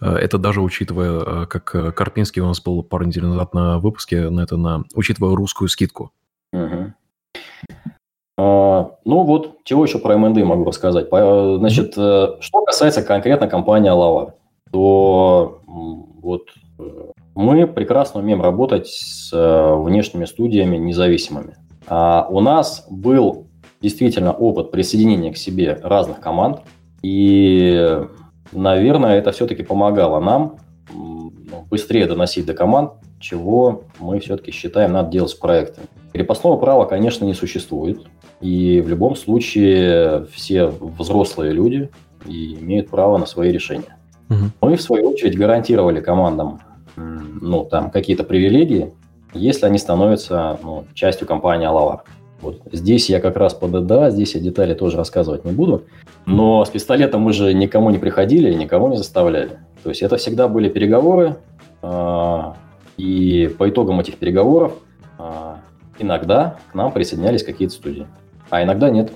[0.00, 4.56] это даже учитывая, как Карпинский у нас был пару недель назад на выпуске, на это
[4.56, 6.12] на, учитывая русскую скидку.
[6.52, 6.92] Угу.
[8.38, 11.08] А, ну вот, чего еще про МНД могу рассказать.
[11.08, 14.34] Значит, э, что касается конкретно компании Алава,
[14.70, 16.42] то вот
[16.78, 16.82] э,
[17.34, 21.56] мы прекрасно умеем работать с э, внешними студиями независимыми.
[21.88, 23.48] А у нас был
[23.80, 26.60] действительно опыт присоединения к себе разных команд,
[27.02, 28.00] и,
[28.52, 30.58] наверное, это все-таки помогало нам
[31.70, 35.86] быстрее доносить до команд, чего мы все-таки считаем надо делать с проектами.
[36.18, 38.00] Крепостного права, конечно, не существует.
[38.40, 41.90] И в любом случае все взрослые люди
[42.26, 43.96] и имеют право на свои решения.
[44.28, 44.38] Угу.
[44.62, 46.58] Мы, в свою очередь, гарантировали командам
[46.96, 48.92] ну, там, какие-то привилегии,
[49.32, 52.02] если они становятся ну, частью компании Алавар.
[52.40, 55.84] Вот здесь я как раз по ДДА, здесь я детали тоже рассказывать не буду.
[56.26, 59.60] Но с пистолетом мы же никому не приходили, никого не заставляли.
[59.84, 61.36] То есть это всегда были переговоры,
[61.80, 62.38] э,
[62.96, 64.72] и по итогам этих переговоров
[65.98, 68.06] иногда к нам присоединялись какие-то студии
[68.50, 69.12] а иногда нет.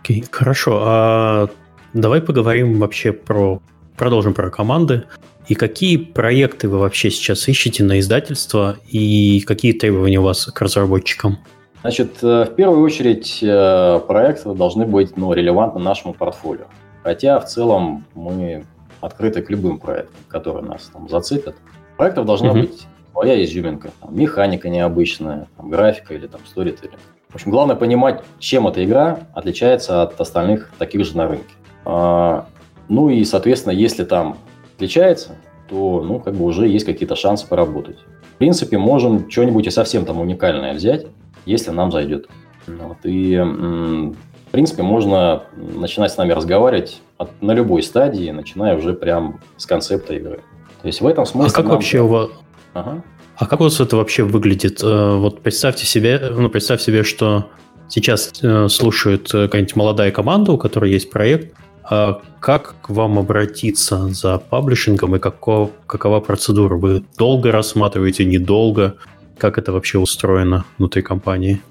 [0.00, 0.80] Окей, okay, хорошо.
[0.84, 1.48] А
[1.92, 3.60] давай поговорим вообще про...
[3.96, 5.06] Продолжим про команды.
[5.48, 10.60] И какие проекты вы вообще сейчас ищете на издательство, и какие требования у вас к
[10.60, 11.38] разработчикам?
[11.80, 16.66] Значит, э, в первую очередь э, проекты должны быть ну, релевантны нашему портфолио.
[17.02, 18.66] Хотя в целом мы
[19.00, 21.56] открыты к любым проектам, которые нас там зацепят.
[21.96, 22.60] Проектов должна mm-hmm.
[22.60, 22.86] быть
[23.18, 23.90] своя изюминка.
[24.00, 26.98] Там, механика необычная, там, графика или там сторителлинг.
[27.30, 31.54] В общем, главное понимать, чем эта игра отличается от остальных таких же на рынке.
[31.84, 32.46] А,
[32.88, 34.38] ну и, соответственно, если там
[34.76, 35.30] отличается,
[35.68, 37.98] то, ну, как бы уже есть какие-то шансы поработать.
[38.34, 41.06] В принципе, можем что-нибудь и совсем там уникальное взять,
[41.44, 42.28] если нам зайдет.
[42.66, 48.94] Вот, и, в принципе, можно начинать с нами разговаривать от, на любой стадии, начиная уже
[48.94, 50.40] прям с концепта игры.
[50.80, 51.50] То есть в этом смысле...
[51.52, 51.74] А как нам...
[51.74, 52.30] вообще у вас...
[52.74, 53.02] Ага.
[53.36, 54.82] А как у вас это вообще выглядит?
[54.82, 57.46] Э, вот представьте себе, ну, представь себе, что
[57.88, 61.54] сейчас э, слушает э, какая-нибудь молодая команда, у которой есть проект.
[61.90, 66.76] А как к вам обратиться за паблишингом и каков, какова процедура?
[66.76, 68.96] Вы долго рассматриваете, недолго?
[69.38, 71.62] Как это вообще устроено внутри компании?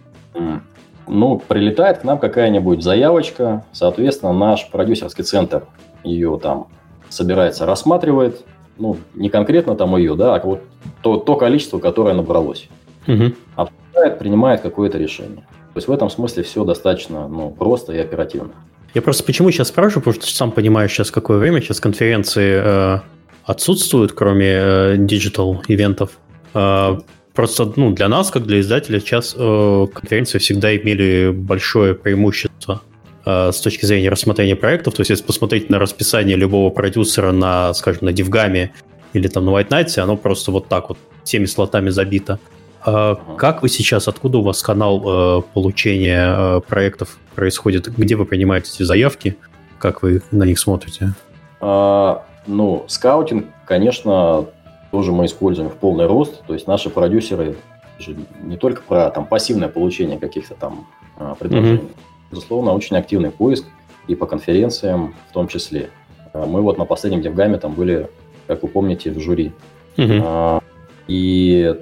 [1.08, 5.66] Ну, прилетает к нам какая-нибудь заявочка, соответственно, наш продюсерский центр
[6.04, 6.68] ее там
[7.10, 8.44] собирается, рассматривает,
[8.80, 10.62] ну, не конкретно там ее, да, а вот
[11.02, 12.70] то, то количество, которое набралось.
[13.08, 13.34] Угу.
[13.56, 15.44] Обсуждает, принимает какое-то решение.
[15.74, 18.52] То есть в этом смысле все достаточно ну, просто и оперативно.
[18.94, 23.00] Я просто почему сейчас спрашиваю, потому что сам понимаю сейчас какое время, сейчас конференции э,
[23.44, 26.18] отсутствуют, кроме э, digital event ов.
[26.54, 26.98] Э,
[27.34, 32.82] просто ну, для нас, как для издателя, сейчас э, конференции всегда имели большое преимущество
[33.28, 34.94] э, с точки зрения рассмотрения проектов.
[34.96, 38.74] То есть, если посмотреть на расписание любого продюсера на, скажем, на DevGAMM е
[39.14, 42.40] или там на White Nights, оно просто вот так вот всеми слотами забито.
[42.86, 45.04] А как вы сейчас, откуда у вас канал
[45.40, 47.90] э, получения э, проектов происходит?
[47.98, 49.36] Где вы принимаете эти заявки?
[49.78, 51.14] Как вы на них смотрите?
[51.60, 54.46] А, ну, скаутинг, конечно,
[54.92, 56.44] тоже мы используем в полный рост.
[56.48, 57.58] То есть наши продюсеры
[58.00, 60.88] же не только про там, пассивное получение каких-то там
[61.18, 61.80] а, предложений.
[61.80, 62.07] Mm-hmm.
[62.32, 63.66] Безусловно, очень активный поиск
[64.08, 65.90] и по конференциям в том числе.
[66.34, 68.10] А, мы вот на последнем DevGAMM е там были,
[68.48, 69.54] как вы помните, в жюри.
[69.98, 70.64] Mm-hmm.
[71.08, 71.76] И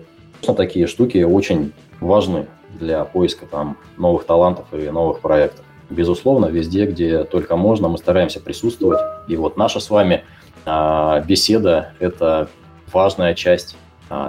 [0.55, 2.45] такие штуки очень важны
[2.79, 5.65] для поиска там новых талантов и новых проектов.
[5.89, 8.99] Безусловно, везде, где только можно, мы стараемся присутствовать.
[9.27, 10.23] И вот наша с вами
[10.65, 12.49] а, беседа– это
[12.91, 13.75] важная часть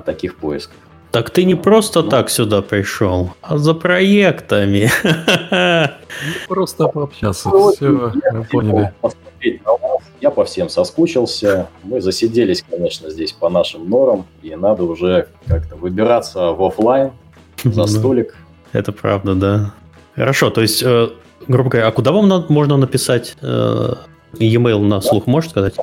[0.06, 0.76] таких поисков.
[1.10, 4.90] Так ты не просто ну, так сюда пришел, а за проектами.
[6.48, 7.48] Просто пообщаться.
[7.48, 8.92] Ну, Все, мы поняли.
[10.20, 11.68] Я по всем соскучился.
[11.82, 17.12] Мы засиделись, конечно, здесь по нашим норам, и надо уже как-то выбираться в офлайн
[17.64, 18.34] за столик.
[18.72, 19.74] Это правда, да.
[20.14, 21.08] Хорошо, то есть, э,
[21.46, 23.94] грубо говоря, а куда вам надо, можно написать э,
[24.38, 25.74] e-mail на слух, можешь сказать?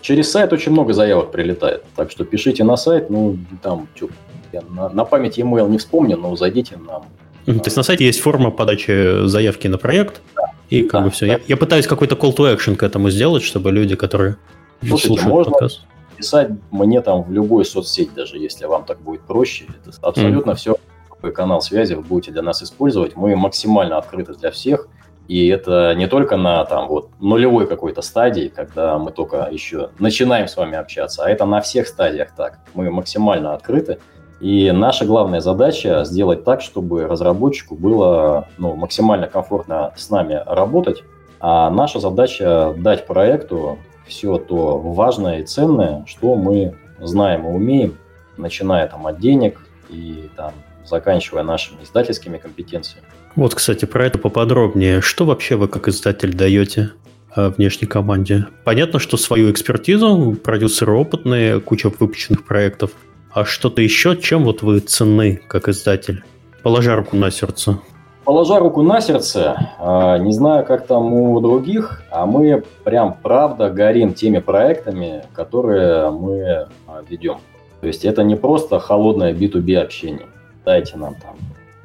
[0.00, 4.08] Через сайт очень много заявок прилетает, так что пишите на сайт, ну, там, что,
[4.52, 7.04] я на, на память e-mail не вспомню, но зайдите нам.
[7.44, 10.52] То есть на сайте есть форма подачи заявки на проект, да.
[10.68, 11.26] и как да, бы все.
[11.26, 11.32] Да.
[11.32, 14.36] Я, я пытаюсь какой-то call to action к этому сделать, чтобы люди, которые
[14.80, 15.80] Слушайте, слушают можно подкаст...
[16.16, 19.64] писать мне там в любой соцсеть, даже если вам так будет проще.
[19.82, 20.56] Это абсолютно mm.
[20.56, 20.76] все
[21.18, 23.16] какой канал связи вы будете для нас использовать.
[23.16, 24.88] Мы максимально открыты для всех.
[25.26, 30.48] И это не только на там вот нулевой какой-то стадии, когда мы только еще начинаем
[30.48, 32.60] с вами общаться, а это на всех стадиях так.
[32.72, 33.98] Мы максимально открыты.
[34.40, 41.02] И наша главная задача сделать так, чтобы разработчику было ну, максимально комфортно с нами работать,
[41.40, 47.98] а наша задача дать проекту все то важное и ценное, что мы знаем и умеем,
[48.36, 49.60] начиная там от денег
[49.90, 50.52] и там
[50.84, 53.06] заканчивая нашими издательскими компетенциями.
[53.34, 55.00] Вот, кстати, про это поподробнее.
[55.00, 56.92] Что вообще вы как издатель даете
[57.36, 58.46] э, внешней команде?
[58.64, 62.92] Понятно, что свою экспертизу, продюсеры опытные, куча выпущенных проектов–
[63.32, 66.24] а что-то еще, чем вот вы ценны как издатель?
[66.62, 67.78] Положа руку на сердце.
[68.24, 73.70] Положа руку на сердце, а, не знаю, как там у других, а мы прям правда
[73.70, 77.38] горим теми проектами, которые мы а, ведем.
[77.80, 80.26] То есть это не просто холодное B2B общение.
[80.66, 81.36] Дайте нам там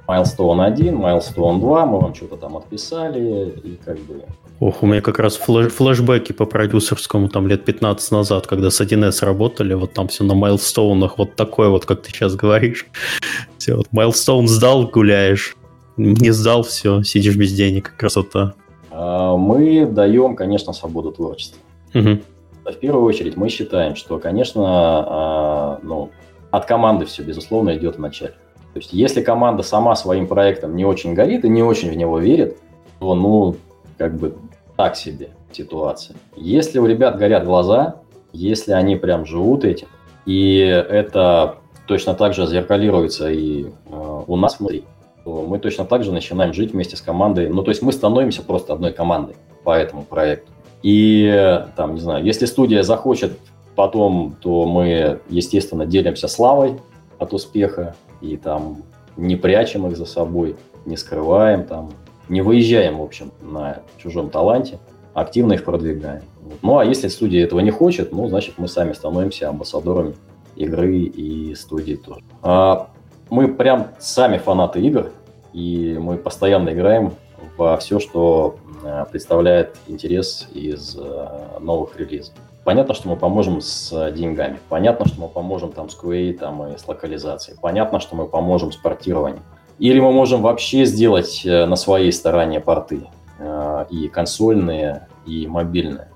[0.06, 4.24] Milestone 1, Milestone 2, мы вам что-то там отписали, и как бы
[4.64, 8.80] Ох, у меня как раз флэш флешбеки по продюсерскому там лет 15 назад, когда с
[8.80, 12.86] 1С работали, вот там все на milestone ах, вот такое вот, как ты сейчас говоришь.
[13.58, 15.58] Все, вот milestone сдал, гуляешь.
[15.98, 18.54] Не сдал, все, сидишь без денег, красота.
[18.90, 21.60] А, мы даем, конечно, свободу творчества.
[21.94, 22.20] Угу.
[22.64, 26.10] В первую очередь мы считаем, что, конечно, а, ну,
[26.52, 28.36] от команды все, безусловно, идет в начале.
[28.74, 32.18] То есть, если команда сама своим проектом не очень горит и не очень в него
[32.18, 32.58] верит,
[33.00, 33.58] то, ну,
[33.98, 34.36] как бы
[34.76, 36.16] так себе ситуация.
[36.36, 37.96] Если у ребят горят глаза,
[38.32, 39.88] если они прям живут этим,
[40.26, 44.86] и это точно так же зеркалируется и э, у нас внутри,
[45.24, 47.50] то мы точно так же начинаем жить вместе с командой.
[47.50, 50.52] Ну, то есть мы становимся просто одной командой по этому проекту.
[50.82, 53.38] И там, не знаю, если студия захочет
[53.76, 56.80] потом, то мы, естественно, делимся славой
[57.20, 58.84] от успеха и там
[59.16, 60.56] не прячем их за собой,
[60.86, 61.92] не скрываем там,
[62.34, 64.80] не выезжаем, в общем, на чужом таланте,
[65.14, 66.24] активно их продвигаем.
[66.62, 70.16] Ну, а если студия этого не хочет, ну, значит, мы сами становимся амбассадорами
[70.56, 72.22] игры и студии тоже.
[72.42, 72.90] А
[73.30, 75.12] мы прям сами фанаты игр,
[75.54, 77.14] и мы постоянно играем
[77.58, 82.34] во все, что э, представляет интерес из э, новых релизов.
[82.64, 86.78] Понятно, что мы поможем с деньгами, понятно, что мы поможем там с QA там, и
[86.78, 89.44] с локализацией, понятно, что мы поможем с портированием.
[89.80, 93.02] Или мы можем вообще сделать э, на своей стороне порты
[93.40, 96.10] э, и консольные, и мобильные.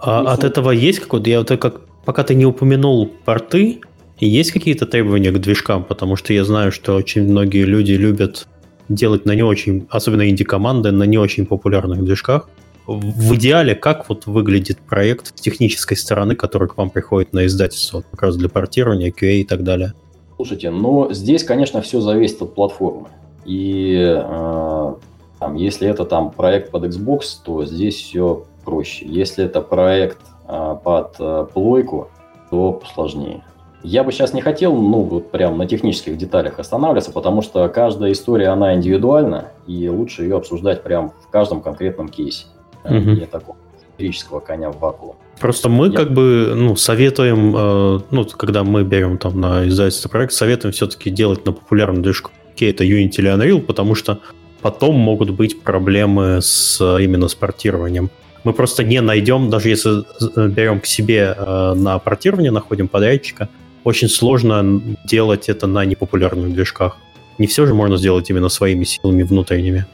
[0.00, 0.34] А Если...
[0.34, 1.30] от этого есть какой-то...
[1.30, 3.80] Я вот как пока ты не упомянул порты,
[4.18, 5.84] есть какие-то требования к движкам?
[5.84, 8.48] Потому что я знаю, что очень многие люди любят
[8.88, 12.48] делать на не очень, особенно инди-команды, на не очень популярных движках.
[12.86, 18.02] В идеале, как вот выглядит проект с технической стороны, который к вам приходит на издательство,
[18.10, 19.92] как раз для портирования, QA и так далее?
[20.38, 23.08] Слушайте, но здесь, конечно, все зависит от платформы.
[23.44, 24.94] И э,
[25.40, 29.04] там, если это там проект под Xbox, то здесь все проще.
[29.04, 32.06] Если это проект э, под э, плойку,
[32.50, 33.42] то сложнее.
[33.82, 38.12] Я бы сейчас не хотел, ну, вот прям на технических деталях останавливаться, потому что каждая
[38.12, 42.46] история, она индивидуальна, и лучше ее обсуждать прям в каждом конкретном кейсе.
[42.84, 43.14] Mm-hmm.
[43.18, 45.16] Не такого исторического коня в вакуум.
[45.40, 45.92] Просто мы я...
[45.92, 51.10] как бы ну, советуем, э, ну, когда мы берем там на издательство проект, советуем все-таки
[51.10, 52.32] делать на популярную движку
[52.66, 54.20] это Unity или Unreal, потому что
[54.60, 58.10] потом могут быть проблемы с именно с портированием.
[58.44, 60.04] Мы просто не найдем, даже если
[60.48, 63.48] берем к себе э, на портирование, находим подрядчика,
[63.84, 66.96] очень сложно делать это на непопулярных движках.
[67.38, 69.86] Не все же можно сделать именно своими силами внутренними.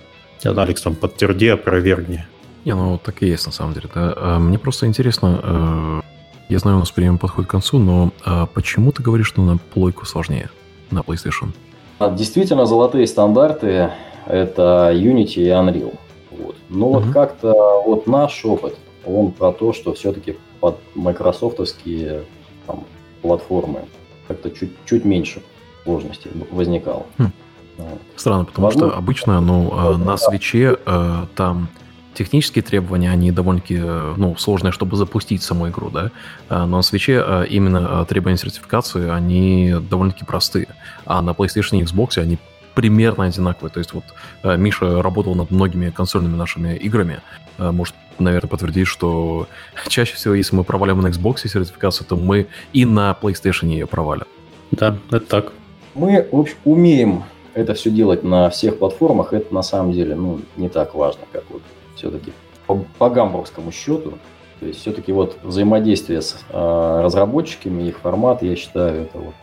[0.45, 2.25] Алекс, там, подтверди, опровергни.
[2.65, 3.89] Не, ну так и есть на самом деле.
[3.95, 4.15] Да.
[4.17, 6.01] А, мне просто интересно, э,
[6.49, 9.59] я знаю, у нас время подходит к концу, но а почему ты говоришь, что на
[9.59, 10.51] плойку сложнее,
[10.91, 11.53] на PlayStation?
[11.99, 13.91] А, действительно, золотые стандарты–
[14.27, 15.97] это Unity и Unreal.
[16.31, 16.57] Вот.
[16.69, 17.01] Но mm-hmm.
[17.01, 22.25] вот как-то вот наш опыт, он про то, что все-таки под майкрософтовские
[22.67, 22.85] там,
[23.23, 23.81] платформы
[24.27, 25.43] как-то чуть, чуть меньше
[25.85, 27.05] сложностей возникало.
[27.19, 27.31] Хм.
[27.77, 28.01] Вот.
[28.17, 31.69] Странно, потому Возможно, что обычно ну, да, на свече э, там
[32.15, 36.11] технические требования, они довольно-таки э, ну, сложные, чтобы запустить саму игру, да,
[36.49, 40.69] а, но на свече э, именно э, требования сертификации, они довольно-таки простые,
[41.05, 42.39] а на PlayStation и Xbox они
[42.75, 43.71] примерно одинаковые.
[43.71, 44.05] То есть вот
[44.43, 47.21] Миша работал над многими консольными нашими играми,
[47.59, 49.47] может, наверное, подтвердить, что
[49.89, 54.27] чаще всего, если мы провалим на Xbox сертификацию, то мы и на PlayStation ее провалим.
[54.73, 55.53] Да, это так.
[55.95, 57.25] Мы, в общем, умеем
[57.55, 61.45] это все делать на всех платформах, это на самом деле ну, не так важно, как
[61.51, 61.63] вот
[61.97, 62.33] все-таки
[62.67, 64.15] по, по гамбургскому счету.
[64.61, 69.35] То есть все-таки вот взаимодействие с э, разработчиками, их формат, я считаю, это вот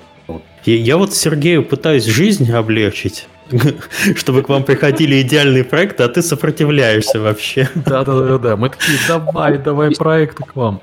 [0.65, 3.27] я, я вот Сергею пытаюсь жизнь облегчить,
[4.15, 7.69] чтобы к вам приходили идеальные проекты, а ты сопротивляешься вообще.
[7.75, 10.79] Да-да-да, мы такие, давай, давай проекты к вам.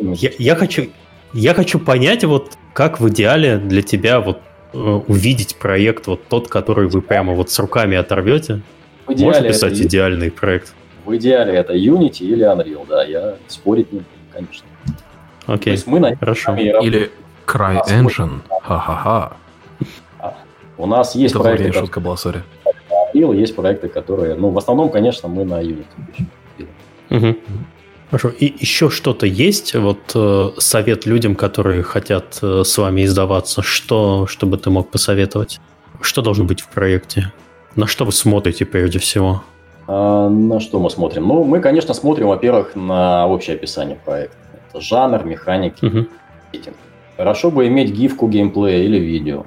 [0.00, 0.90] Я, я, хочу,
[1.32, 4.40] я хочу понять, вот как в идеале для тебя вот
[4.72, 8.60] э, увидеть проект, вот тот, который вы прямо вот с руками оторвете.
[9.06, 9.84] Можешь писать это...
[9.84, 10.74] идеальный проект?
[11.08, 14.66] В идеале это Unity или Unreal, да, я спорить не буду, конечно.
[15.46, 16.54] Окей, То есть мы на хорошо.
[16.54, 17.10] Или
[17.46, 19.32] CryEngine, ха-ха-ха.
[20.18, 20.34] А,
[20.76, 21.68] у нас есть это проекты...
[21.68, 22.42] Это шутка была, сори.
[23.14, 24.34] Unreal, есть проекты, которые...
[24.34, 25.86] Ну, в основном, конечно, мы на Unity
[27.08, 27.38] Угу.
[28.10, 28.28] Хорошо.
[28.28, 29.74] И еще что-то есть?
[29.74, 33.62] Вот э, совет людям, которые хотят э, с вами издаваться.
[33.62, 35.58] Что, чтобы ты мог посоветовать?
[36.02, 37.32] Что должно быть в проекте?
[37.76, 39.42] На что вы смотрите прежде всего?
[39.88, 41.26] А, на что мы смотрим?
[41.26, 44.36] Ну, мы, конечно, смотрим, во-первых, на общее описание проекта.
[44.68, 46.06] Это жанр, механики, угу.
[47.16, 49.44] Хорошо бы иметь гифку геймплея или видео.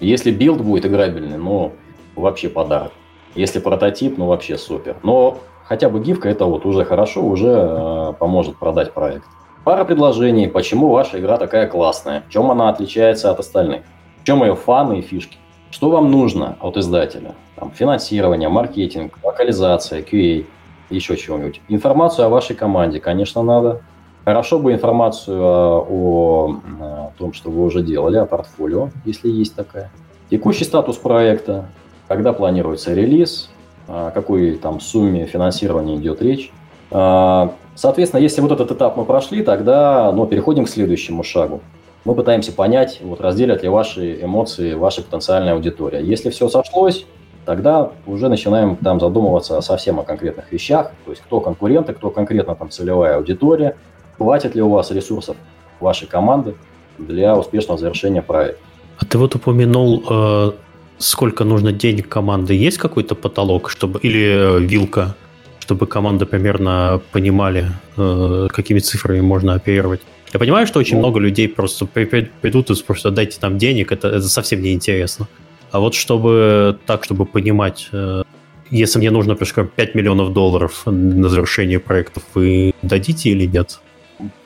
[0.00, 1.72] Если build будет играбельный, ну,
[2.16, 2.92] вообще подарок.
[3.36, 4.96] Если прототип, ну, вообще супер.
[5.02, 9.24] Но хотя бы гифка это вот уже хорошо, уже э, поможет продать проект.
[9.64, 13.82] Пара предложений, почему ваша игра такая классная, в чем она отличается от остальных,
[14.22, 15.36] в чем ее фаны и фишки.
[15.70, 17.34] Что вам нужно от издателя?
[17.56, 20.46] Там, финансирование, маркетинг, локализация, QA,
[20.90, 21.60] еще чего-нибудь.
[21.68, 23.82] Информацию о вашей команде, конечно, надо.
[24.24, 29.54] Хорошо бы информацию о, о, о том, что вы уже делали, о портфолио, если есть
[29.54, 29.90] такая.
[30.30, 31.66] Текущий статус проекта,
[32.08, 33.50] когда планируется релиз,
[33.86, 36.50] о какой там сумме финансирования идет речь.
[36.90, 41.60] А, соответственно, если вот этот этап мы прошли, тогда ну, переходим к следующему шагу
[42.04, 46.00] мы пытаемся понять, вот разделят ли ваши эмоции ваша потенциальная аудитория.
[46.00, 47.06] Если все сошлось,
[47.44, 52.54] тогда уже начинаем там задумываться совсем о конкретных вещах, то есть кто конкуренты, кто конкретно
[52.54, 53.76] там целевая аудитория,
[54.16, 55.36] хватит ли у вас ресурсов
[55.80, 56.54] вашей команды
[56.98, 58.60] для успешного завершения проекта.
[58.98, 60.52] А ты вот упомянул, э,
[60.98, 62.54] сколько нужно денег команды.
[62.54, 65.14] Есть какой-то потолок, чтобы или э, вилка,
[65.60, 67.66] чтобы команды примерно понимали,
[67.96, 70.00] э, какими цифрами можно оперировать?
[70.32, 74.08] Я понимаю, что очень ну, много людей просто придут и спросят, дайте нам денег, это,
[74.08, 75.26] это совсем не интересно.
[75.70, 78.22] А вот чтобы так, чтобы понимать, э,
[78.70, 83.80] если мне нужно, скажем, 5 миллионов долларов на завершение проектов, вы дадите или нет?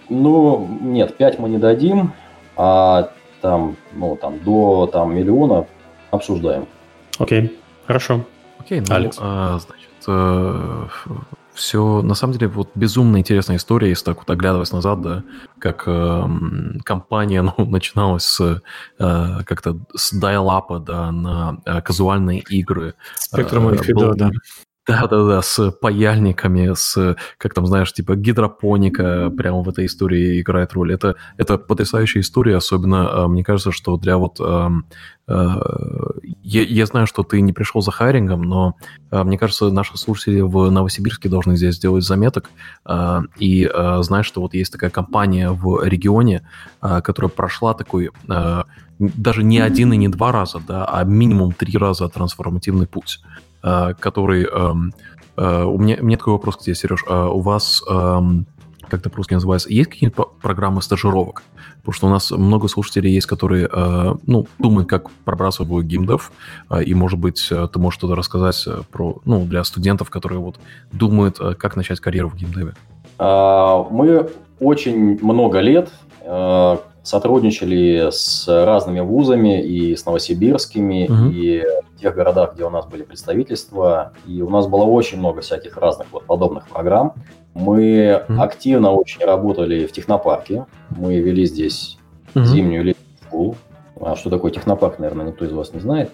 [0.09, 2.13] Ну, нет, 5 мы не дадим,
[2.57, 5.67] а там, ну, там, до там, миллиона
[6.11, 6.67] обсуждаем.
[7.19, 7.57] Окей,
[7.87, 8.25] хорошо.
[8.59, 9.17] Окей, ну, Алекс.
[9.21, 10.87] А, значит, э,
[11.55, 15.23] все, на самом деле, вот безумно интересная история, если так вот оглядываясь назад, да,
[15.59, 16.23] как э,
[16.85, 18.63] компания ну, начиналась с,
[18.99, 22.95] э, как-то с dial-up, да, на э, казуальные игры.
[23.17, 24.31] Спектром э, был, да.
[24.87, 30.93] Да-да-да, с паяльниками, с, как там, знаешь, типа гидропоника прямо в этой истории играет роль.
[30.93, 34.41] Это, это потрясающая история, особенно, э, мне кажется, что для вот...
[34.41, 34.71] Э,
[35.29, 35.57] э,
[36.43, 38.75] я, я знаю, что ты не пришел за хайрингом, но
[39.13, 42.51] мне кажется, наши слушатели в Новосибирске должны здесь сделать заметок
[43.39, 46.47] и знать, что вот есть такая компания в регионе,
[46.81, 48.11] которая прошла такой
[48.99, 53.21] даже не один и не два раза, да, а минимум три раза трансформативный путь.
[53.63, 54.45] Э, который...
[54.45, 54.93] Эм,
[55.37, 57.05] э, у меня, у меня такой вопрос к тебе, Сереж.
[57.09, 58.47] А у вас эм,
[58.89, 61.43] как это по-русски называется, есть какие-то программы стажировок?
[61.79, 66.31] Потому что у нас много слушателей есть, которые, э, ну, думают, как пробраться в геймдев,
[66.85, 70.57] и, может быть, ты можешь что-то рассказать про, ну, для студентов, которые вот
[70.93, 72.75] думают, как начать карьеру в геймдеве.
[73.19, 74.29] А, мы
[74.61, 75.91] очень много лет
[77.03, 81.31] сотрудничали с разными вузами и с новосибирскими, угу.
[81.33, 81.65] и
[81.97, 85.77] в тех городах, где у нас были представительства, и у нас было очень много всяких
[85.77, 87.15] разных вот подобных программ.
[87.55, 88.41] Мы угу.
[88.41, 91.99] активно очень работали в технопарке, мы вели здесь
[92.35, 92.45] угу.
[92.45, 93.57] зимнюю летнюю школу.
[94.01, 96.11] А что такое технопарк, наверное, никто из вас не знает.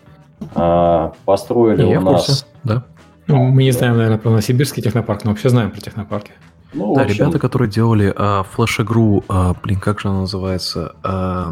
[0.55, 2.47] А, построили не, у нас...
[2.65, 2.85] да.
[3.27, 6.33] Ну, мы не знаем, наверное, про Новосибирский технопарк, но вообще знаем про технопарки.
[6.73, 7.25] Ну, да, общем...
[7.25, 10.95] ребята, которые делали а, флеш-игру, а, блин, как же она называется?
[11.03, 11.51] А,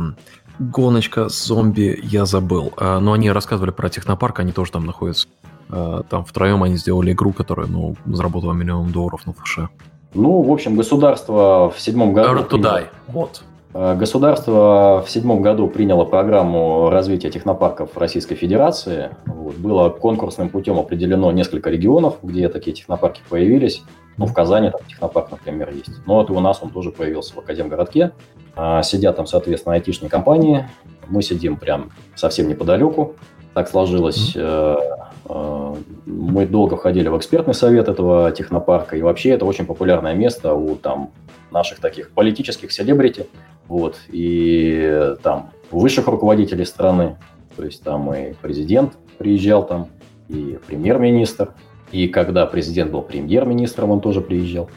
[0.59, 2.72] гоночка зомби, я забыл.
[2.76, 5.28] А, но они рассказывали про технопарк, они тоже там находятся.
[5.70, 9.68] А, там втроем они сделали игру, которая, ну, заработала миллион долларов на флеше.
[10.14, 12.59] Ну, в общем, государство в седьмом году...
[12.59, 12.86] Die.
[13.09, 13.43] Вот.
[13.74, 19.10] А, государство в седьмом году приняло программу развития технопарков Российской Федерации.
[19.26, 19.56] Вот.
[19.56, 23.82] Было конкурсным путем определено несколько регионов, где такие технопарки появились.
[24.18, 26.06] Ну, в Казани там технопарк, например, есть.
[26.06, 28.12] Но вот и у нас он тоже появился в Академгородке.
[28.55, 30.68] А, сидят там, соответственно, айтишные компании.
[31.09, 33.16] Мы сидим прям совсем неподалеку.
[33.55, 34.34] Так сложилось.
[34.34, 35.84] Mm-hmm.
[36.06, 38.97] Мы долго входили в экспертный совет этого технопарка.
[38.97, 41.10] И вообще это очень популярное место у там
[41.51, 43.26] наших таких политических селебрити.
[43.68, 43.97] Вот.
[44.09, 47.16] И там высших руководителей страны.
[47.56, 49.88] То есть там и президент приезжал там,
[50.28, 51.55] и премьер-министр,
[51.92, 54.68] и когда президент был премьер-министром, он тоже приезжал.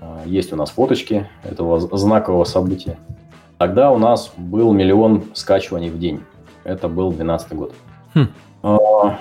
[0.00, 2.98] А, есть у нас фоточки этого знакового события.
[3.58, 6.20] Тогда у нас был миллион скачиваний в день.
[6.64, 7.72] Это был 2012 год.
[8.14, 8.26] Хм.
[8.62, 9.18] А,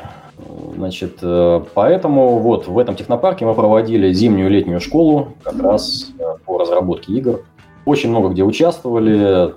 [0.75, 6.11] значит, э, поэтому вот в этом технопарке мы проводили зимнюю и летнюю школу как раз
[6.17, 7.41] э, по разработке игр.
[7.85, 9.53] Очень много где участвовали.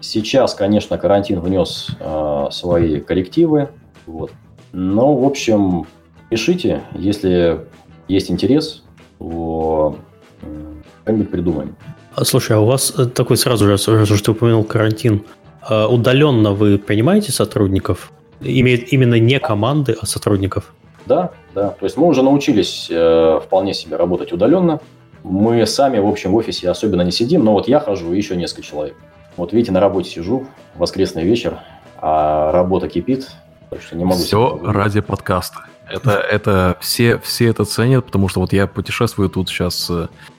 [0.00, 3.70] Сейчас, конечно, карантин внес э, свои коррективы.
[4.06, 4.30] Вот.
[4.72, 5.86] Но, в общем,
[6.30, 7.60] Пишите, если
[8.06, 8.82] есть интерес,
[9.18, 9.96] то
[11.02, 11.76] что-нибудь придумаем.
[12.14, 15.24] А, слушай, а у вас э, такой сразу же, сразу что упомянул карантин,
[15.62, 18.12] а удаленно вы принимаете сотрудников?
[18.40, 20.74] Именно не команды, а сотрудников?
[21.06, 21.70] Да, да.
[21.70, 24.80] То есть мы уже научились э, вполне себе работать удаленно.
[25.24, 28.36] Мы сами, в общем, в офисе особенно не сидим, но вот я хожу и еще
[28.36, 28.96] несколько человек.
[29.36, 30.46] Вот видите, на работе сижу,
[30.76, 31.58] воскресный вечер,
[32.00, 33.28] а работа кипит,
[33.70, 34.20] так что не могу...
[34.20, 35.66] Все ради подкаста.
[35.90, 39.90] Это, это все, все это ценят, потому что вот я путешествую тут сейчас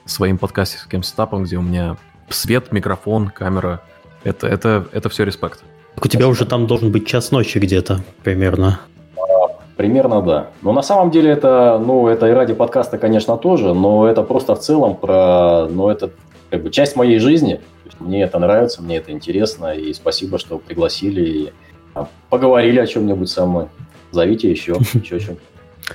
[0.04, 1.96] своим подкастерским стапом, где у меня
[2.28, 3.80] свет, микрофон, камера.
[4.24, 5.62] Это, это, это все респект.
[5.94, 8.80] Так у тебя уже там должен быть час ночи где-то примерно.
[9.16, 10.50] А, примерно, да.
[10.62, 14.54] Но на самом деле это, ну, это и ради подкаста, конечно, тоже, но это просто
[14.54, 16.10] в целом про, ну, это
[16.50, 17.60] как бы часть моей жизни.
[17.98, 21.52] Мне это нравится, мне это интересно, и спасибо, что пригласили и
[21.94, 23.66] а, поговорили о чем-нибудь со мной.
[24.12, 25.36] Зовите еще, еще что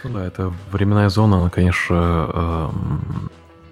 [0.03, 2.69] ну Да, это временная зона, она, конечно, э,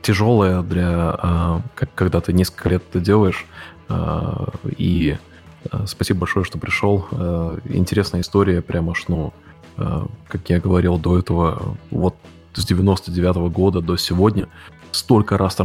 [0.02, 3.46] тяжелая для, э, когда ты несколько лет это делаешь.
[3.90, 4.48] Э,
[4.78, 5.18] и
[5.86, 7.08] спасибо большое, что пришел.
[7.66, 9.34] Интересная история, прямо аж, ну,
[9.76, 12.16] как я говорил до этого, вот
[12.54, 14.48] с 99 -го года до сегодня
[14.94, 15.58] столько раз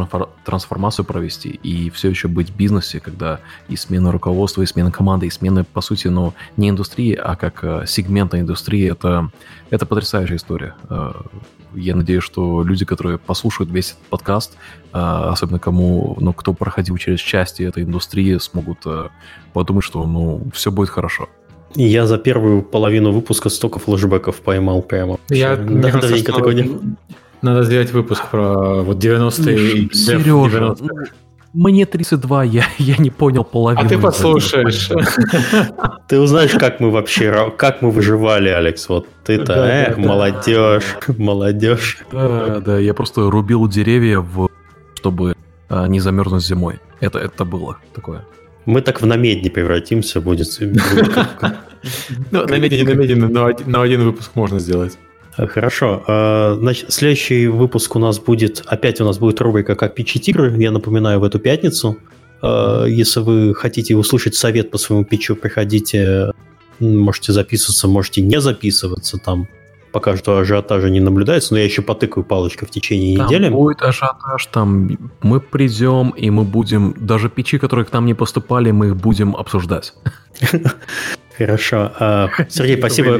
[0.45, 5.27] трансформацию провести и все еще быть в бизнесе, когда и смена руководства, и смена команды,
[5.27, 9.31] и смена, по сути, ну, не индустрии, а как э, сегмента индустрии, это,
[9.71, 10.75] это потрясающая история.
[10.89, 11.13] Э,
[11.75, 14.57] я надеюсь, что люди, которые послушают весь этот подкаст,
[14.93, 18.87] э, особенно кому, ну, кто проходил через части этой индустрии, смогут
[19.53, 21.29] подумать, что, ну, все будет хорошо.
[21.75, 25.19] Я за первую половину выпуска столько флешбеков поймал прямо.
[25.29, 26.33] Я, да, кажется, что...
[26.33, 26.97] такой не...
[27.43, 29.93] Надо сделать выпуск про вот 90-е.
[29.93, 30.89] Сережа, ну,
[31.55, 33.85] мне 32, я, я не понял половину.
[33.85, 34.91] А ты послушаешь.
[36.09, 38.89] Ты узнаешь, как мы вообще, как мы выживали, Алекс.
[38.89, 41.15] Вот ты-то, да, эх, да, молодежь, да.
[41.19, 41.99] молодежь.
[42.13, 44.49] Да, да, я просто рубил деревья, в,
[44.95, 45.35] чтобы
[45.69, 46.81] а, не замерзнуть зимой.
[47.01, 48.25] Это, это было такое.
[48.67, 50.49] Мы так в намедни превратимся, будет.
[52.33, 54.99] Ну, намедни, намедни, на один выпуск можно сделать.
[55.47, 56.03] Хорошо.
[56.07, 60.53] А, значит, следующий выпуск у нас будет, опять у нас будет рубрика «Как пичить игры».
[60.59, 61.99] Я напоминаю, в эту пятницу.
[62.43, 66.33] А, если вы хотите услышать совет по своему питчу, приходите,
[66.81, 69.49] можете записываться, можете не записываться там.
[69.91, 73.49] Пока что ажиотажа не наблюдается, но я еще потыкаю палочкой в течение там недели.
[73.49, 78.71] будет ажиотаж, там мы придем, и мы будем, даже пичи, которые к нам не поступали,
[78.71, 79.95] мы их будем обсуждать.
[81.39, 81.91] Хорошо.
[82.51, 83.19] Сергей, спасибо.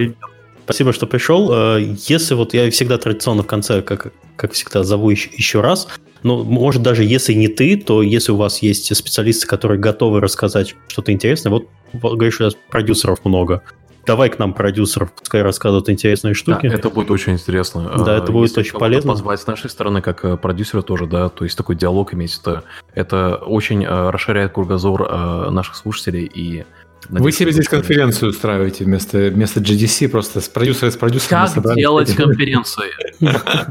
[0.69, 1.51] Спасибо, что пришел.
[1.51, 5.89] Э, если вот я всегда традиционно в конце, как, как всегда, зову еще, еще раз,
[6.23, 10.75] ну, может, даже если не ты, то если у вас есть специалисты, которые готовы рассказать
[10.89, 13.63] что-то интересное, вот, говоришь, у нас продюсеров много,
[14.07, 16.69] давай к нам продюсеров, пускай рассказывают интересные штуки.
[16.69, 17.91] Да, это будет очень интересно.
[18.05, 19.13] Да, это будет Если очень полезно.
[19.13, 22.65] позвать с нашей стороны, как э, продюсера тоже, да, то есть такой диалог иметь, это,
[22.95, 26.65] это очень э, расширяет кругозор э, наших слушателей и
[27.09, 31.45] Надеюсь, Вы себе здесь конференцию устраиваете вместо, вместо GDC, просто с продюсером с продюсером.
[31.45, 31.79] Как собрали.
[31.79, 32.91] делать конференции?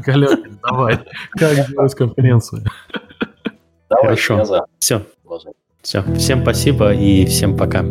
[0.04, 1.00] Галёкин, давай.
[1.32, 2.64] Как делать конференцию?
[3.88, 4.66] Хорошо.
[4.78, 5.06] Все.
[5.82, 6.04] Все.
[6.16, 7.82] Всем спасибо и всем пока.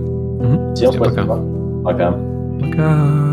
[0.76, 1.84] Всем спасибо.
[1.84, 2.12] Пока.
[2.60, 3.28] Пока.